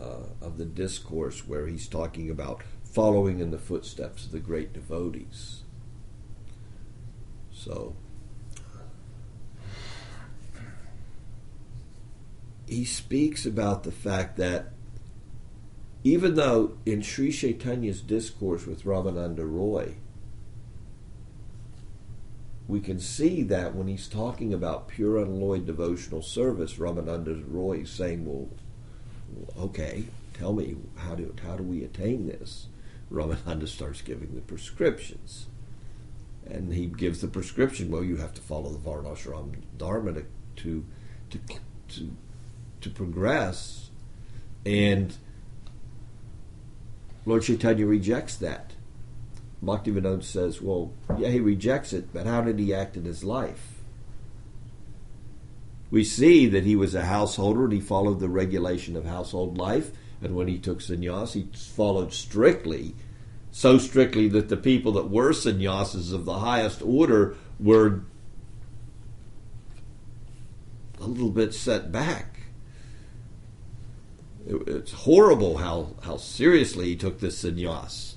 uh, 0.00 0.28
of 0.40 0.56
the 0.56 0.64
discourse 0.64 1.46
where 1.46 1.66
he's 1.66 1.88
talking 1.88 2.30
about 2.30 2.62
following 2.96 3.40
in 3.40 3.50
the 3.50 3.58
footsteps 3.58 4.24
of 4.24 4.32
the 4.32 4.38
great 4.38 4.72
devotees. 4.72 5.64
So, 7.52 7.94
he 12.66 12.86
speaks 12.86 13.44
about 13.44 13.82
the 13.82 13.92
fact 13.92 14.38
that 14.38 14.72
even 16.04 16.36
though 16.36 16.78
in 16.86 17.02
Sri 17.02 17.30
Chaitanya's 17.30 18.00
discourse 18.00 18.64
with 18.64 18.84
Ramananda 18.84 19.44
Roy, 19.46 19.96
we 22.66 22.80
can 22.80 22.98
see 22.98 23.42
that 23.42 23.74
when 23.74 23.88
he's 23.88 24.08
talking 24.08 24.54
about 24.54 24.88
pure 24.88 25.18
unalloyed 25.18 25.66
devotional 25.66 26.22
service, 26.22 26.76
Ramananda 26.76 27.44
Roy 27.46 27.80
is 27.80 27.90
saying, 27.90 28.24
"Well, 28.24 28.48
okay, 29.58 30.04
tell 30.32 30.54
me 30.54 30.76
how 30.94 31.14
do 31.14 31.34
how 31.42 31.58
do 31.58 31.62
we 31.62 31.84
attain 31.84 32.28
this?" 32.28 32.68
Ramananda 33.10 33.68
starts 33.68 34.02
giving 34.02 34.34
the 34.34 34.40
prescriptions, 34.40 35.46
and 36.46 36.72
he 36.72 36.86
gives 36.86 37.20
the 37.20 37.28
prescription. 37.28 37.90
Well, 37.90 38.04
you 38.04 38.16
have 38.16 38.34
to 38.34 38.40
follow 38.40 38.70
the 38.70 38.78
Varnashram 38.78 39.56
Dharma 39.76 40.12
to 40.12 40.84
to 41.30 41.40
to 41.88 42.10
to, 42.80 42.90
progress, 42.90 43.90
and 44.64 45.16
Lord 47.24 47.42
Chaitanya 47.42 47.86
rejects 47.86 48.36
that. 48.36 48.72
Bhaktivinoda 49.64 50.22
says, 50.22 50.60
well, 50.60 50.92
yeah, 51.18 51.28
he 51.28 51.40
rejects 51.40 51.92
it, 51.92 52.12
but 52.12 52.26
how 52.26 52.42
did 52.42 52.58
he 52.58 52.72
act 52.72 52.96
in 52.96 53.04
his 53.04 53.24
life? 53.24 53.78
We 55.90 56.04
see 56.04 56.46
that 56.46 56.64
he 56.64 56.76
was 56.76 56.94
a 56.94 57.06
householder 57.06 57.64
and 57.64 57.72
he 57.72 57.80
followed 57.80 58.20
the 58.20 58.28
regulation 58.28 58.96
of 58.96 59.06
household 59.06 59.56
life, 59.56 59.90
and 60.22 60.34
when 60.34 60.48
he 60.48 60.58
took 60.58 60.80
sannyas, 60.80 61.32
he 61.32 61.48
followed 61.54 62.12
strictly, 62.12 62.94
so 63.50 63.78
strictly 63.78 64.28
that 64.28 64.48
the 64.48 64.56
people 64.56 64.92
that 64.92 65.10
were 65.10 65.32
sannyasis 65.32 66.12
of 66.12 66.24
the 66.24 66.40
highest 66.40 66.82
order 66.82 67.36
were 67.58 68.02
a 71.00 71.06
little 71.06 71.30
bit 71.30 71.54
set 71.54 71.92
back 71.92 72.36
it's 74.46 74.92
horrible 74.92 75.58
how, 75.58 75.94
how 76.02 76.16
seriously 76.16 76.86
he 76.86 76.96
took 76.96 77.20
this 77.20 77.42
sannyas. 77.42 78.14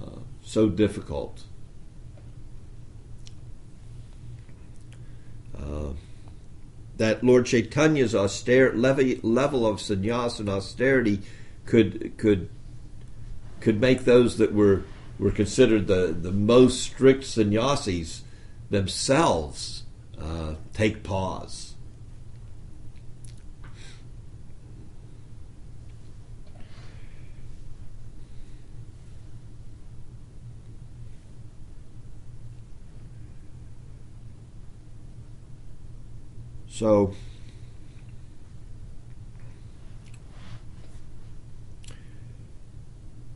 Uh, 0.00 0.20
so 0.42 0.68
difficult. 0.68 1.44
Uh, 5.56 5.92
that 7.00 7.24
Lord 7.24 7.46
Chaitanya's 7.46 8.14
austere 8.14 8.74
level 8.74 9.66
of 9.66 9.78
sannyas 9.78 10.38
and 10.38 10.50
austerity 10.50 11.22
could 11.64 12.12
could 12.18 12.50
could 13.60 13.80
make 13.80 14.04
those 14.04 14.36
that 14.36 14.52
were 14.52 14.82
were 15.18 15.30
considered 15.30 15.86
the, 15.86 16.14
the 16.18 16.30
most 16.30 16.82
strict 16.82 17.24
sannyasis 17.24 18.22
themselves 18.68 19.84
uh, 20.20 20.56
take 20.74 21.02
pause. 21.02 21.69
So, 36.80 37.12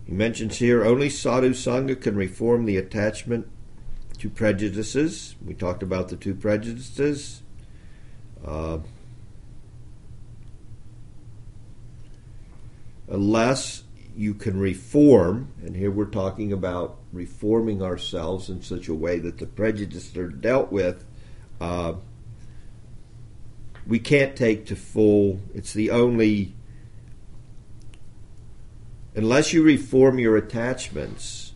he 0.06 0.12
mentions 0.12 0.56
here 0.56 0.82
only 0.82 1.10
sadhu 1.10 1.50
sangha 1.50 2.00
can 2.00 2.16
reform 2.16 2.64
the 2.64 2.78
attachment 2.78 3.46
to 4.16 4.30
prejudices. 4.30 5.34
We 5.44 5.52
talked 5.52 5.82
about 5.82 6.08
the 6.08 6.16
two 6.16 6.34
prejudices. 6.34 7.42
Uh, 8.42 8.78
unless 13.10 13.82
you 14.16 14.32
can 14.32 14.58
reform, 14.58 15.52
and 15.62 15.76
here 15.76 15.90
we're 15.90 16.06
talking 16.06 16.50
about 16.50 16.96
reforming 17.12 17.82
ourselves 17.82 18.48
in 18.48 18.62
such 18.62 18.88
a 18.88 18.94
way 18.94 19.18
that 19.18 19.36
the 19.36 19.46
prejudices 19.46 20.16
are 20.16 20.28
dealt 20.28 20.72
with. 20.72 21.04
Uh, 21.60 21.96
we 23.86 23.98
can't 23.98 24.36
take 24.36 24.66
to 24.66 24.76
full. 24.76 25.40
It's 25.54 25.72
the 25.72 25.90
only. 25.90 26.54
Unless 29.14 29.52
you 29.52 29.62
reform 29.62 30.18
your 30.18 30.36
attachments 30.36 31.52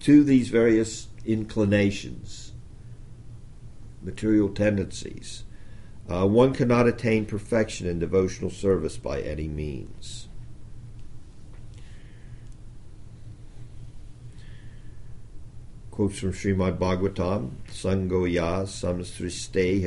to 0.00 0.22
these 0.22 0.48
various 0.48 1.08
inclinations, 1.24 2.52
material 4.02 4.50
tendencies, 4.50 5.44
uh, 6.10 6.26
one 6.26 6.52
cannot 6.52 6.86
attain 6.86 7.24
perfection 7.24 7.86
in 7.86 7.98
devotional 7.98 8.50
service 8.50 8.98
by 8.98 9.22
any 9.22 9.48
means. 9.48 10.28
Quotes 15.90 16.18
from 16.18 16.32
Srimad 16.32 16.76
Bhagavatam, 16.76 17.52
Sangoya 17.70 18.66
Samsriste 18.66 19.80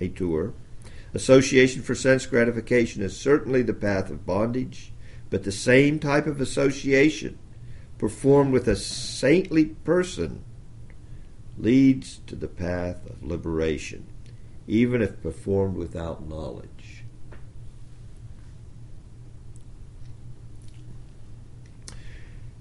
Hatir. 0.00 0.16
tour. 0.16 0.54
Association 1.12 1.82
for 1.82 1.94
sense 1.94 2.26
gratification 2.26 3.02
is 3.02 3.16
certainly 3.16 3.62
the 3.62 3.74
path 3.74 4.10
of 4.10 4.24
bondage, 4.24 4.92
but 5.28 5.44
the 5.44 5.52
same 5.52 5.98
type 5.98 6.26
of 6.26 6.40
association 6.40 7.38
performed 7.98 8.52
with 8.52 8.66
a 8.68 8.76
saintly 8.76 9.66
person 9.66 10.44
leads 11.58 12.20
to 12.26 12.36
the 12.36 12.48
path 12.48 13.04
of 13.08 13.22
liberation, 13.22 14.06
even 14.66 15.02
if 15.02 15.20
performed 15.22 15.76
without 15.76 16.26
knowledge. 16.26 17.04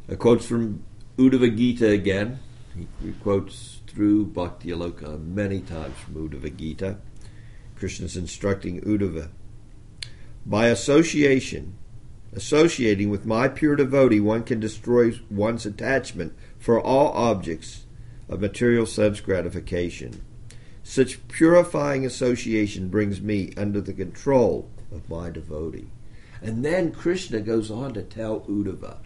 A 0.08 0.16
quote 0.16 0.44
from 0.44 0.84
Uddhava 1.18 1.56
Gita 1.56 1.88
again. 1.88 2.40
He, 2.76 2.88
he 3.06 3.12
quotes 3.14 3.82
through 3.86 4.26
Bhakti 4.26 4.70
Aloka 4.70 5.24
many 5.24 5.62
times 5.62 5.96
from 5.98 6.16
Uddhava 6.16 6.56
Gita. 6.56 6.98
Krishna 7.80 8.08
is 8.08 8.18
instructing 8.18 8.82
Uddhava. 8.82 9.30
By 10.46 10.68
association, 10.68 11.76
associating 12.34 13.10
with 13.10 13.26
my 13.26 13.48
pure 13.48 13.78
devotee, 13.78 14.20
one 14.20 14.44
can 14.44 14.60
destroy 14.60 15.18
one's 15.32 15.66
attachment 15.66 16.36
for 16.60 16.80
all 16.80 17.14
objects 17.14 17.86
of 18.28 18.42
material 18.42 18.86
sense 18.86 19.22
gratification. 19.22 20.22
Such 20.84 21.26
purifying 21.30 22.06
association 22.06 22.90
brings 22.90 23.22
me 23.22 23.54
under 23.56 23.80
the 23.80 23.94
control 23.94 24.70
of 24.92 25.10
my 25.10 25.30
devotee. 25.30 25.88
And 26.42 26.66
then 26.66 26.92
Krishna 26.92 27.40
goes 27.40 27.72
on 27.72 27.94
to 27.94 28.02
tell 28.02 28.42
Uddhava, 28.42 28.98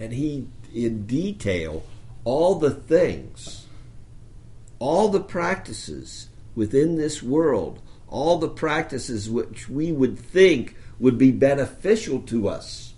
and 0.00 0.12
he, 0.12 0.48
in 0.74 1.06
detail, 1.06 1.84
all 2.24 2.56
the 2.56 2.70
things, 2.70 3.66
all 4.80 5.08
the 5.08 5.20
practices 5.20 6.28
within 6.56 6.96
this 6.96 7.22
world, 7.22 7.80
all 8.08 8.38
the 8.38 8.48
practices 8.48 9.28
which 9.28 9.68
we 9.68 9.92
would 9.92 10.18
think 10.18 10.76
would 10.98 11.18
be 11.18 11.30
beneficial 11.30 12.20
to 12.20 12.48
us. 12.48 12.94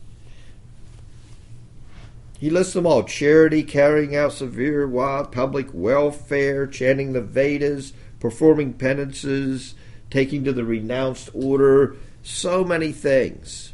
He 2.38 2.50
lists 2.50 2.74
them 2.74 2.86
all 2.86 3.02
charity, 3.02 3.64
carrying 3.64 4.14
out 4.14 4.32
severe 4.32 4.86
wild 4.86 5.32
public 5.32 5.68
welfare, 5.72 6.66
chanting 6.66 7.12
the 7.12 7.20
Vedas, 7.20 7.92
performing 8.20 8.74
penances, 8.74 9.74
taking 10.11 10.44
to 10.44 10.52
the 10.52 10.64
renounced 10.64 11.30
order, 11.34 11.96
so 12.22 12.62
many 12.62 12.92
things. 12.92 13.72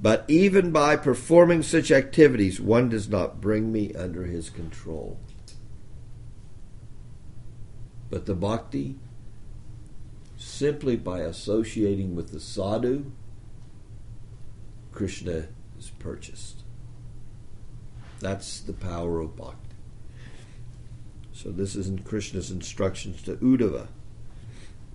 But 0.00 0.24
even 0.28 0.70
by 0.70 0.96
performing 0.96 1.62
such 1.62 1.90
activities, 1.90 2.60
one 2.60 2.88
does 2.88 3.08
not 3.08 3.40
bring 3.40 3.72
me 3.72 3.92
under 3.94 4.24
his 4.24 4.50
control. 4.50 5.18
But 8.10 8.26
the 8.26 8.34
bhakti, 8.34 8.96
simply 10.36 10.96
by 10.96 11.20
associating 11.20 12.14
with 12.14 12.30
the 12.30 12.40
sadhu, 12.40 13.12
Krishna 14.92 15.48
is 15.78 15.90
purchased. 15.98 16.62
That's 18.20 18.60
the 18.60 18.72
power 18.72 19.20
of 19.20 19.36
bhakti. 19.36 19.76
So 21.32 21.50
this 21.50 21.76
is 21.76 21.86
in 21.86 22.00
Krishna's 22.00 22.50
instructions 22.50 23.22
to 23.22 23.36
Uddhava 23.36 23.88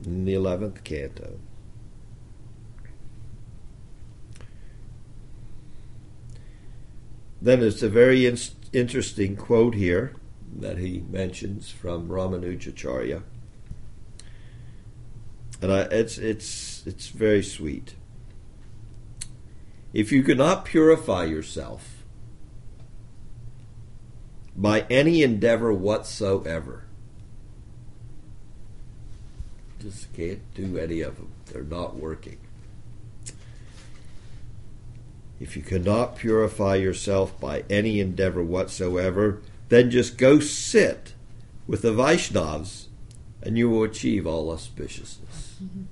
in 0.04 0.26
the 0.26 0.34
11th 0.34 0.84
canto. 0.84 1.40
Then 7.42 7.62
it's 7.62 7.84
a 7.84 7.90
very 7.90 8.26
in- 8.26 8.38
interesting 8.74 9.36
quote 9.36 9.76
here 9.76 10.16
that 10.60 10.78
he 10.78 11.04
mentions 11.10 11.70
from 11.70 12.08
Ramanujacharya. 12.08 13.24
And 15.62 15.72
I, 15.72 15.82
it's, 15.84 16.18
it's, 16.18 16.84
it's 16.86 17.08
very 17.08 17.44
sweet. 17.44 17.96
If 19.94 20.12
you 20.12 20.24
cannot 20.24 20.66
purify 20.66 21.26
yourself 21.26 22.04
by 24.56 24.82
any 24.90 25.24
endeavor 25.24 25.72
whatsoever, 25.74 26.86
just 29.80 30.12
can't 30.14 30.42
do 30.54 30.78
any 30.78 31.02
of 31.02 31.18
them. 31.18 31.32
They're 31.46 31.64
not 31.64 31.96
working. 31.96 32.38
If 35.40 35.58
you 35.58 35.62
cannot 35.62 36.16
purify 36.16 36.76
yourself 36.76 37.40
by 37.40 37.66
any 37.70 38.00
endeavor 38.00 38.42
whatsoever, 38.42 39.42
then 39.74 39.90
just 39.90 40.18
go 40.18 40.40
sit 40.40 41.14
with 41.68 41.82
the 41.82 41.94
Vaishnavas 41.94 42.88
and 43.42 43.58
you 43.58 43.70
will 43.70 43.84
achieve 43.84 44.28
all 44.28 44.56
auspiciousness. 44.56 45.58
Mm-hmm. 45.62 45.84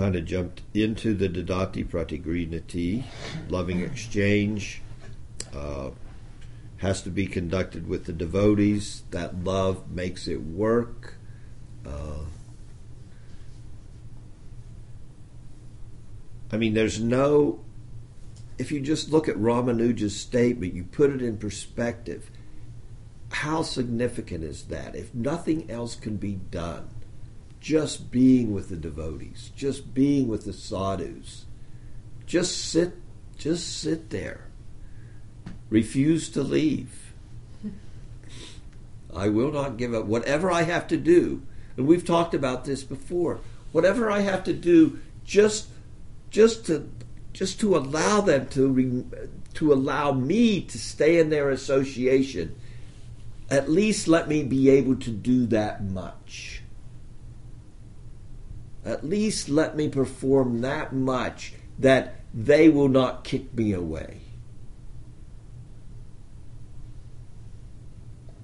Kind 0.00 0.16
of 0.16 0.24
jumped 0.24 0.62
into 0.72 1.12
the 1.12 1.28
Dadati 1.28 1.86
Pratigrinati, 1.86 3.04
loving 3.50 3.82
exchange. 3.82 4.80
Uh, 5.54 5.90
has 6.78 7.02
to 7.02 7.10
be 7.10 7.26
conducted 7.26 7.86
with 7.86 8.06
the 8.06 8.12
devotees. 8.14 9.02
That 9.10 9.44
love 9.44 9.90
makes 9.90 10.26
it 10.26 10.40
work. 10.40 11.16
Uh, 11.86 12.24
I 16.50 16.56
mean, 16.56 16.72
there's 16.72 16.98
no. 16.98 17.60
If 18.56 18.72
you 18.72 18.80
just 18.80 19.10
look 19.10 19.28
at 19.28 19.36
Ramanuja's 19.36 20.18
statement, 20.18 20.72
you 20.72 20.84
put 20.84 21.10
it 21.10 21.20
in 21.20 21.36
perspective. 21.36 22.30
How 23.32 23.60
significant 23.60 24.44
is 24.44 24.62
that? 24.64 24.96
If 24.96 25.14
nothing 25.14 25.70
else 25.70 25.94
can 25.94 26.16
be 26.16 26.36
done, 26.36 26.88
just 27.60 28.10
being 28.10 28.52
with 28.52 28.70
the 28.70 28.76
devotees, 28.76 29.52
just 29.54 29.92
being 29.92 30.26
with 30.26 30.44
the 30.44 30.52
sadhus. 30.52 31.44
Just 32.26 32.56
sit, 32.56 32.94
just 33.36 33.80
sit 33.80 34.10
there. 34.10 34.46
Refuse 35.68 36.28
to 36.30 36.42
leave. 36.42 37.12
I 39.14 39.28
will 39.28 39.52
not 39.52 39.76
give 39.76 39.92
up. 39.92 40.06
Whatever 40.06 40.50
I 40.50 40.62
have 40.62 40.86
to 40.88 40.96
do, 40.96 41.42
and 41.76 41.86
we've 41.86 42.04
talked 42.04 42.34
about 42.34 42.64
this 42.64 42.82
before. 42.82 43.40
Whatever 43.72 44.10
I 44.10 44.20
have 44.20 44.44
to 44.44 44.52
do, 44.52 44.98
just, 45.24 45.68
just 46.30 46.66
to, 46.66 46.88
just 47.32 47.60
to 47.60 47.76
allow 47.76 48.20
them 48.20 48.48
to, 48.48 49.10
to 49.54 49.72
allow 49.72 50.12
me 50.12 50.60
to 50.62 50.78
stay 50.78 51.18
in 51.18 51.30
their 51.30 51.50
association. 51.50 52.56
At 53.50 53.68
least 53.68 54.08
let 54.08 54.28
me 54.28 54.44
be 54.44 54.70
able 54.70 54.96
to 54.96 55.10
do 55.10 55.46
that 55.46 55.84
much. 55.84 56.59
At 58.84 59.04
least 59.04 59.48
let 59.48 59.76
me 59.76 59.88
perform 59.88 60.60
that 60.62 60.92
much 60.92 61.52
that 61.78 62.16
they 62.32 62.68
will 62.68 62.88
not 62.88 63.24
kick 63.24 63.52
me 63.54 63.72
away. 63.72 64.20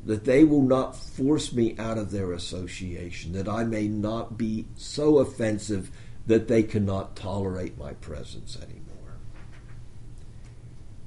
That 0.05 0.25
they 0.25 0.45
will 0.45 0.63
not 0.63 0.97
force 0.97 1.53
me 1.53 1.75
out 1.79 1.99
of 1.99 2.11
their 2.11 2.33
association, 2.33 3.33
that 3.33 3.49
I 3.49 3.65
may 3.65 3.89
not 3.89 4.39
be 4.39 4.67
so 4.77 5.19
offensive 5.19 5.91
that 6.27 6.49
they 6.49 6.63
cannot 6.63 7.17
tolerate 7.17 7.79
my 7.79 7.93
presence 7.95 8.57
anymore. 8.57 8.83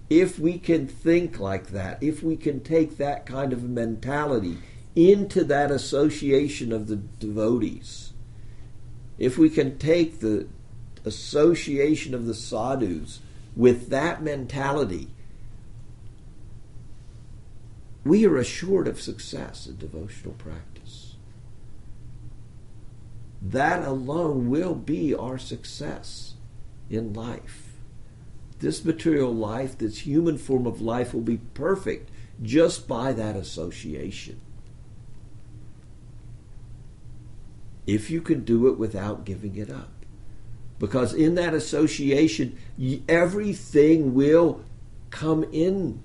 If 0.10 0.40
we 0.40 0.58
can 0.58 0.88
think 0.88 1.40
like 1.40 1.68
that, 1.68 2.02
if 2.02 2.24
we 2.24 2.36
can 2.36 2.62
take 2.62 2.98
that 2.98 3.26
kind 3.26 3.54
of 3.54 3.64
mentality 3.64 4.58
into 4.96 5.44
that 5.46 5.72
association 5.72 6.74
of 6.74 6.88
the 6.88 6.96
devotees, 6.96 8.09
if 9.20 9.38
we 9.38 9.50
can 9.50 9.78
take 9.78 10.20
the 10.20 10.48
association 11.06 12.16
of 12.16 12.26
the 12.26 12.34
sadhus 12.34 13.20
with 13.56 13.90
that 13.90 14.24
mentality, 14.24 15.10
we 18.06 18.26
are 18.26 18.38
assured 18.38 18.88
of 18.88 19.02
success 19.02 19.68
in 19.68 19.78
devotional 19.78 20.34
practice. 20.34 21.16
That 23.42 23.86
alone 23.86 24.50
will 24.50 24.74
be 24.74 25.14
our 25.14 25.38
success 25.38 26.34
in 26.90 27.14
life. 27.14 27.74
This 28.60 28.84
material 28.84 29.34
life, 29.34 29.78
this 29.78 30.00
human 30.00 30.38
form 30.38 30.66
of 30.66 30.82
life, 30.82 31.14
will 31.14 31.22
be 31.22 31.38
perfect 31.54 32.10
just 32.42 32.88
by 32.88 33.14
that 33.14 33.36
association. 33.36 34.40
If 37.94 38.12
you 38.12 38.22
can 38.22 38.44
do 38.44 38.68
it 38.68 38.78
without 38.78 39.26
giving 39.26 39.56
it 39.56 39.72
up. 39.72 39.90
Because 40.78 41.14
in 41.14 41.36
that 41.36 41.54
association, 41.54 42.58
everything 43.08 44.14
will 44.14 44.64
come 45.10 45.44
in 45.52 46.00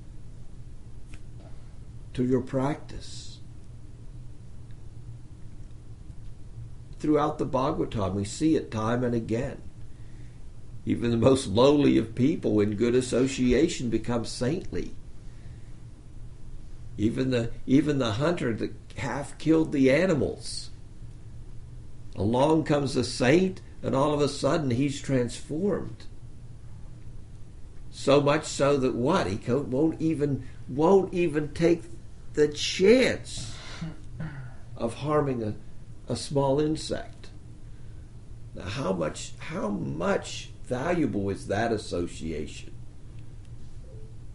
to 2.14 2.24
your 2.24 2.40
practice. 2.40 3.38
Throughout 6.98 7.38
the 7.38 7.46
Bhagavatam, 7.46 8.14
we 8.14 8.24
see 8.24 8.56
it 8.56 8.70
time 8.70 9.04
and 9.04 9.14
again. 9.14 9.60
Even 10.86 11.10
the 11.10 11.16
most 11.16 11.46
lowly 11.48 11.98
of 11.98 12.14
people 12.14 12.60
in 12.60 12.76
good 12.76 12.94
association 12.94 13.90
become 13.90 14.24
saintly. 14.24 14.92
Even 16.96 17.30
the 17.30 17.50
even 17.66 17.98
the 17.98 18.12
hunter 18.12 18.54
that 18.54 18.72
half 18.96 19.36
killed 19.38 19.72
the 19.72 19.90
animals 19.90 20.70
Along 22.16 22.64
comes 22.64 22.96
a 22.96 23.04
saint, 23.04 23.60
and 23.82 23.94
all 23.94 24.14
of 24.14 24.20
a 24.20 24.28
sudden 24.28 24.70
he's 24.70 25.00
transformed. 25.00 26.04
So 27.90 28.20
much 28.20 28.44
so 28.44 28.76
that 28.76 28.94
what 28.94 29.26
he 29.26 29.38
won't 29.52 30.00
even 30.00 30.46
won't 30.68 31.12
even 31.14 31.52
take 31.52 31.82
the 32.32 32.48
chance 32.48 33.54
of 34.76 34.94
harming 34.94 35.42
a, 35.42 35.54
a 36.12 36.16
small 36.16 36.60
insect. 36.60 37.28
Now, 38.54 38.64
how 38.64 38.92
much 38.92 39.32
how 39.38 39.68
much 39.68 40.50
valuable 40.64 41.30
is 41.30 41.46
that 41.48 41.72
association? 41.72 42.74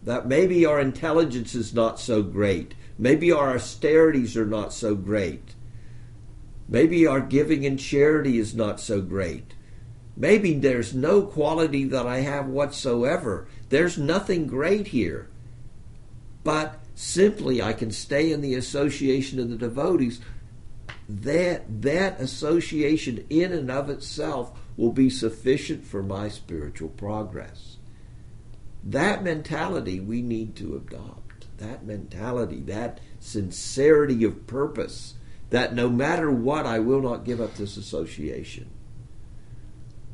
that 0.02 0.26
maybe 0.26 0.64
our 0.64 0.80
intelligence 0.80 1.54
is 1.54 1.74
not 1.74 2.00
so 2.00 2.22
great. 2.22 2.74
Maybe 2.98 3.32
our 3.32 3.54
austerities 3.54 4.36
are 4.36 4.46
not 4.46 4.72
so 4.72 4.94
great. 4.94 5.54
Maybe 6.70 7.04
our 7.04 7.20
giving 7.20 7.66
and 7.66 7.78
charity 7.78 8.38
is 8.38 8.54
not 8.54 8.78
so 8.78 9.02
great. 9.02 9.54
Maybe 10.16 10.54
there's 10.54 10.94
no 10.94 11.22
quality 11.22 11.84
that 11.84 12.06
I 12.06 12.18
have 12.20 12.46
whatsoever. 12.46 13.48
There's 13.70 13.98
nothing 13.98 14.46
great 14.46 14.88
here. 14.88 15.28
But 16.44 16.78
simply 16.94 17.60
I 17.60 17.72
can 17.72 17.90
stay 17.90 18.30
in 18.30 18.40
the 18.40 18.54
association 18.54 19.40
of 19.40 19.50
the 19.50 19.56
devotees. 19.56 20.20
That 21.08 21.82
that 21.82 22.20
association 22.20 23.26
in 23.28 23.52
and 23.52 23.68
of 23.68 23.90
itself 23.90 24.56
will 24.76 24.92
be 24.92 25.10
sufficient 25.10 25.84
for 25.84 26.04
my 26.04 26.28
spiritual 26.28 26.90
progress. 26.90 27.78
That 28.84 29.24
mentality 29.24 29.98
we 29.98 30.22
need 30.22 30.54
to 30.56 30.76
adopt. 30.76 31.46
That 31.58 31.84
mentality, 31.84 32.60
that 32.66 33.00
sincerity 33.18 34.22
of 34.22 34.46
purpose, 34.46 35.14
that 35.50 35.74
no 35.74 35.88
matter 35.88 36.30
what, 36.30 36.64
I 36.64 36.78
will 36.78 37.02
not 37.02 37.24
give 37.24 37.40
up 37.40 37.56
this 37.56 37.76
association. 37.76 38.70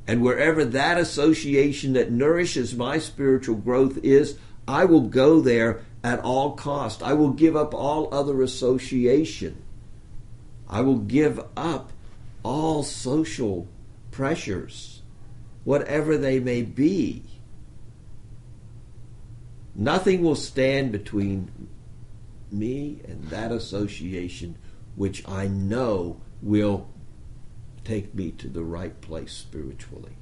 And 0.06 0.22
wherever 0.22 0.64
that 0.64 0.98
association 0.98 1.92
that 1.94 2.10
nourishes 2.10 2.74
my 2.74 2.98
spiritual 2.98 3.56
growth 3.56 3.98
is, 4.02 4.38
I 4.66 4.84
will 4.84 5.02
go 5.02 5.40
there 5.40 5.82
at 6.02 6.20
all 6.20 6.52
cost. 6.52 7.02
I 7.02 7.12
will 7.12 7.30
give 7.30 7.56
up 7.56 7.74
all 7.74 8.12
other 8.12 8.42
association. 8.42 9.62
I 10.68 10.80
will 10.80 10.98
give 10.98 11.40
up 11.56 11.92
all 12.42 12.82
social 12.82 13.66
pressures, 14.10 15.02
whatever 15.64 16.16
they 16.16 16.40
may 16.40 16.62
be. 16.62 17.22
Nothing 19.74 20.22
will 20.22 20.36
stand 20.36 20.92
between 20.92 21.68
me 22.50 23.00
and 23.06 23.24
that 23.24 23.52
association 23.52 24.56
which 24.96 25.26
I 25.28 25.46
know 25.46 26.20
will 26.42 26.88
take 27.84 28.14
me 28.14 28.32
to 28.32 28.48
the 28.48 28.64
right 28.64 29.00
place 29.00 29.32
spiritually. 29.32 30.16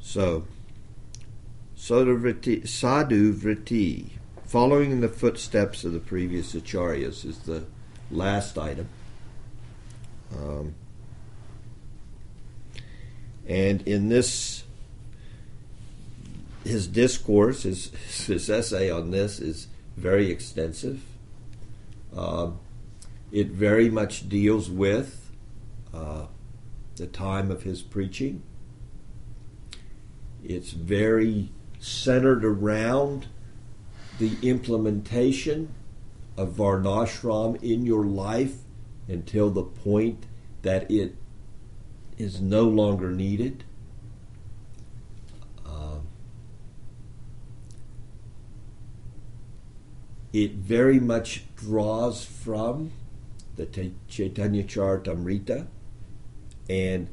So, 0.00 0.44
sadhu 1.74 2.18
vriti, 3.34 4.10
following 4.52 4.90
in 4.90 5.00
the 5.00 5.08
footsteps 5.08 5.82
of 5.82 5.94
the 5.94 5.98
previous 5.98 6.54
acharyas, 6.54 7.24
is 7.24 7.38
the 7.38 7.64
last 8.10 8.58
item. 8.58 8.86
Um, 10.36 10.74
and 13.48 13.80
in 13.88 14.10
this, 14.10 14.64
his 16.64 16.86
discourse, 16.86 17.62
his, 17.62 17.86
his 18.26 18.50
essay 18.50 18.90
on 18.90 19.10
this 19.10 19.40
is 19.40 19.68
very 19.96 20.30
extensive. 20.30 21.02
Um, 22.14 22.60
it 23.32 23.46
very 23.46 23.88
much 23.88 24.28
deals 24.28 24.68
with 24.68 25.30
uh, 25.94 26.26
the 26.96 27.06
time 27.06 27.50
of 27.50 27.62
his 27.62 27.80
preaching. 27.80 28.42
It's 30.44 30.72
very 30.72 31.48
centered 31.80 32.44
around 32.44 33.28
the 34.18 34.36
implementation 34.42 35.72
of 36.36 36.50
Varnashram 36.50 37.62
in 37.62 37.84
your 37.84 38.04
life 38.04 38.58
until 39.08 39.50
the 39.50 39.62
point 39.62 40.26
that 40.62 40.90
it 40.90 41.16
is 42.18 42.40
no 42.40 42.62
longer 42.62 43.10
needed. 43.10 43.64
Uh, 45.66 45.98
it 50.32 50.52
very 50.52 51.00
much 51.00 51.44
draws 51.56 52.24
from 52.24 52.92
the 53.56 53.92
Chaitanya 54.08 54.64
Charitamrita 54.64 55.66
and 56.68 57.08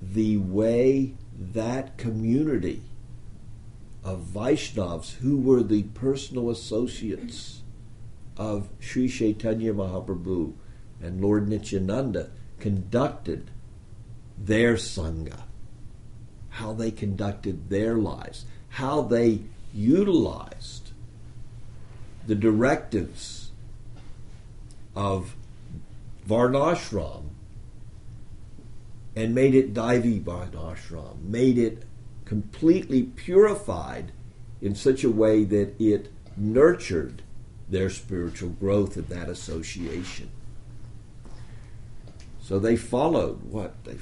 the 0.00 0.36
way 0.36 1.14
that 1.38 1.96
community 1.96 2.82
of 4.04 4.20
Vaishnavas 4.20 5.16
who 5.16 5.38
were 5.38 5.62
the 5.62 5.82
personal 5.82 6.50
associates 6.50 7.62
of 8.36 8.68
Sri 8.78 9.08
Chaitanya 9.08 9.74
Mahaprabhu 9.74 10.54
and 11.02 11.20
Lord 11.20 11.48
Nityananda 11.48 12.30
conducted 12.60 13.50
their 14.36 14.74
Sangha, 14.74 15.42
how 16.50 16.72
they 16.72 16.90
conducted 16.90 17.68
their 17.70 17.96
lives, 17.96 18.44
how 18.70 19.02
they 19.02 19.40
utilized 19.74 20.92
the 22.26 22.34
directives 22.34 23.50
of 24.94 25.34
Varnashram 26.28 27.30
and 29.16 29.34
made 29.34 29.54
it 29.54 29.74
Daivi 29.74 30.22
Varnashram, 30.22 31.22
made 31.22 31.58
it 31.58 31.82
completely 32.28 33.04
purified 33.04 34.12
in 34.60 34.74
such 34.74 35.02
a 35.02 35.10
way 35.10 35.44
that 35.44 35.74
it 35.80 36.12
nurtured 36.36 37.22
their 37.68 37.88
spiritual 37.88 38.50
growth 38.50 38.96
in 38.98 39.06
that 39.06 39.28
association. 39.28 40.30
So 42.40 42.58
they 42.58 42.76
followed 42.76 43.42
what? 43.44 43.82
They, 43.84 43.96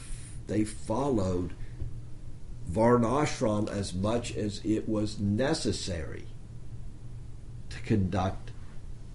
they 0.49 0.65
followed 0.65 1.53
Varnashram 2.71 3.71
as 3.71 3.95
much 3.95 4.35
as 4.37 4.61
it 4.65 4.89
was 4.89 5.21
necessary 5.21 6.27
to 7.71 7.81
conduct 7.81 8.51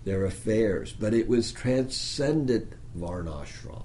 their 0.05 0.25
affairs, 0.25 0.93
but 0.97 1.13
it 1.13 1.27
was 1.27 1.51
transcendent 1.51 2.73
Varnashram. 2.97 3.83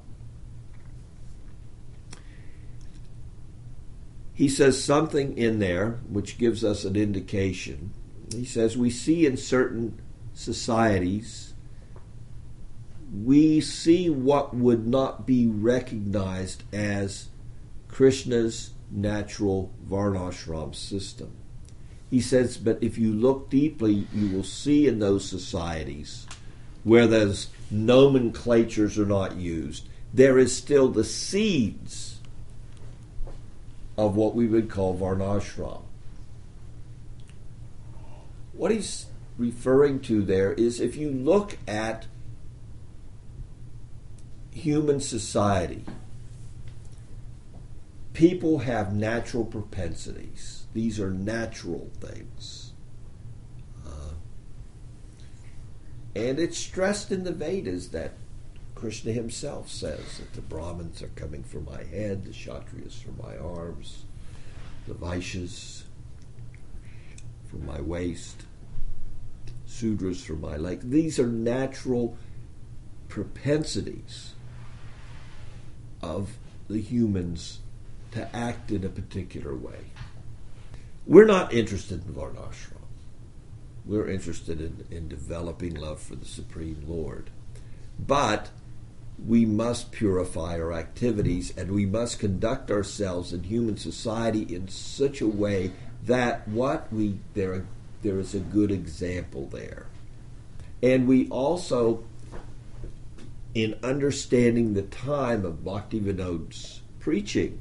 He 4.37 4.49
says 4.51 4.85
something 4.85 5.37
in 5.39 5.61
there 5.61 5.99
which 6.11 6.37
gives 6.37 6.63
us 6.63 6.85
an 6.85 6.95
indication. 6.95 7.93
He 8.33 8.45
says, 8.45 8.77
We 8.77 8.91
see 8.91 9.25
in 9.25 9.39
certain 9.39 9.99
societies 10.35 11.55
we 13.25 13.63
see 13.63 14.11
what 14.11 14.55
would 14.55 14.87
not 14.87 15.27
be 15.27 15.47
recognized 15.47 16.65
as 16.73 17.29
Krishna's 17.89 18.73
natural 18.91 19.73
Varnashram 19.89 20.75
system. 20.75 21.33
He 22.11 22.21
says, 22.21 22.57
but 22.57 22.79
if 22.83 22.99
you 22.99 23.13
look 23.13 23.49
deeply, 23.49 24.07
you 24.13 24.29
will 24.37 24.45
see 24.45 24.87
in 24.87 24.99
those 24.99 25.29
societies 25.29 26.27
where 26.85 27.07
those 27.07 27.49
nomenclatures 27.71 28.99
are 28.99 29.07
not 29.07 29.37
used, 29.37 29.89
there 30.13 30.39
is 30.39 30.55
still 30.55 30.89
the 30.89 31.05
seeds 31.05 32.16
of 33.97 34.17
what 34.17 34.35
we 34.35 34.47
would 34.47 34.69
call 34.69 34.97
Varnashram. 34.97 35.83
What 38.53 38.71
he's 38.71 39.07
referring 39.39 40.01
to 40.01 40.23
there 40.23 40.53
is 40.53 40.81
if 40.81 40.97
you 40.97 41.11
look 41.11 41.59
at 41.67 42.07
human 44.53 45.01
society, 45.01 45.85
people 48.13 48.61
have 48.61 48.95
natural 48.95 49.45
propensities. 49.45 50.67
These 50.73 50.99
are 50.99 51.11
natural 51.11 51.91
things. 52.01 52.73
Uh, 53.87 54.15
and 56.15 56.39
it's 56.39 56.57
stressed 56.57 57.13
in 57.13 57.25
the 57.25 57.33
Vedas 57.33 57.89
that 57.89 58.13
Krishna 58.77 59.11
himself 59.11 59.71
says 59.71 60.19
that 60.19 60.35
the 60.35 60.43
Brahmins 60.43 61.03
are 61.03 61.11
coming 61.17 61.43
for 61.43 61.61
my 61.61 61.83
head, 61.83 62.25
the 62.25 62.31
Kshatriyas 62.31 63.03
for 63.03 63.11
my 63.27 63.37
arms, 63.39 64.05
the 64.87 64.93
Vaishyas 64.95 65.85
for 67.51 67.57
my 67.57 67.81
waist, 67.81 68.43
Sudras 69.67 70.23
for 70.23 70.35
my 70.35 70.57
leg. 70.57 70.91
These 70.91 71.19
are 71.19 71.27
natural 71.27 72.19
propensities 73.09 74.35
of 76.03 76.37
the 76.69 76.81
humans 76.81 77.61
to 78.13 78.37
act 78.37 78.71
in 78.71 78.85
a 78.85 78.91
particular 78.91 79.55
way. 79.55 79.91
We're 81.07 81.25
not 81.25 81.53
interested 81.53 82.07
in 82.07 82.13
Varnashram. 82.13 82.73
We're 83.87 84.11
interested 84.11 84.61
in, 84.61 84.85
in 84.91 85.09
developing 85.09 85.75
love 85.75 86.01
for 86.01 86.15
the 86.15 86.27
Supreme 86.27 86.85
Lord. 86.87 87.31
But 87.99 88.51
we 89.25 89.47
must 89.47 89.93
purify 89.93 90.59
our 90.59 90.73
activities 90.73 91.57
and 91.57 91.71
we 91.71 91.87
must 91.87 92.19
conduct 92.19 92.71
ourselves 92.71 93.33
in 93.33 93.45
human 93.45 93.77
society 93.77 94.43
in 94.43 94.69
such 94.69 95.21
a 95.21 95.27
way 95.27 95.73
that 96.05 96.47
what 96.49 96.93
we 96.93 97.19
there 97.35 97.67
there 98.03 98.19
is 98.19 98.35
a 98.35 98.41
good 98.41 98.71
example 98.71 99.47
there, 99.47 99.87
and 100.83 101.09
we 101.09 101.29
also 101.29 102.05
in 103.55 103.75
understanding 103.83 104.75
the 104.75 104.83
time 104.83 105.45
of 105.47 105.65
Bhaktivinoda's 105.65 106.83
preaching, 107.01 107.59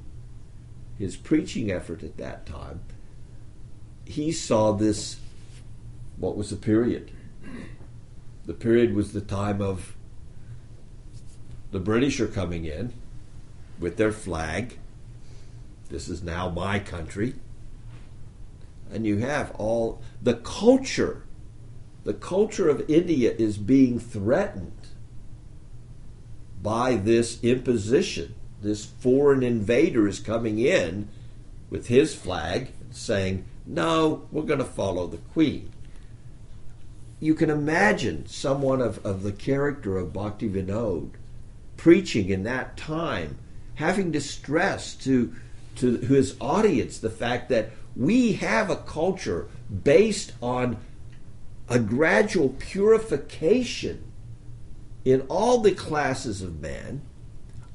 his 0.99 1.15
preaching 1.15 1.71
effort 1.71 2.03
at 2.03 2.17
that 2.17 2.45
time, 2.45 2.81
he 4.03 4.31
saw 4.31 4.73
this. 4.73 5.17
What 6.17 6.35
was 6.35 6.49
the 6.49 6.57
period? 6.57 7.11
The 8.45 8.53
period 8.53 8.93
was 8.93 9.13
the 9.13 9.21
time 9.21 9.61
of 9.61 9.94
the 11.75 11.81
British 11.81 12.21
are 12.21 12.27
coming 12.27 12.63
in 12.63 12.93
with 13.81 13.97
their 13.97 14.13
flag. 14.13 14.79
This 15.89 16.07
is 16.07 16.23
now 16.23 16.47
my 16.47 16.79
country. 16.79 17.33
And 18.89 19.05
you 19.05 19.17
have 19.17 19.51
all 19.57 20.01
the 20.23 20.35
culture, 20.35 21.23
the 22.05 22.13
culture 22.13 22.69
of 22.69 22.89
India 22.89 23.35
is 23.37 23.57
being 23.57 23.99
threatened 23.99 24.87
by 26.63 26.95
this 26.95 27.43
imposition. 27.43 28.35
This 28.61 28.85
foreign 28.85 29.43
invader 29.43 30.07
is 30.07 30.21
coming 30.21 30.59
in 30.59 31.09
with 31.69 31.87
his 31.87 32.15
flag 32.15 32.69
saying, 32.91 33.43
No, 33.65 34.29
we're 34.31 34.43
going 34.43 34.59
to 34.59 34.65
follow 34.65 35.07
the 35.07 35.17
Queen. 35.17 35.71
You 37.19 37.35
can 37.35 37.49
imagine 37.49 38.27
someone 38.27 38.79
of, 38.79 39.05
of 39.05 39.23
the 39.23 39.33
character 39.33 39.97
of 39.97 40.13
Bhakti 40.13 40.47
Vinod 40.47 41.15
preaching 41.77 42.29
in 42.29 42.43
that 42.43 42.77
time, 42.77 43.37
having 43.75 44.11
to 44.13 44.21
stress 44.21 44.95
to, 44.95 45.33
to 45.75 45.97
his 45.97 46.35
audience 46.39 46.99
the 46.99 47.09
fact 47.09 47.49
that 47.49 47.71
we 47.95 48.33
have 48.33 48.69
a 48.69 48.75
culture 48.75 49.47
based 49.83 50.33
on 50.41 50.77
a 51.69 51.79
gradual 51.79 52.49
purification 52.49 54.03
in 55.03 55.21
all 55.21 55.59
the 55.59 55.71
classes 55.71 56.41
of 56.41 56.59
man 56.59 57.01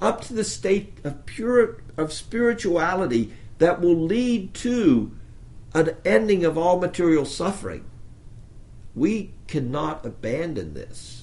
up 0.00 0.22
to 0.22 0.34
the 0.34 0.44
state 0.44 0.98
of 1.04 1.26
pure 1.26 1.82
of 1.96 2.12
spirituality 2.12 3.32
that 3.58 3.80
will 3.80 3.96
lead 3.96 4.54
to 4.54 5.12
an 5.74 5.94
ending 6.04 6.44
of 6.44 6.56
all 6.56 6.78
material 6.80 7.24
suffering. 7.24 7.84
We 8.94 9.32
cannot 9.46 10.04
abandon 10.04 10.74
this. 10.74 11.19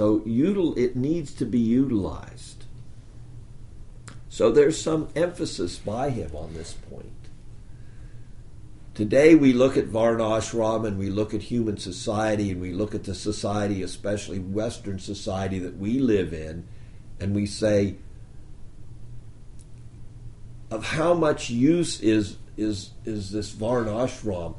So 0.00 0.20
util, 0.20 0.78
it 0.78 0.96
needs 0.96 1.30
to 1.34 1.44
be 1.44 1.58
utilized. 1.58 2.64
So 4.30 4.50
there's 4.50 4.80
some 4.80 5.10
emphasis 5.14 5.76
by 5.76 6.08
him 6.08 6.34
on 6.34 6.54
this 6.54 6.72
point. 6.72 7.28
Today 8.94 9.34
we 9.34 9.52
look 9.52 9.76
at 9.76 9.90
Varnashram 9.90 10.86
and 10.86 10.98
we 10.98 11.10
look 11.10 11.34
at 11.34 11.42
human 11.42 11.76
society 11.76 12.50
and 12.50 12.62
we 12.62 12.72
look 12.72 12.94
at 12.94 13.04
the 13.04 13.14
society, 13.14 13.82
especially 13.82 14.38
Western 14.38 14.98
society 14.98 15.58
that 15.58 15.76
we 15.76 15.98
live 15.98 16.32
in, 16.32 16.66
and 17.20 17.34
we 17.34 17.44
say, 17.44 17.96
of 20.70 20.82
how 20.82 21.12
much 21.12 21.50
use 21.50 22.00
is 22.00 22.38
is 22.56 22.92
is 23.04 23.32
this 23.32 23.52
Varnashram? 23.52 24.54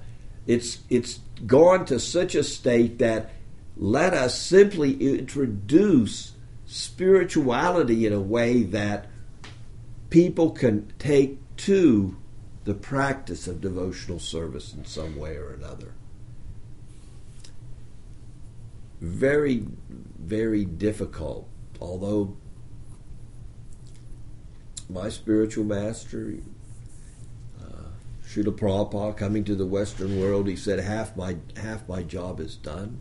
It's 0.46 0.82
it's 0.92 1.20
gone 1.48 1.86
to 1.86 2.00
such 2.00 2.36
a 2.36 2.44
state 2.44 3.00
that 3.00 3.32
let 3.78 4.14
us 4.14 4.40
simply 4.40 4.94
introduce 4.94 6.34
spirituality 6.66 8.06
in 8.06 8.14
a 8.14 8.20
way 8.20 8.64
that 8.64 9.08
people 10.10 10.52
can 10.52 10.92
take 11.00 11.40
to 11.58 12.18
the 12.64 12.74
practice 12.74 13.48
of 13.48 13.62
devotional 13.62 14.20
service 14.20 14.74
in 14.74 14.86
some 14.86 15.16
way 15.16 15.36
or 15.36 15.54
another. 15.54 15.94
Very, 19.00 19.66
very 20.20 20.64
difficult, 20.64 21.50
although 21.80 22.38
my 24.90 25.10
spiritual 25.10 25.64
master, 25.64 26.36
uh, 27.60 27.88
Srila 28.28 28.56
Prabhupada, 28.58 29.18
coming 29.18 29.44
to 29.46 29.56
the 29.56 29.66
Western 29.66 30.20
world, 30.20 30.48
he 30.48 30.56
said, 30.56 30.80
half 30.80 31.16
my, 31.16 31.38
half 31.58 31.88
my 31.88 32.04
job 32.04 32.40
is 32.40 32.56
done. 32.56 33.00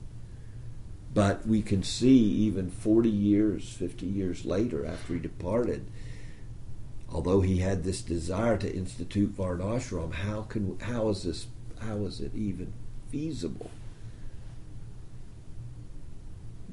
But 1.12 1.46
we 1.46 1.62
can 1.62 1.82
see 1.82 2.16
even 2.18 2.70
40 2.70 3.08
years, 3.08 3.72
50 3.72 4.06
years 4.06 4.44
later, 4.44 4.86
after 4.86 5.14
he 5.14 5.18
departed, 5.18 5.86
although 7.08 7.40
he 7.40 7.58
had 7.58 7.82
this 7.82 8.00
desire 8.00 8.56
to 8.58 8.72
institute 8.72 9.36
Varnashram, 9.36 10.12
how 10.12 10.42
can 10.42 10.78
how 10.80 11.08
is 11.08 11.24
this 11.24 11.48
how 11.80 12.04
is 12.04 12.20
it 12.20 12.32
even 12.34 12.72
feasible? 13.10 13.70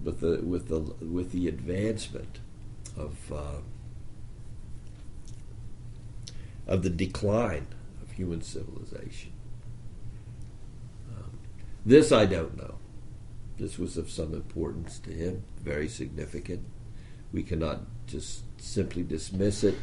With 0.03 0.19
the 0.19 0.41
with 0.43 0.67
the 0.67 0.79
with 1.03 1.31
the 1.31 1.47
advancement 1.47 2.39
of 2.95 3.31
uh, 3.31 3.61
of 6.67 6.83
the 6.83 6.91
decline 6.91 7.67
of 8.03 8.11
human 8.11 8.43
civilization. 8.43 9.31
Um, 11.09 11.39
this 11.83 12.11
I 12.11 12.27
don't 12.27 12.55
know. 12.55 12.75
This 13.57 13.77
was 13.77 13.97
of 13.97 14.09
some 14.09 14.33
importance 14.33 14.99
to 14.99 15.11
him, 15.11 15.43
very 15.61 15.87
significant. 15.87 16.65
We 17.33 17.43
cannot 17.43 17.81
just 18.07 18.43
simply 18.61 19.03
dismiss 19.03 19.63
it 19.63 19.75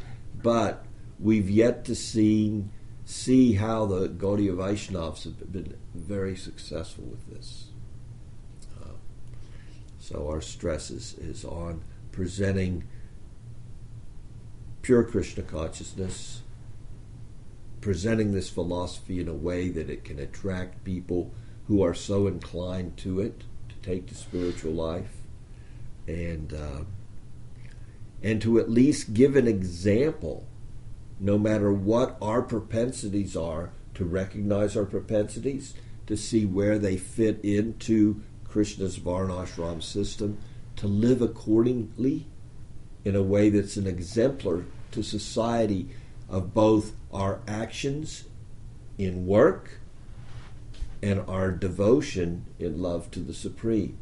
but 0.42 0.84
we've 1.18 1.48
yet 1.48 1.84
to 1.84 1.94
see 1.94 2.64
see 3.06 3.54
how 3.54 3.84
the 3.84 4.08
Gaudiya 4.08 4.54
Vaishnavas 4.56 5.24
have 5.24 5.52
been 5.52 5.76
very 5.94 6.34
successful 6.34 7.04
with 7.04 7.28
this. 7.28 7.66
Uh, 8.82 8.92
so 9.98 10.26
our 10.26 10.40
stress 10.40 10.90
is, 10.90 11.12
is 11.18 11.44
on 11.44 11.84
presenting 12.12 12.84
pure 14.80 15.04
Krishna 15.04 15.42
consciousness, 15.42 16.40
presenting 17.82 18.32
this 18.32 18.48
philosophy 18.48 19.20
in 19.20 19.28
a 19.28 19.34
way 19.34 19.68
that 19.68 19.90
it 19.90 20.02
can 20.02 20.18
attract 20.18 20.82
people 20.82 21.30
who 21.68 21.82
are 21.82 21.94
so 21.94 22.26
inclined 22.26 22.96
to 22.98 23.20
it 23.20 23.44
take 23.84 24.06
to 24.06 24.14
spiritual 24.14 24.72
life, 24.72 25.12
and 26.06 26.52
uh, 26.52 26.84
and 28.22 28.40
to 28.42 28.58
at 28.58 28.70
least 28.70 29.14
give 29.14 29.36
an 29.36 29.46
example, 29.46 30.46
no 31.20 31.38
matter 31.38 31.72
what 31.72 32.16
our 32.22 32.42
propensities 32.42 33.36
are, 33.36 33.70
to 33.94 34.04
recognize 34.04 34.76
our 34.76 34.86
propensities, 34.86 35.74
to 36.06 36.16
see 36.16 36.46
where 36.46 36.78
they 36.78 36.96
fit 36.96 37.38
into 37.44 38.22
Krishna's 38.48 38.98
Varnashram 38.98 39.82
system, 39.82 40.38
to 40.76 40.86
live 40.86 41.20
accordingly 41.20 42.26
in 43.04 43.14
a 43.14 43.22
way 43.22 43.50
that's 43.50 43.76
an 43.76 43.86
exemplar 43.86 44.64
to 44.92 45.02
society 45.02 45.88
of 46.28 46.54
both 46.54 46.92
our 47.12 47.40
actions 47.46 48.24
in 48.96 49.26
work 49.26 49.80
and 51.04 51.22
our 51.28 51.50
devotion 51.50 52.46
in 52.58 52.80
love 52.80 53.10
to 53.10 53.20
the 53.20 53.34
Supreme. 53.34 53.98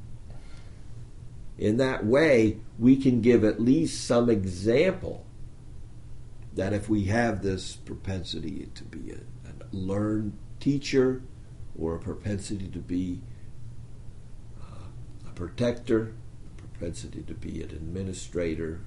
In 1.59 1.77
that 1.79 2.07
way, 2.07 2.59
we 2.79 2.95
can 2.95 3.21
give 3.21 3.43
at 3.43 3.61
least 3.61 4.07
some 4.07 4.31
example 4.31 5.27
that 6.55 6.73
if 6.73 6.89
we 6.89 7.05
have 7.05 7.43
this 7.43 7.75
propensity 7.75 8.69
to 8.77 8.85
be 8.85 9.11
a, 9.11 9.17
a 9.17 9.55
learned 9.73 10.39
teacher 10.61 11.23
or 11.77 11.97
a 11.97 11.99
propensity 11.99 12.69
to 12.69 12.79
be 12.79 13.21
uh, 14.61 14.87
a 15.29 15.33
protector, 15.33 16.15
a 16.57 16.69
propensity 16.69 17.23
to 17.23 17.35
be 17.35 17.65
an 17.65 17.71
administrator, 17.71 18.81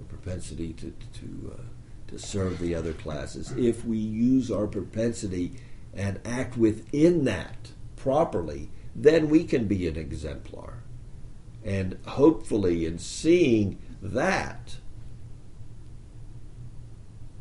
a 0.00 0.02
propensity 0.02 0.72
to, 0.72 0.92
to, 1.20 1.56
uh, 1.56 1.62
to 2.08 2.18
serve 2.18 2.58
the 2.58 2.74
other 2.74 2.92
classes, 2.92 3.52
if 3.52 3.84
we 3.84 3.98
use 3.98 4.50
our 4.50 4.66
propensity 4.66 5.52
and 5.94 6.20
act 6.24 6.56
within 6.56 7.24
that 7.24 7.72
properly, 7.96 8.70
then 8.94 9.28
we 9.28 9.44
can 9.44 9.66
be 9.66 9.86
an 9.86 9.96
exemplar. 9.96 10.82
And 11.64 11.98
hopefully, 12.06 12.86
in 12.86 12.98
seeing 12.98 13.78
that, 14.00 14.76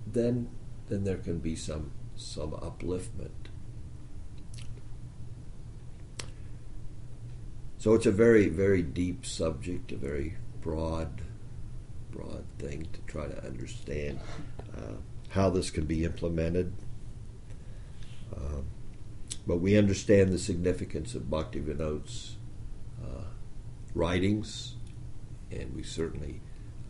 then 0.05 0.49
then 0.87 1.03
there 1.03 1.17
can 1.17 1.39
be 1.39 1.55
some 1.55 1.91
some 2.15 2.51
upliftment. 2.51 3.29
So 7.77 7.95
it's 7.95 8.05
a 8.05 8.11
very 8.11 8.47
very 8.47 8.83
deep 8.83 9.25
subject, 9.25 9.91
a 9.91 9.95
very 9.95 10.35
broad 10.61 11.21
broad 12.11 12.43
thing 12.59 12.87
to 12.93 12.99
try 13.07 13.25
to 13.25 13.45
understand 13.45 14.19
uh, 14.77 14.95
how 15.29 15.49
this 15.49 15.71
can 15.71 15.85
be 15.85 16.03
implemented. 16.03 16.73
Uh, 18.35 18.61
but 19.45 19.57
we 19.57 19.77
understand 19.77 20.31
the 20.31 20.37
significance 20.37 21.15
of 21.15 21.29
Bhakti 21.29 21.59
Vinod's 21.59 22.37
uh, 23.03 23.25
writings, 23.93 24.75
and 25.49 25.73
we 25.75 25.83
certainly 25.83 26.41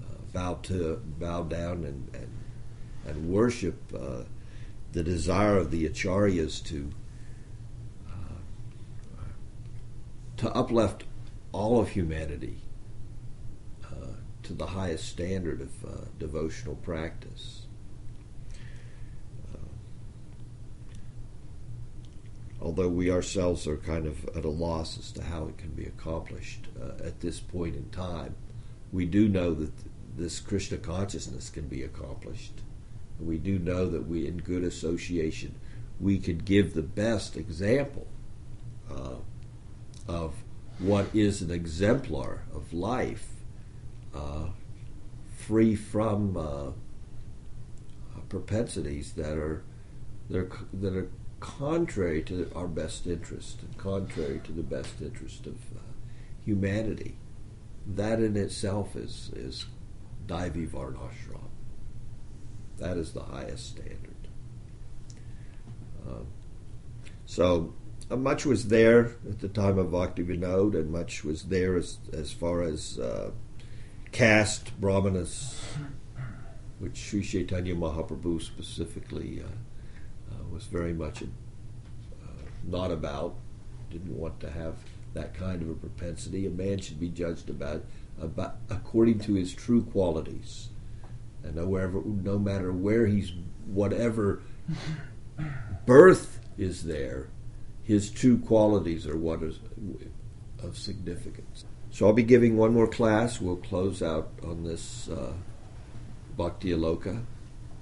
uh, 0.04 0.18
bow 0.34 0.56
to 0.64 1.02
bow 1.20 1.44
down 1.44 1.84
and, 1.84 2.10
and 2.14 2.30
and 3.06 3.30
worship 3.30 3.82
uh, 3.98 4.24
the 4.92 5.04
desire 5.04 5.58
of 5.58 5.72
the 5.72 5.88
acharyas 5.88 6.64
to 6.66 6.92
uh, 8.08 9.24
to 10.38 10.52
uplift 10.54 11.06
all 11.52 11.80
of 11.80 11.89
humanity 11.89 12.58
uh, 13.86 14.18
to 14.44 14.54
the 14.54 14.68
highest 14.68 15.08
standard 15.08 15.62
of 15.62 16.20
devotional 16.20 16.76
practice. 16.76 17.61
Although 22.62 22.89
we 22.89 23.12
ourselves 23.12 23.66
are 23.68 23.78
kind 23.78 24.05
of 24.05 24.26
at 24.36 24.45
a 24.45 24.49
loss 24.49 24.97
as 24.97 25.12
to 25.14 25.24
how 25.24 25.47
it 25.47 25.57
can 25.57 25.72
be 25.72 25.86
accomplished 25.86 26.68
uh, 26.80 27.03
at 27.03 27.20
this 27.20 27.39
point 27.39 27.76
in 27.76 27.89
time, 27.89 28.36
we 28.91 29.05
do 29.05 29.28
know 29.28 29.53
that 29.53 29.72
this 30.16 30.39
Krishna 30.39 30.78
consciousness 30.78 31.49
can 31.49 31.68
be 31.68 31.84
accomplished. 31.84 32.62
We 33.20 33.38
do 33.38 33.57
know 33.57 33.89
that 33.89 34.07
we, 34.07 34.28
in 34.28 34.38
good 34.38 34.64
association, 34.64 35.55
we 35.99 36.20
could 36.20 36.45
give 36.45 36.74
the 36.74 36.82
best 36.82 37.38
example 37.38 38.07
uh, 38.89 39.16
of 40.07 40.36
what 40.80 41.07
is 41.14 41.41
an 41.41 41.51
exemplar 41.51 42.43
of 42.53 42.74
life, 42.74 43.28
uh, 44.14 44.47
free 45.36 45.76
from 45.76 46.36
uh, 46.36 46.72
propensities 48.32 49.14
that 49.14 49.38
are 49.38 49.64
that 50.30 50.38
are, 50.38 50.49
that 50.74 50.95
are 50.95 51.09
contrary 51.42 52.22
to 52.22 52.50
our 52.56 52.68
best 52.68 53.06
interest 53.06 53.62
and 53.62 53.78
contrary 53.78 54.39
to 54.46 54.54
the 54.54 54.64
best 54.64 55.02
interest 55.02 55.46
of 55.46 55.56
uh, 55.76 55.82
humanity. 56.46 57.18
That 57.86 58.20
in 58.20 58.38
itself 58.38 58.96
is 58.96 59.32
is 59.36 59.66
Daivi 60.28 60.70
Varnashram. 60.70 61.50
That 62.78 62.98
is 62.98 63.12
the 63.12 63.24
highest 63.24 63.72
standard. 63.72 64.28
Um, 66.08 66.28
so 67.26 67.74
uh, 68.10 68.16
much 68.16 68.46
was 68.46 68.68
there 68.68 69.16
at 69.30 69.39
the 69.39 69.48
time 69.48 69.78
of 69.78 69.92
Bhakti 69.92 70.24
Vinod, 70.24 70.76
and 70.76 70.92
much 70.92 71.24
was 71.24 71.44
there 71.44 71.76
as, 71.76 71.98
as 72.14 72.32
far 72.32 72.62
as 72.62 73.00
uh, 73.00 73.32
caste, 74.12 74.80
brahmanas, 74.80 75.62
which 76.80 76.98
Sri 76.98 77.22
Chaitanya 77.22 77.76
Mahaprabhu 77.76 78.42
specifically 78.42 79.42
uh, 79.42 79.46
uh 79.46 79.71
was 80.52 80.66
very 80.66 80.93
much 80.93 81.24
uh, 81.24 81.26
not 82.64 82.91
about, 82.91 83.36
didn't 83.89 84.18
want 84.18 84.39
to 84.39 84.49
have 84.49 84.76
that 85.14 85.34
kind 85.34 85.62
of 85.62 85.70
a 85.70 85.74
propensity. 85.74 86.45
A 86.45 86.49
man 86.49 86.80
should 86.80 86.99
be 86.99 87.10
judged 87.10 87.49
about, 87.49 87.84
about 88.22 88.56
according 88.70 89.20
to 89.20 89.34
his 89.34 89.54
true 89.54 89.84
qualities. 89.84 90.70
And 91.43 91.56
no, 91.56 91.66
wherever, 91.66 92.02
no 92.06 92.38
matter 92.38 92.72
where 92.72 93.08
he's, 93.08 93.34
whatever 93.66 94.41
birth 95.86 96.39
is 96.58 96.84
there, 96.84 97.30
his 97.84 98.10
true 98.10 98.38
qualities 98.38 99.08
are 99.08 99.18
what 99.18 99.43
is 99.43 99.60
of 100.64 100.78
significance. 100.78 101.66
So 101.89 102.06
I'll 102.06 102.14
be 102.14 102.24
giving 102.24 102.56
one 102.56 102.74
more 102.74 102.88
class. 102.88 103.41
We'll 103.41 103.58
close 103.58 104.02
out 104.02 104.32
on 104.43 104.64
this 104.64 105.10
uh, 105.10 105.34
Bhakti 106.38 106.70
Aloka 106.70 107.24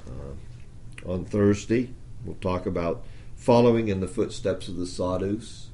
uh, 0.07 1.11
on 1.11 1.25
Thursday. 1.25 1.91
We'll 2.25 2.35
talk 2.35 2.65
about 2.65 3.05
following 3.35 3.87
in 3.87 3.99
the 4.01 4.07
footsteps 4.07 4.67
of 4.67 4.75
the 4.75 4.85
sadhus 4.85 5.69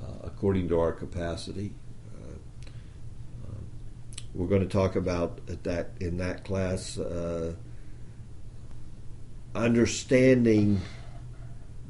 uh, 0.00 0.12
according 0.22 0.68
to 0.68 0.78
our 0.78 0.92
capacity. 0.92 1.72
Uh, 2.14 2.36
we're 4.34 4.46
going 4.46 4.62
to 4.62 4.68
talk 4.68 4.94
about 4.94 5.40
at 5.48 5.64
that 5.64 5.90
in 6.00 6.18
that 6.18 6.44
class 6.44 6.98
uh, 6.98 7.54
understanding 9.54 10.80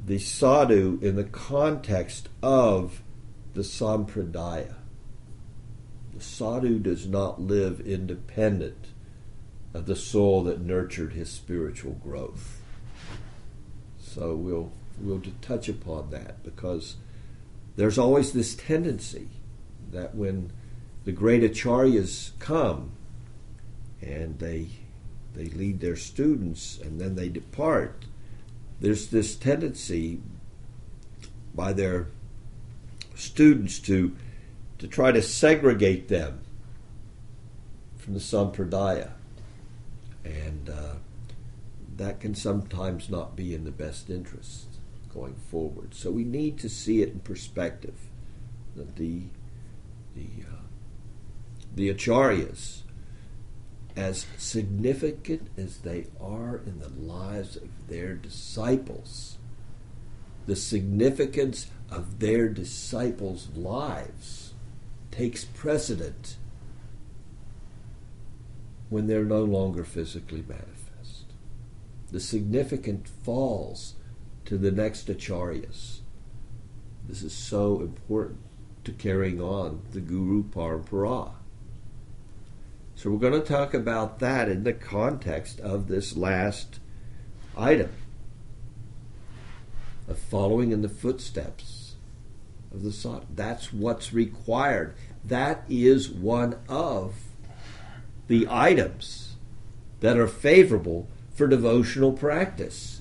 the 0.05 0.17
sadhu 0.17 0.97
in 1.01 1.15
the 1.15 1.23
context 1.23 2.29
of 2.41 3.01
the 3.53 3.61
sampradaya. 3.61 4.75
The 6.13 6.23
sadhu 6.23 6.79
does 6.79 7.05
not 7.05 7.41
live 7.41 7.81
independent 7.81 8.87
of 9.73 9.85
the 9.85 9.95
soul 9.95 10.43
that 10.45 10.61
nurtured 10.61 11.13
his 11.13 11.29
spiritual 11.29 11.93
growth. 11.93 12.56
So 14.17 14.33
we'll 14.33 14.71
we'll 14.99 15.21
touch 15.41 15.69
upon 15.69 16.09
that 16.09 16.43
because 16.43 16.95
there's 17.75 17.99
always 17.99 18.31
this 18.31 18.55
tendency 18.55 19.27
that 19.91 20.15
when 20.15 20.51
the 21.05 21.11
great 21.11 21.43
acharyas 21.43 22.31
come 22.39 22.93
and 24.01 24.39
they 24.39 24.69
they 25.35 25.45
lead 25.45 25.81
their 25.81 25.95
students 25.95 26.79
and 26.79 26.99
then 26.99 27.13
they 27.13 27.29
depart, 27.29 28.05
there's 28.79 29.09
this 29.09 29.35
tendency 29.35 30.19
by 31.53 31.71
their 31.71 32.07
students 33.13 33.77
to 33.81 34.15
to 34.79 34.87
try 34.87 35.11
to 35.11 35.21
segregate 35.21 36.07
them 36.07 36.41
from 37.97 38.15
the 38.15 38.19
sampradaya, 38.19 39.11
and 40.25 40.71
uh, 40.71 40.95
that 41.97 42.19
can 42.19 42.35
sometimes 42.35 43.09
not 43.09 43.35
be 43.35 43.53
in 43.53 43.63
the 43.63 43.71
best 43.71 44.09
interest 44.09 44.67
going 45.13 45.35
forward. 45.35 45.93
So 45.93 46.11
we 46.11 46.23
need 46.23 46.57
to 46.59 46.69
see 46.69 47.01
it 47.01 47.09
in 47.09 47.19
perspective 47.19 47.95
that 48.75 48.95
the 48.95 49.23
the 50.15 50.27
uh, 50.51 50.61
the 51.73 51.93
acharyas, 51.93 52.81
as 53.95 54.25
significant 54.37 55.49
as 55.57 55.79
they 55.79 56.07
are 56.19 56.61
in 56.65 56.79
the 56.79 56.89
lives 56.89 57.55
of 57.55 57.87
their 57.87 58.15
disciples, 58.15 59.37
the 60.45 60.55
significance 60.55 61.67
of 61.89 62.19
their 62.19 62.47
disciples' 62.49 63.49
lives 63.55 64.53
takes 65.11 65.45
precedent 65.45 66.37
when 68.89 69.07
they're 69.07 69.25
no 69.25 69.43
longer 69.43 69.83
physically 69.83 70.43
manifest. 70.47 70.76
The 72.11 72.19
significant 72.19 73.07
falls 73.07 73.95
to 74.45 74.57
the 74.57 74.71
next 74.71 75.07
acharyas. 75.07 75.99
This 77.07 77.21
is 77.21 77.33
so 77.33 77.81
important 77.81 78.39
to 78.85 78.91
carrying 78.91 79.41
on 79.41 79.81
the 79.91 79.99
Guru 79.99 80.43
Parampara. 80.43 81.31
So 82.95 83.11
we're 83.11 83.19
going 83.19 83.39
to 83.39 83.47
talk 83.47 83.73
about 83.73 84.19
that 84.19 84.49
in 84.49 84.63
the 84.63 84.73
context 84.73 85.59
of 85.59 85.87
this 85.87 86.17
last 86.17 86.79
item 87.55 87.91
of 90.07 90.17
following 90.17 90.71
in 90.71 90.81
the 90.81 90.89
footsteps 90.89 91.95
of 92.73 92.83
the 92.83 92.91
sadhu. 92.91 93.25
That's 93.35 93.73
what's 93.73 94.13
required. 94.13 94.95
That 95.23 95.63
is 95.69 96.09
one 96.09 96.55
of 96.69 97.15
the 98.27 98.47
items 98.49 99.35
that 99.99 100.17
are 100.17 100.27
favorable 100.27 101.07
for 101.37 101.47
devotional 101.47 102.11
practice. 102.11 102.99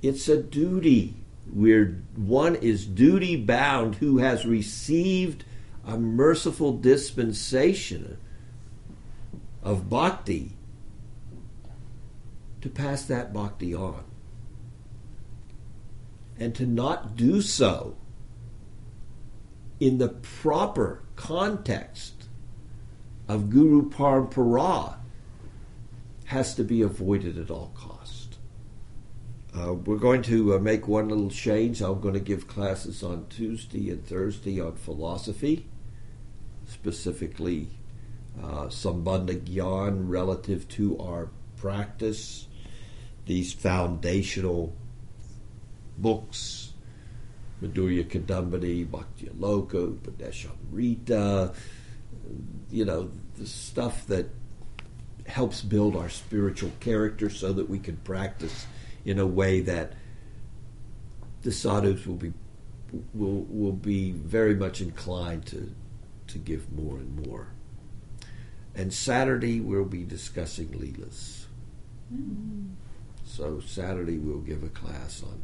It's 0.00 0.28
a 0.28 0.40
duty 0.40 1.14
where 1.52 1.96
one 2.14 2.54
is 2.54 2.86
duty 2.86 3.34
bound 3.34 3.96
who 3.96 4.18
has 4.18 4.46
received 4.46 5.44
a 5.84 5.98
merciful 5.98 6.76
dispensation 6.78 8.16
of 9.64 9.90
bhakti 9.90 10.52
to 12.60 12.68
pass 12.68 13.02
that 13.06 13.32
bhakti 13.32 13.74
on. 13.74 14.04
And 16.38 16.54
to 16.54 16.64
not 16.64 17.16
do 17.16 17.42
so 17.42 17.96
in 19.80 19.98
the 19.98 20.08
proper 20.08 21.02
context 21.16 22.28
of 23.26 23.50
Guru 23.50 23.90
Parampara 23.90 24.99
has 26.30 26.54
to 26.54 26.62
be 26.62 26.80
avoided 26.80 27.36
at 27.36 27.50
all 27.50 27.72
cost. 27.74 28.38
Uh, 29.52 29.74
we're 29.74 29.96
going 29.96 30.22
to 30.22 30.54
uh, 30.54 30.58
make 30.60 30.86
one 30.86 31.08
little 31.08 31.28
change. 31.28 31.82
I'm 31.82 32.00
going 32.00 32.14
to 32.14 32.20
give 32.20 32.46
classes 32.46 33.02
on 33.02 33.26
Tuesday 33.28 33.90
and 33.90 34.06
Thursday 34.06 34.60
on 34.60 34.76
philosophy, 34.76 35.66
specifically 36.68 37.66
uh, 38.40 38.66
Sambandha 38.66 39.40
Gyan 39.40 40.08
relative 40.08 40.68
to 40.68 40.96
our 41.00 41.30
practice, 41.56 42.46
these 43.26 43.52
foundational 43.52 44.72
books, 45.98 46.74
Madhurya 47.60 48.04
Kadambini, 48.04 48.88
Bhakti 48.88 49.26
Aloka, 49.26 49.96
Upadeshamrita, 49.96 51.52
you 52.70 52.84
know, 52.84 53.10
the 53.36 53.46
stuff 53.46 54.06
that 54.06 54.26
helps 55.30 55.62
build 55.62 55.96
our 55.96 56.08
spiritual 56.08 56.72
character 56.80 57.30
so 57.30 57.52
that 57.52 57.68
we 57.68 57.78
can 57.78 57.96
practice 57.98 58.66
in 59.04 59.18
a 59.18 59.26
way 59.26 59.60
that 59.60 59.94
the 61.42 61.52
sadhus 61.52 62.06
will 62.06 62.16
be 62.16 62.32
will 63.14 63.46
will 63.48 63.72
be 63.72 64.10
very 64.10 64.54
much 64.54 64.80
inclined 64.80 65.46
to 65.46 65.74
to 66.26 66.38
give 66.38 66.72
more 66.72 66.96
and 66.96 67.26
more. 67.26 67.48
And 68.74 68.92
Saturday 68.92 69.60
we'll 69.60 69.84
be 69.84 70.04
discussing 70.04 70.68
Leelas. 70.68 71.46
Mm. 72.14 72.74
So 73.24 73.60
Saturday 73.60 74.18
we'll 74.18 74.40
give 74.40 74.62
a 74.62 74.68
class 74.68 75.22
on 75.22 75.40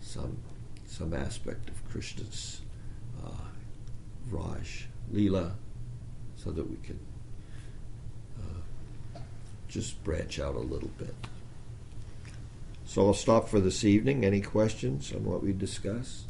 some 0.00 0.38
some 0.86 1.14
aspect 1.14 1.68
of 1.68 1.88
Krishna's 1.88 2.62
uh, 3.24 3.48
Raj 4.30 4.88
Leela, 5.12 5.52
so 6.36 6.50
that 6.50 6.68
we 6.68 6.76
can 6.76 6.98
just 9.78 10.02
branch 10.02 10.40
out 10.40 10.56
a 10.56 10.58
little 10.58 10.90
bit. 10.98 11.14
So 12.84 13.06
I'll 13.06 13.14
stop 13.14 13.48
for 13.48 13.60
this 13.60 13.84
evening. 13.84 14.24
Any 14.24 14.40
questions 14.40 15.12
on 15.12 15.24
what 15.24 15.40
we 15.40 15.52
discussed? 15.52 16.26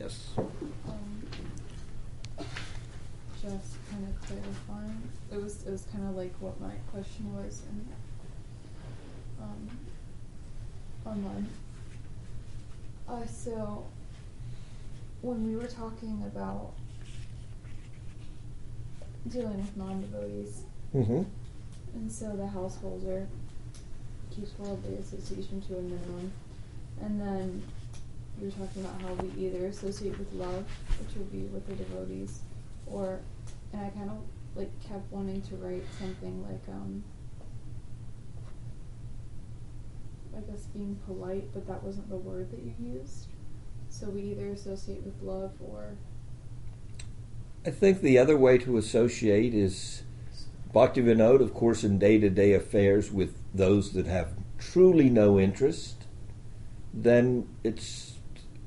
Yes. 0.00 0.30
Um, 0.38 1.26
just 3.42 3.76
kind 3.90 4.08
of 4.08 4.26
clarifying, 4.26 5.02
it 5.30 5.42
was 5.42 5.66
it 5.66 5.70
was 5.70 5.84
kind 5.92 6.08
of 6.08 6.16
like 6.16 6.32
what 6.40 6.58
my 6.62 6.72
question 6.92 7.34
was 7.36 7.62
in 7.68 7.86
um, 9.42 9.78
online. 11.04 11.46
Uh, 13.06 13.26
so 13.26 13.84
when 15.20 15.46
we 15.46 15.56
were 15.56 15.66
talking 15.66 16.22
about 16.26 16.72
dealing 19.26 19.58
with 19.58 19.76
non-devotees, 19.76 20.62
Mm-hmm. 20.94 21.22
and 21.94 22.10
so 22.10 22.34
the 22.36 22.46
householder 22.46 23.26
keeps 24.34 24.58
worldly 24.58 24.94
association 24.96 25.60
to 25.62 25.76
a 25.76 25.82
minimum. 25.82 26.32
And 27.02 27.20
then 27.20 27.62
you 28.40 28.46
were 28.46 28.52
talking 28.52 28.84
about 28.84 29.00
how 29.02 29.12
we 29.22 29.46
either 29.46 29.66
associate 29.66 30.18
with 30.18 30.32
love, 30.32 30.64
which 31.00 31.16
would 31.16 31.30
be 31.30 31.42
with 31.42 31.66
the 31.66 31.74
devotees, 31.74 32.40
or 32.86 33.20
and 33.72 33.82
I 33.84 33.90
kind 33.90 34.10
of 34.10 34.18
like 34.56 34.70
kept 34.82 35.12
wanting 35.12 35.42
to 35.42 35.56
write 35.56 35.84
something 35.98 36.42
like 36.42 36.62
um 36.74 37.04
I 40.36 40.40
guess 40.50 40.64
being 40.66 40.98
polite, 41.06 41.52
but 41.52 41.66
that 41.66 41.82
wasn't 41.82 42.08
the 42.08 42.16
word 42.16 42.50
that 42.50 42.60
you 42.60 42.74
used. 42.94 43.26
So 43.90 44.08
we 44.08 44.22
either 44.22 44.48
associate 44.48 45.02
with 45.02 45.20
love 45.22 45.52
or 45.60 45.96
I 47.66 47.70
think 47.70 48.00
the 48.00 48.18
other 48.18 48.36
way 48.36 48.58
to 48.58 48.76
associate 48.76 49.54
is 49.54 50.02
Bhaktivinoda, 50.74 51.40
of 51.40 51.54
course, 51.54 51.84
in 51.84 51.98
day 51.98 52.18
to 52.18 52.30
day 52.30 52.52
affairs 52.52 53.10
with 53.10 53.34
those 53.52 53.92
that 53.92 54.06
have 54.06 54.34
truly 54.58 55.08
no 55.08 55.38
interest, 55.38 56.04
then 56.92 57.48
it's 57.64 58.14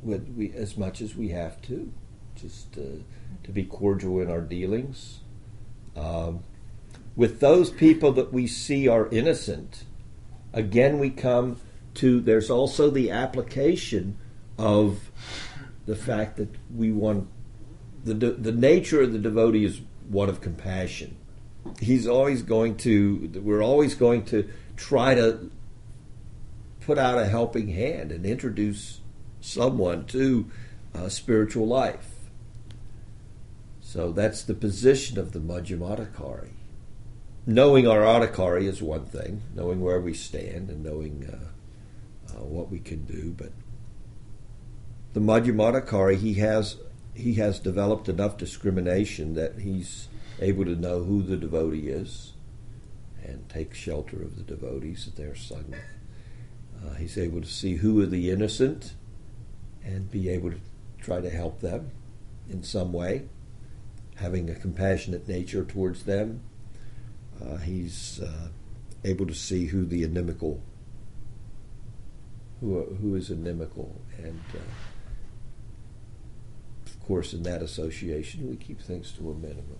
we, 0.02 0.52
as 0.54 0.78
much 0.78 1.02
as 1.02 1.16
we 1.16 1.30
have 1.30 1.62
to, 1.64 1.92
just 2.36 2.78
uh, 2.78 3.04
to 3.44 3.52
be 3.52 3.64
cordial 3.64 4.20
in 4.20 4.30
our 4.30 4.42
dealings. 4.42 5.20
Um, 5.96 6.44
with 7.16 7.40
those 7.40 7.70
people 7.70 8.12
that 8.14 8.34
we 8.34 8.48
see 8.48 8.88
are 8.88 9.08
innocent, 9.10 9.84
again 10.54 11.00
we 11.00 11.10
come 11.10 11.60
to 11.96 12.20
there's 12.22 12.50
also 12.50 12.90
the 12.90 13.12
application 13.12 14.18
of 14.58 15.12
the 15.86 15.96
fact 15.96 16.38
that 16.38 16.56
we 16.74 16.92
want 16.92 17.28
the 18.04 18.14
the 18.14 18.52
nature 18.52 19.02
of 19.02 19.14
the 19.14 19.20
devotee 19.20 19.66
is 19.66 19.82
one 20.10 20.30
of 20.30 20.42
compassion. 20.42 21.18
He's 21.80 22.08
always 22.08 22.42
going 22.42 22.78
to 22.78 23.32
we're 23.44 23.64
always 23.64 23.96
going 23.96 24.26
to 24.26 24.50
try 24.76 25.16
to 25.16 25.52
put 26.80 26.98
out 26.98 27.20
a 27.20 27.26
helping 27.26 27.70
hand 27.70 28.12
and 28.12 28.26
introduce 28.26 29.02
someone 29.40 30.06
to 30.06 30.50
uh, 30.94 31.10
spiritual 31.10 31.68
life. 31.68 32.08
So 33.82 34.12
that's 34.12 34.44
the 34.44 34.54
position 34.54 35.20
of 35.20 35.34
the 35.34 35.40
Madhyamadhikari. 35.40 36.52
Knowing 37.46 37.88
our 37.88 38.02
adhikari 38.02 38.64
is 38.64 38.82
one 38.82 39.06
thing, 39.06 39.42
knowing 39.56 39.82
where 39.82 40.00
we 40.00 40.14
stand 40.14 40.70
and 40.70 40.84
knowing 40.84 41.28
uh, 41.28 42.34
uh, 42.34 42.44
what 42.44 42.70
we 42.70 42.80
can 42.80 43.04
do, 43.04 43.34
but 43.36 43.52
the 45.14 45.20
Madhyamadhikari, 45.20 46.18
he 46.18 46.36
has 46.36 46.78
he 47.14 47.36
has 47.36 47.60
developed 47.60 48.08
enough 48.10 48.38
discrimination 48.38 49.34
that 49.36 49.60
he's 49.60 50.08
able 50.40 50.66
to 50.66 50.76
know 50.76 51.04
who 51.04 51.22
the 51.22 51.38
devotee 51.38 51.90
is 51.90 52.34
and 53.24 53.48
take 53.50 53.74
shelter 53.74 54.22
of 54.22 54.38
the 54.38 54.44
devotees 54.44 55.06
that 55.06 55.16
they're 55.16 55.36
sung. 55.36 55.76
Uh, 56.84 56.96
he's 56.96 57.18
able 57.18 57.42
to 57.42 57.48
see 57.48 57.76
who 57.76 58.02
are 58.02 58.08
the 58.08 58.32
innocent 58.32 58.94
and 59.84 60.10
be 60.10 60.30
able 60.30 60.52
to 60.52 60.60
try 61.00 61.22
to 61.22 61.30
help 61.30 61.60
them 61.62 61.92
in 62.50 62.64
some 62.64 62.92
way, 62.92 63.28
having 64.16 64.50
a 64.50 64.56
compassionate 64.56 65.28
nature 65.28 65.64
towards 65.64 66.04
them. 66.04 66.42
Uh, 67.44 67.58
he's 67.58 68.20
uh, 68.22 68.50
able 69.04 69.26
to 69.26 69.34
see 69.34 69.68
who 69.68 69.86
the 69.86 70.04
inimical, 70.04 70.62
who 72.60 72.84
who 73.02 73.16
is 73.16 73.32
inimical, 73.32 74.02
and 74.18 74.42
uh, 74.54 74.60
course, 77.12 77.34
in 77.34 77.44
that 77.44 77.62
association, 77.62 78.50
we 78.50 78.56
keep 78.56 78.80
things 78.80 79.12
to 79.12 79.30
a 79.30 79.34
minimum. 79.34 79.80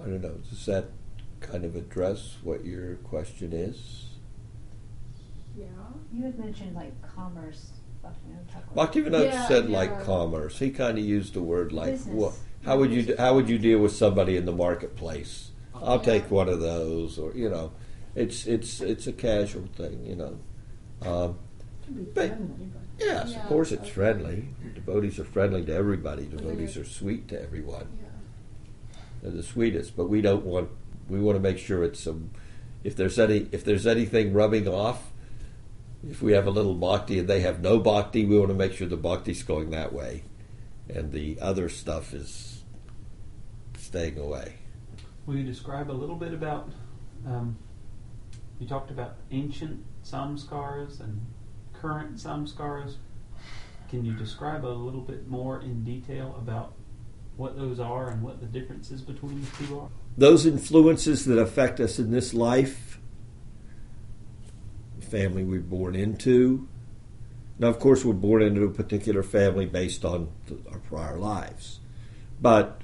I 0.00 0.06
don't 0.06 0.22
know. 0.22 0.38
Does 0.48 0.64
that 0.64 0.86
kind 1.40 1.62
of 1.62 1.76
address 1.76 2.38
what 2.42 2.64
your 2.64 2.94
question 2.96 3.52
is? 3.52 4.06
yeah. 5.54 5.66
You 6.10 6.24
had 6.24 6.38
mentioned 6.38 6.74
like 6.74 6.94
commerce. 7.14 7.72
Bhaktivinoda 8.74 9.10
Thakur. 9.10 9.24
Yeah, 9.24 9.46
said 9.48 9.68
yeah. 9.68 9.76
like 9.76 10.04
commerce. 10.04 10.58
He 10.58 10.70
kind 10.70 10.96
of 10.96 11.04
used 11.04 11.34
the 11.34 11.42
word 11.42 11.70
like 11.70 11.90
Business. 11.92 12.14
what? 12.14 12.32
How 12.64 12.78
would 12.78 12.92
you 12.92 13.14
how 13.18 13.34
would 13.34 13.48
you 13.50 13.58
deal 13.58 13.80
with 13.80 13.92
somebody 13.92 14.38
in 14.38 14.46
the 14.46 14.52
marketplace? 14.52 15.50
I'll 15.74 15.98
Yeah. 15.98 16.02
take 16.12 16.30
one 16.30 16.48
of 16.48 16.60
those, 16.60 17.18
or 17.18 17.34
you 17.34 17.50
know, 17.50 17.72
it's 18.14 18.46
it's 18.46 18.80
it's 18.80 19.06
a 19.06 19.12
casual 19.12 19.66
thing, 19.76 20.06
you 20.06 20.16
know. 20.16 20.38
Um, 21.02 21.10
Can 21.10 21.32
be 21.32 21.49
But- 22.14 22.38
yes, 22.98 23.30
Yeah, 23.32 23.42
of 23.42 23.48
course, 23.48 23.72
it's 23.72 23.82
okay. 23.82 23.90
friendly. 23.90 24.48
Devotees 24.74 25.18
are 25.18 25.24
friendly 25.24 25.64
to 25.64 25.74
everybody. 25.74 26.26
Devotees 26.26 26.76
are 26.76 26.84
sweet 26.84 27.28
to 27.28 27.40
everyone. 27.40 27.86
Yeah. 28.00 29.00
They're 29.22 29.30
the 29.32 29.42
sweetest, 29.42 29.96
but 29.96 30.08
we 30.08 30.20
don't 30.20 30.44
want. 30.44 30.70
We 31.08 31.20
want 31.20 31.36
to 31.36 31.40
make 31.40 31.58
sure 31.58 31.82
it's 31.84 32.00
some. 32.00 32.30
If 32.84 32.96
there's 32.96 33.18
any, 33.18 33.48
if 33.52 33.64
there's 33.64 33.86
anything 33.86 34.32
rubbing 34.32 34.66
off, 34.68 35.10
if 36.08 36.22
we 36.22 36.32
have 36.32 36.46
a 36.46 36.50
little 36.50 36.74
bhakti 36.74 37.18
and 37.18 37.28
they 37.28 37.40
have 37.40 37.60
no 37.60 37.78
bhakti, 37.78 38.24
we 38.24 38.38
want 38.38 38.48
to 38.50 38.54
make 38.54 38.72
sure 38.72 38.86
the 38.88 38.96
bhakti's 38.96 39.42
going 39.42 39.70
that 39.70 39.92
way, 39.92 40.22
and 40.88 41.12
the 41.12 41.38
other 41.40 41.68
stuff 41.68 42.14
is 42.14 42.62
staying 43.76 44.18
away. 44.18 44.54
Will 45.26 45.36
you 45.36 45.44
describe 45.44 45.90
a 45.90 45.92
little 45.92 46.16
bit 46.16 46.32
about? 46.32 46.70
Um, 47.26 47.56
you 48.58 48.66
talked 48.66 48.90
about 48.90 49.16
ancient 49.30 49.84
samskaras 50.04 51.00
and 51.00 51.20
current 51.80 52.16
samskaras. 52.16 52.96
Can 53.88 54.04
you 54.04 54.12
describe 54.12 54.64
a 54.64 54.68
little 54.68 55.00
bit 55.00 55.28
more 55.28 55.60
in 55.60 55.82
detail 55.82 56.36
about 56.38 56.74
what 57.36 57.56
those 57.56 57.80
are 57.80 58.10
and 58.10 58.22
what 58.22 58.40
the 58.40 58.46
differences 58.46 59.00
between 59.00 59.40
the 59.40 59.64
two 59.64 59.80
are? 59.80 59.88
Those 60.16 60.46
influences 60.46 61.24
that 61.24 61.38
affect 61.38 61.80
us 61.80 61.98
in 61.98 62.10
this 62.10 62.34
life, 62.34 63.00
the 64.98 65.06
family 65.06 65.42
we're 65.42 65.60
born 65.60 65.96
into. 65.96 66.68
Now, 67.58 67.68
of 67.68 67.78
course, 67.78 68.04
we're 68.04 68.12
born 68.12 68.42
into 68.42 68.62
a 68.64 68.70
particular 68.70 69.22
family 69.22 69.66
based 69.66 70.04
on 70.04 70.28
our 70.70 70.78
prior 70.78 71.16
lives, 71.16 71.80
but 72.40 72.80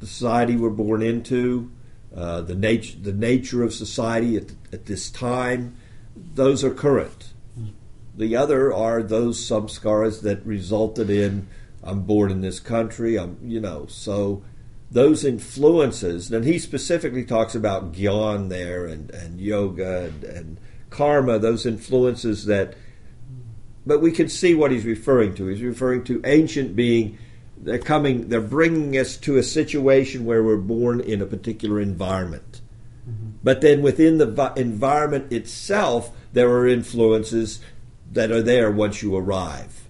the 0.00 0.06
society 0.06 0.56
we're 0.56 0.70
born 0.70 1.02
into, 1.02 1.70
uh, 2.14 2.40
the 2.40 2.54
nature 2.54 2.98
the 2.98 3.12
nature 3.12 3.62
of 3.62 3.72
society 3.72 4.36
at, 4.36 4.52
at 4.72 4.86
this 4.86 5.10
time, 5.10 5.76
those 6.34 6.64
are 6.64 6.70
current. 6.70 7.29
The 8.20 8.36
other 8.36 8.70
are 8.70 9.02
those 9.02 9.40
samskaras 9.40 10.20
that 10.20 10.44
resulted 10.44 11.08
in 11.08 11.48
I'm 11.82 12.02
born 12.02 12.30
in 12.30 12.42
this 12.42 12.60
country. 12.60 13.18
I'm 13.18 13.38
you 13.42 13.60
know 13.60 13.86
so 13.88 14.42
those 14.90 15.24
influences. 15.24 16.30
And 16.30 16.44
he 16.44 16.58
specifically 16.58 17.24
talks 17.24 17.54
about 17.54 17.92
gyan 17.92 18.50
there 18.50 18.84
and 18.84 19.10
and 19.10 19.40
yoga 19.40 20.04
and, 20.04 20.24
and 20.24 20.60
karma. 20.90 21.38
Those 21.38 21.64
influences 21.64 22.44
that. 22.44 22.74
But 23.86 24.02
we 24.02 24.12
can 24.12 24.28
see 24.28 24.54
what 24.54 24.70
he's 24.70 24.84
referring 24.84 25.34
to. 25.36 25.46
He's 25.46 25.62
referring 25.62 26.04
to 26.04 26.20
ancient 26.26 26.76
being. 26.76 27.16
They're 27.56 27.78
coming. 27.78 28.28
They're 28.28 28.42
bringing 28.42 28.98
us 28.98 29.16
to 29.18 29.38
a 29.38 29.42
situation 29.42 30.26
where 30.26 30.42
we're 30.42 30.58
born 30.58 31.00
in 31.00 31.22
a 31.22 31.26
particular 31.26 31.80
environment. 31.80 32.60
Mm-hmm. 33.08 33.30
But 33.42 33.62
then 33.62 33.80
within 33.80 34.18
the 34.18 34.52
environment 34.58 35.32
itself, 35.32 36.14
there 36.34 36.50
are 36.50 36.68
influences 36.68 37.60
that 38.10 38.30
are 38.30 38.42
there 38.42 38.70
once 38.70 39.02
you 39.02 39.16
arrive. 39.16 39.88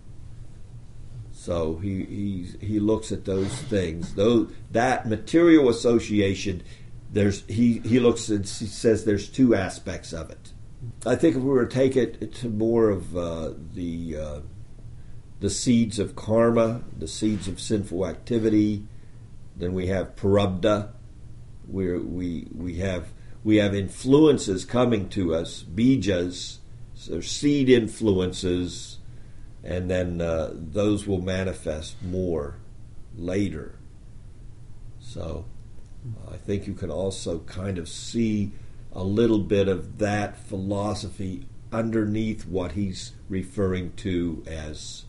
So 1.32 1.76
he 1.76 2.04
he 2.04 2.66
he 2.66 2.80
looks 2.80 3.10
at 3.12 3.24
those 3.24 3.54
things. 3.62 4.14
Though 4.14 4.48
that 4.70 5.08
material 5.08 5.68
association, 5.70 6.62
there's 7.10 7.44
he 7.46 7.78
he 7.78 7.98
looks 7.98 8.28
and 8.28 8.44
he 8.44 8.66
says 8.66 9.04
there's 9.04 9.28
two 9.28 9.54
aspects 9.54 10.12
of 10.12 10.30
it. 10.30 10.52
I 11.06 11.16
think 11.16 11.36
if 11.36 11.42
we 11.42 11.48
were 11.48 11.66
to 11.66 11.74
take 11.74 11.96
it 11.96 12.34
to 12.34 12.48
more 12.48 12.90
of 12.90 13.16
uh, 13.16 13.52
the 13.74 14.16
uh, 14.16 14.40
the 15.40 15.50
seeds 15.50 15.98
of 15.98 16.14
karma, 16.14 16.82
the 16.96 17.08
seeds 17.08 17.48
of 17.48 17.58
sinful 17.58 18.06
activity, 18.06 18.86
then 19.56 19.72
we 19.72 19.86
have 19.86 20.16
prarabdha, 20.16 20.90
We're, 21.66 22.00
we 22.00 22.48
we 22.54 22.76
have 22.76 23.12
we 23.42 23.56
have 23.56 23.74
influences 23.74 24.66
coming 24.66 25.08
to 25.10 25.34
us, 25.34 25.62
bijas, 25.62 26.58
so 27.01 27.18
seed 27.22 27.70
influences, 27.70 28.98
and 29.64 29.90
then 29.90 30.20
uh, 30.20 30.51
those 30.53 31.07
will 31.07 31.22
manifest 31.22 31.96
more 32.03 32.57
later. 33.16 33.76
So 35.01 35.46
I 36.30 36.36
think 36.36 36.66
you 36.66 36.74
can 36.74 36.90
also 36.90 37.38
kind 37.40 37.78
of 37.78 37.88
see 37.88 38.53
a 38.92 39.03
little 39.03 39.38
bit 39.38 39.66
of 39.66 39.96
that 39.96 40.36
philosophy 40.36 41.46
underneath 41.72 42.46
what 42.46 42.72
he's 42.72 43.12
referring 43.30 43.94
to 43.94 44.42
as 44.46 45.05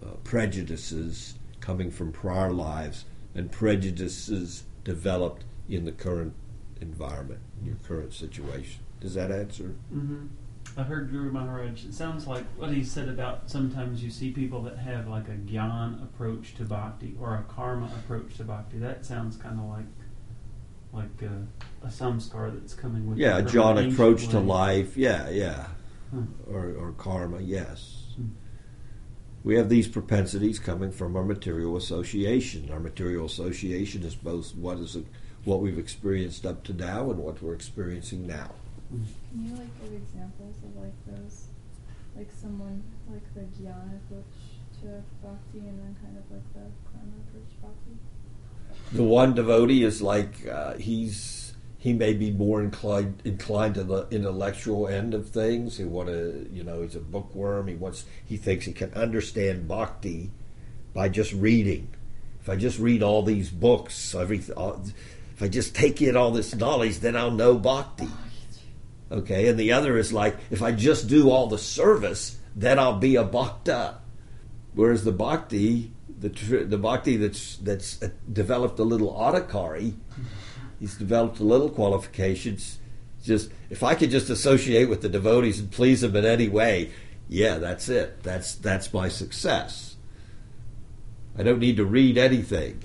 uh, 0.00 0.10
prejudices 0.22 1.34
coming 1.58 1.90
from 1.90 2.12
prior 2.12 2.52
lives 2.52 3.04
and 3.34 3.50
prejudices 3.50 4.62
developed 4.84 5.44
in 5.68 5.86
the 5.86 5.92
current 5.92 6.34
environment, 6.80 7.40
in 7.58 7.66
your 7.66 7.78
current 7.82 8.12
situation. 8.12 8.80
Does 9.00 9.14
that 9.14 9.32
answer? 9.32 9.74
Mm-hmm. 9.92 10.26
I 10.78 10.84
heard 10.84 11.10
Guru 11.10 11.32
Maharaj. 11.32 11.84
It 11.86 11.92
sounds 11.92 12.28
like 12.28 12.44
what 12.56 12.70
he 12.70 12.84
said 12.84 13.08
about 13.08 13.50
sometimes 13.50 14.04
you 14.04 14.10
see 14.10 14.30
people 14.30 14.62
that 14.62 14.78
have 14.78 15.08
like 15.08 15.26
a 15.26 15.32
gyan 15.32 16.00
approach 16.00 16.54
to 16.54 16.64
bhakti 16.64 17.16
or 17.20 17.34
a 17.34 17.42
karma 17.52 17.86
approach 17.86 18.36
to 18.36 18.44
bhakti. 18.44 18.78
That 18.78 19.04
sounds 19.04 19.36
kind 19.36 19.58
of 19.58 19.66
like 19.66 19.86
like 20.92 21.22
a, 21.22 21.84
a 21.84 21.90
samskar 21.90 22.54
that's 22.54 22.74
coming 22.74 23.08
with 23.08 23.18
Yeah, 23.18 23.38
a 23.38 23.48
from 23.48 23.78
an 23.78 23.90
gyan 23.90 23.92
approach 23.92 24.28
to 24.28 24.38
life. 24.38 24.96
Yeah, 24.96 25.28
yeah. 25.30 25.66
Hmm. 26.12 26.26
Or, 26.48 26.72
or 26.78 26.92
karma, 26.92 27.40
yes. 27.40 28.14
Hmm. 28.14 28.28
We 29.42 29.56
have 29.56 29.68
these 29.68 29.88
propensities 29.88 30.60
coming 30.60 30.92
from 30.92 31.16
our 31.16 31.24
material 31.24 31.76
association. 31.76 32.70
Our 32.70 32.80
material 32.80 33.26
association 33.26 34.04
is 34.04 34.14
both 34.14 34.54
what 34.54 34.78
is 34.78 34.96
what 35.44 35.60
we've 35.60 35.78
experienced 35.78 36.46
up 36.46 36.62
to 36.64 36.72
now 36.72 37.10
and 37.10 37.18
what 37.18 37.42
we're 37.42 37.54
experiencing 37.54 38.28
now. 38.28 38.52
Can 38.88 39.06
you 39.34 39.52
like 39.52 39.82
give 39.82 39.92
examples 39.92 40.56
of 40.64 40.82
like 40.82 40.94
those, 41.06 41.48
like 42.16 42.28
someone 42.40 42.82
like 43.10 43.22
the 43.34 43.40
jnana 43.40 43.96
approach 43.96 44.24
to 44.80 45.02
bhakti, 45.22 45.58
and 45.58 45.78
then 45.78 45.96
kind 46.02 46.16
of 46.16 46.24
like 46.30 46.52
the 46.54 46.70
karma 46.90 47.12
approach 47.28 47.52
bhakti? 47.60 47.98
The 48.92 49.02
one 49.02 49.34
devotee 49.34 49.84
is 49.84 50.00
like 50.00 50.46
uh, 50.48 50.74
he's 50.74 51.54
he 51.76 51.92
may 51.92 52.14
be 52.14 52.30
more 52.30 52.62
inclined 52.62 53.20
inclined 53.24 53.74
to 53.74 53.84
the 53.84 54.08
intellectual 54.10 54.88
end 54.88 55.12
of 55.12 55.28
things. 55.28 55.76
He 55.76 55.84
want 55.84 56.08
to 56.08 56.48
you 56.50 56.64
know 56.64 56.80
he's 56.82 56.96
a 56.96 57.00
bookworm. 57.00 57.68
He 57.68 57.74
wants 57.74 58.06
he 58.24 58.38
thinks 58.38 58.64
he 58.64 58.72
can 58.72 58.92
understand 58.94 59.68
bhakti 59.68 60.30
by 60.94 61.10
just 61.10 61.34
reading. 61.34 61.94
If 62.40 62.48
I 62.48 62.56
just 62.56 62.78
read 62.78 63.02
all 63.02 63.22
these 63.22 63.50
books, 63.50 64.14
every 64.14 64.38
if 64.38 65.42
I 65.42 65.48
just 65.48 65.74
take 65.74 66.00
in 66.00 66.16
all 66.16 66.30
this 66.30 66.54
knowledge, 66.54 67.00
then 67.00 67.14
I'll 67.14 67.30
know 67.30 67.58
bhakti. 67.58 68.08
Okay, 69.10 69.48
and 69.48 69.58
the 69.58 69.72
other 69.72 69.96
is 69.96 70.12
like 70.12 70.36
if 70.50 70.62
I 70.62 70.72
just 70.72 71.08
do 71.08 71.30
all 71.30 71.46
the 71.46 71.58
service, 71.58 72.38
then 72.54 72.78
I'll 72.78 72.98
be 72.98 73.16
a 73.16 73.24
bhakta. 73.24 73.96
Whereas 74.74 75.04
the 75.04 75.12
bhakti, 75.12 75.92
the 76.20 76.28
the 76.28 76.76
bhakti 76.76 77.16
that's 77.16 77.56
that's 77.56 78.02
uh, 78.02 78.10
developed 78.30 78.78
a 78.78 78.84
little 78.84 79.14
adhikari, 79.14 79.94
he's 80.78 80.94
developed 80.96 81.40
a 81.40 81.44
little 81.44 81.70
qualifications. 81.70 82.78
Just 83.24 83.50
if 83.70 83.82
I 83.82 83.94
could 83.94 84.10
just 84.10 84.28
associate 84.30 84.88
with 84.88 85.00
the 85.00 85.08
devotees 85.08 85.58
and 85.58 85.70
please 85.70 86.02
them 86.02 86.14
in 86.14 86.24
any 86.24 86.48
way, 86.48 86.90
yeah, 87.28 87.58
that's 87.58 87.88
it. 87.88 88.22
That's 88.22 88.54
that's 88.56 88.92
my 88.92 89.08
success. 89.08 89.96
I 91.36 91.44
don't 91.44 91.60
need 91.60 91.76
to 91.76 91.84
read 91.84 92.18
anything. 92.18 92.82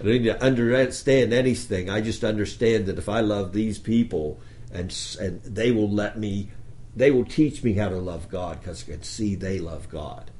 I 0.00 0.04
don't 0.04 0.12
need 0.14 0.24
to 0.24 0.42
understand 0.42 1.32
anything. 1.32 1.88
I 1.88 2.00
just 2.00 2.24
understand 2.24 2.86
that 2.86 2.98
if 2.98 3.08
I 3.08 3.20
love 3.20 3.52
these 3.52 3.78
people 3.78 4.40
and 4.72 4.94
and 5.20 5.42
they 5.42 5.70
will 5.70 5.90
let 5.90 6.18
me, 6.18 6.50
they 6.96 7.10
will 7.10 7.24
teach 7.24 7.62
me 7.62 7.74
how 7.74 7.88
to 7.88 7.98
love 7.98 8.28
God 8.28 8.60
because 8.60 8.82
I 8.84 8.92
can 8.92 9.02
see 9.02 9.34
they 9.34 9.58
love 9.58 9.88
God. 9.88 10.30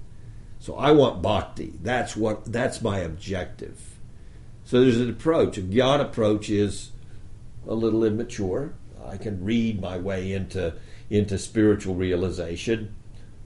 So 0.58 0.76
I 0.76 0.92
want 0.92 1.22
bhakti. 1.22 1.74
That's 1.82 2.16
what. 2.16 2.50
That's 2.52 2.80
my 2.82 3.00
objective. 3.00 3.80
So 4.64 4.80
there's 4.80 4.98
an 4.98 5.10
approach. 5.10 5.58
A 5.58 5.62
gyan 5.62 6.00
approach 6.00 6.48
is 6.48 6.92
a 7.66 7.74
little 7.74 8.04
immature. 8.04 8.74
I 9.04 9.16
can 9.16 9.44
read 9.44 9.80
my 9.80 9.98
way 9.98 10.32
into 10.32 10.74
into 11.10 11.36
spiritual 11.38 11.94
realization. 11.94 12.94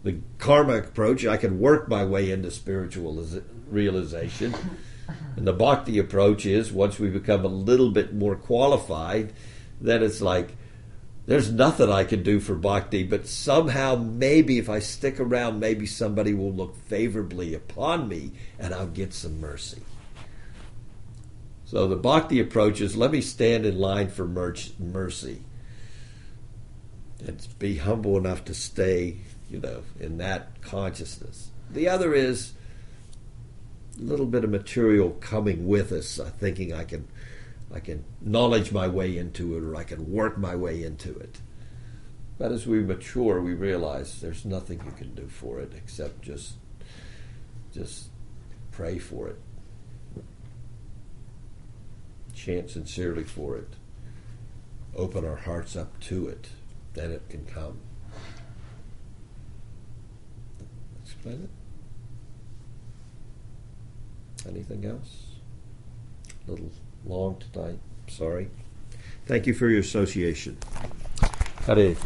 The 0.05 0.21
karma 0.39 0.77
approach, 0.77 1.27
I 1.27 1.37
can 1.37 1.59
work 1.59 1.89
my 1.89 2.05
way 2.05 2.31
into 2.31 2.51
spiritual 2.51 3.27
realization. 3.69 4.55
And 5.37 5.47
the 5.47 5.53
bhakti 5.53 5.99
approach 5.99 6.47
is 6.47 6.71
once 6.71 6.99
we 6.99 7.09
become 7.09 7.45
a 7.45 7.49
little 7.49 7.91
bit 7.91 8.15
more 8.15 8.37
qualified, 8.37 9.33
then 9.81 10.03
it's 10.03 10.21
like 10.21 10.57
there's 11.27 11.51
nothing 11.51 11.91
I 11.91 12.05
can 12.05 12.23
do 12.23 12.39
for 12.39 12.55
bhakti, 12.55 13.03
but 13.03 13.27
somehow 13.27 13.97
maybe 13.97 14.59
if 14.59 14.69
I 14.69 14.79
stick 14.79 15.19
around, 15.19 15.59
maybe 15.59 15.85
somebody 15.85 16.33
will 16.33 16.53
look 16.53 16.77
favorably 16.87 17.53
upon 17.53 18.09
me 18.09 18.33
and 18.59 18.73
I'll 18.73 18.87
get 18.87 19.13
some 19.13 19.41
mercy. 19.41 19.83
So 21.65 21.89
the 21.89 21.97
bhakti 21.97 22.39
approach 22.39 22.81
is 22.81 22.97
let 22.97 23.11
me 23.11 23.21
stand 23.21 23.67
in 23.67 23.77
line 23.77 24.09
for 24.09 24.25
mercy 24.25 25.43
and 27.27 27.47
be 27.59 27.79
humble 27.79 28.17
enough 28.17 28.45
to 28.45 28.55
stay, 28.55 29.17
you 29.51 29.59
know, 29.59 29.83
in 29.99 30.19
that 30.19 30.61
consciousness. 30.61 31.51
The 31.71 31.89
other 31.89 32.15
is 32.15 32.53
a 33.99 34.03
little 34.03 34.27
bit 34.27 34.45
of 34.45 34.51
material 34.51 35.11
coming 35.21 35.67
with 35.67 35.91
us, 35.91 36.21
uh, 36.21 36.31
thinking 36.39 36.73
I 36.73 36.85
can, 36.85 37.09
I 37.73 37.81
can 37.81 38.05
knowledge 38.21 38.73
my 38.73 38.89
way 38.89 39.17
into 39.17 39.57
it, 39.57 39.63
or 39.63 39.77
I 39.77 39.85
can 39.85 40.11
work 40.11 40.39
my 40.39 40.55
way 40.55 40.83
into 40.83 41.17
it. 41.19 41.41
But 42.39 42.53
as 42.53 42.67
we 42.67 42.81
mature, 42.81 43.41
we 43.41 43.55
realize 43.55 44.21
there's 44.21 44.45
nothing 44.45 44.83
you 44.85 44.93
can 44.93 45.15
do 45.15 45.27
for 45.27 45.59
it 45.61 45.73
except 45.75 46.23
just, 46.23 46.55
just 47.73 48.11
pray 48.71 48.99
for 48.99 49.29
it, 49.29 49.41
chant 52.35 52.71
sincerely 52.71 53.25
for 53.25 53.57
it, 53.57 53.71
open 54.95 55.25
our 55.25 55.37
hearts 55.37 55.77
up 55.77 55.99
to 56.01 56.29
it, 56.29 56.49
then 56.95 57.11
it 57.11 57.29
can 57.29 57.47
come. 57.47 57.79
Explain 61.03 61.43
it. 61.45 61.51
Anything 64.49 64.85
else? 64.85 65.37
Little 66.47 66.71
long 67.07 67.43
tonight. 67.53 67.79
Sorry. 68.09 68.49
Thank 69.27 69.47
you 69.47 69.55
for 69.55 69.69
your 69.69 69.81
association. 69.81 70.59
Hare. 71.67 71.97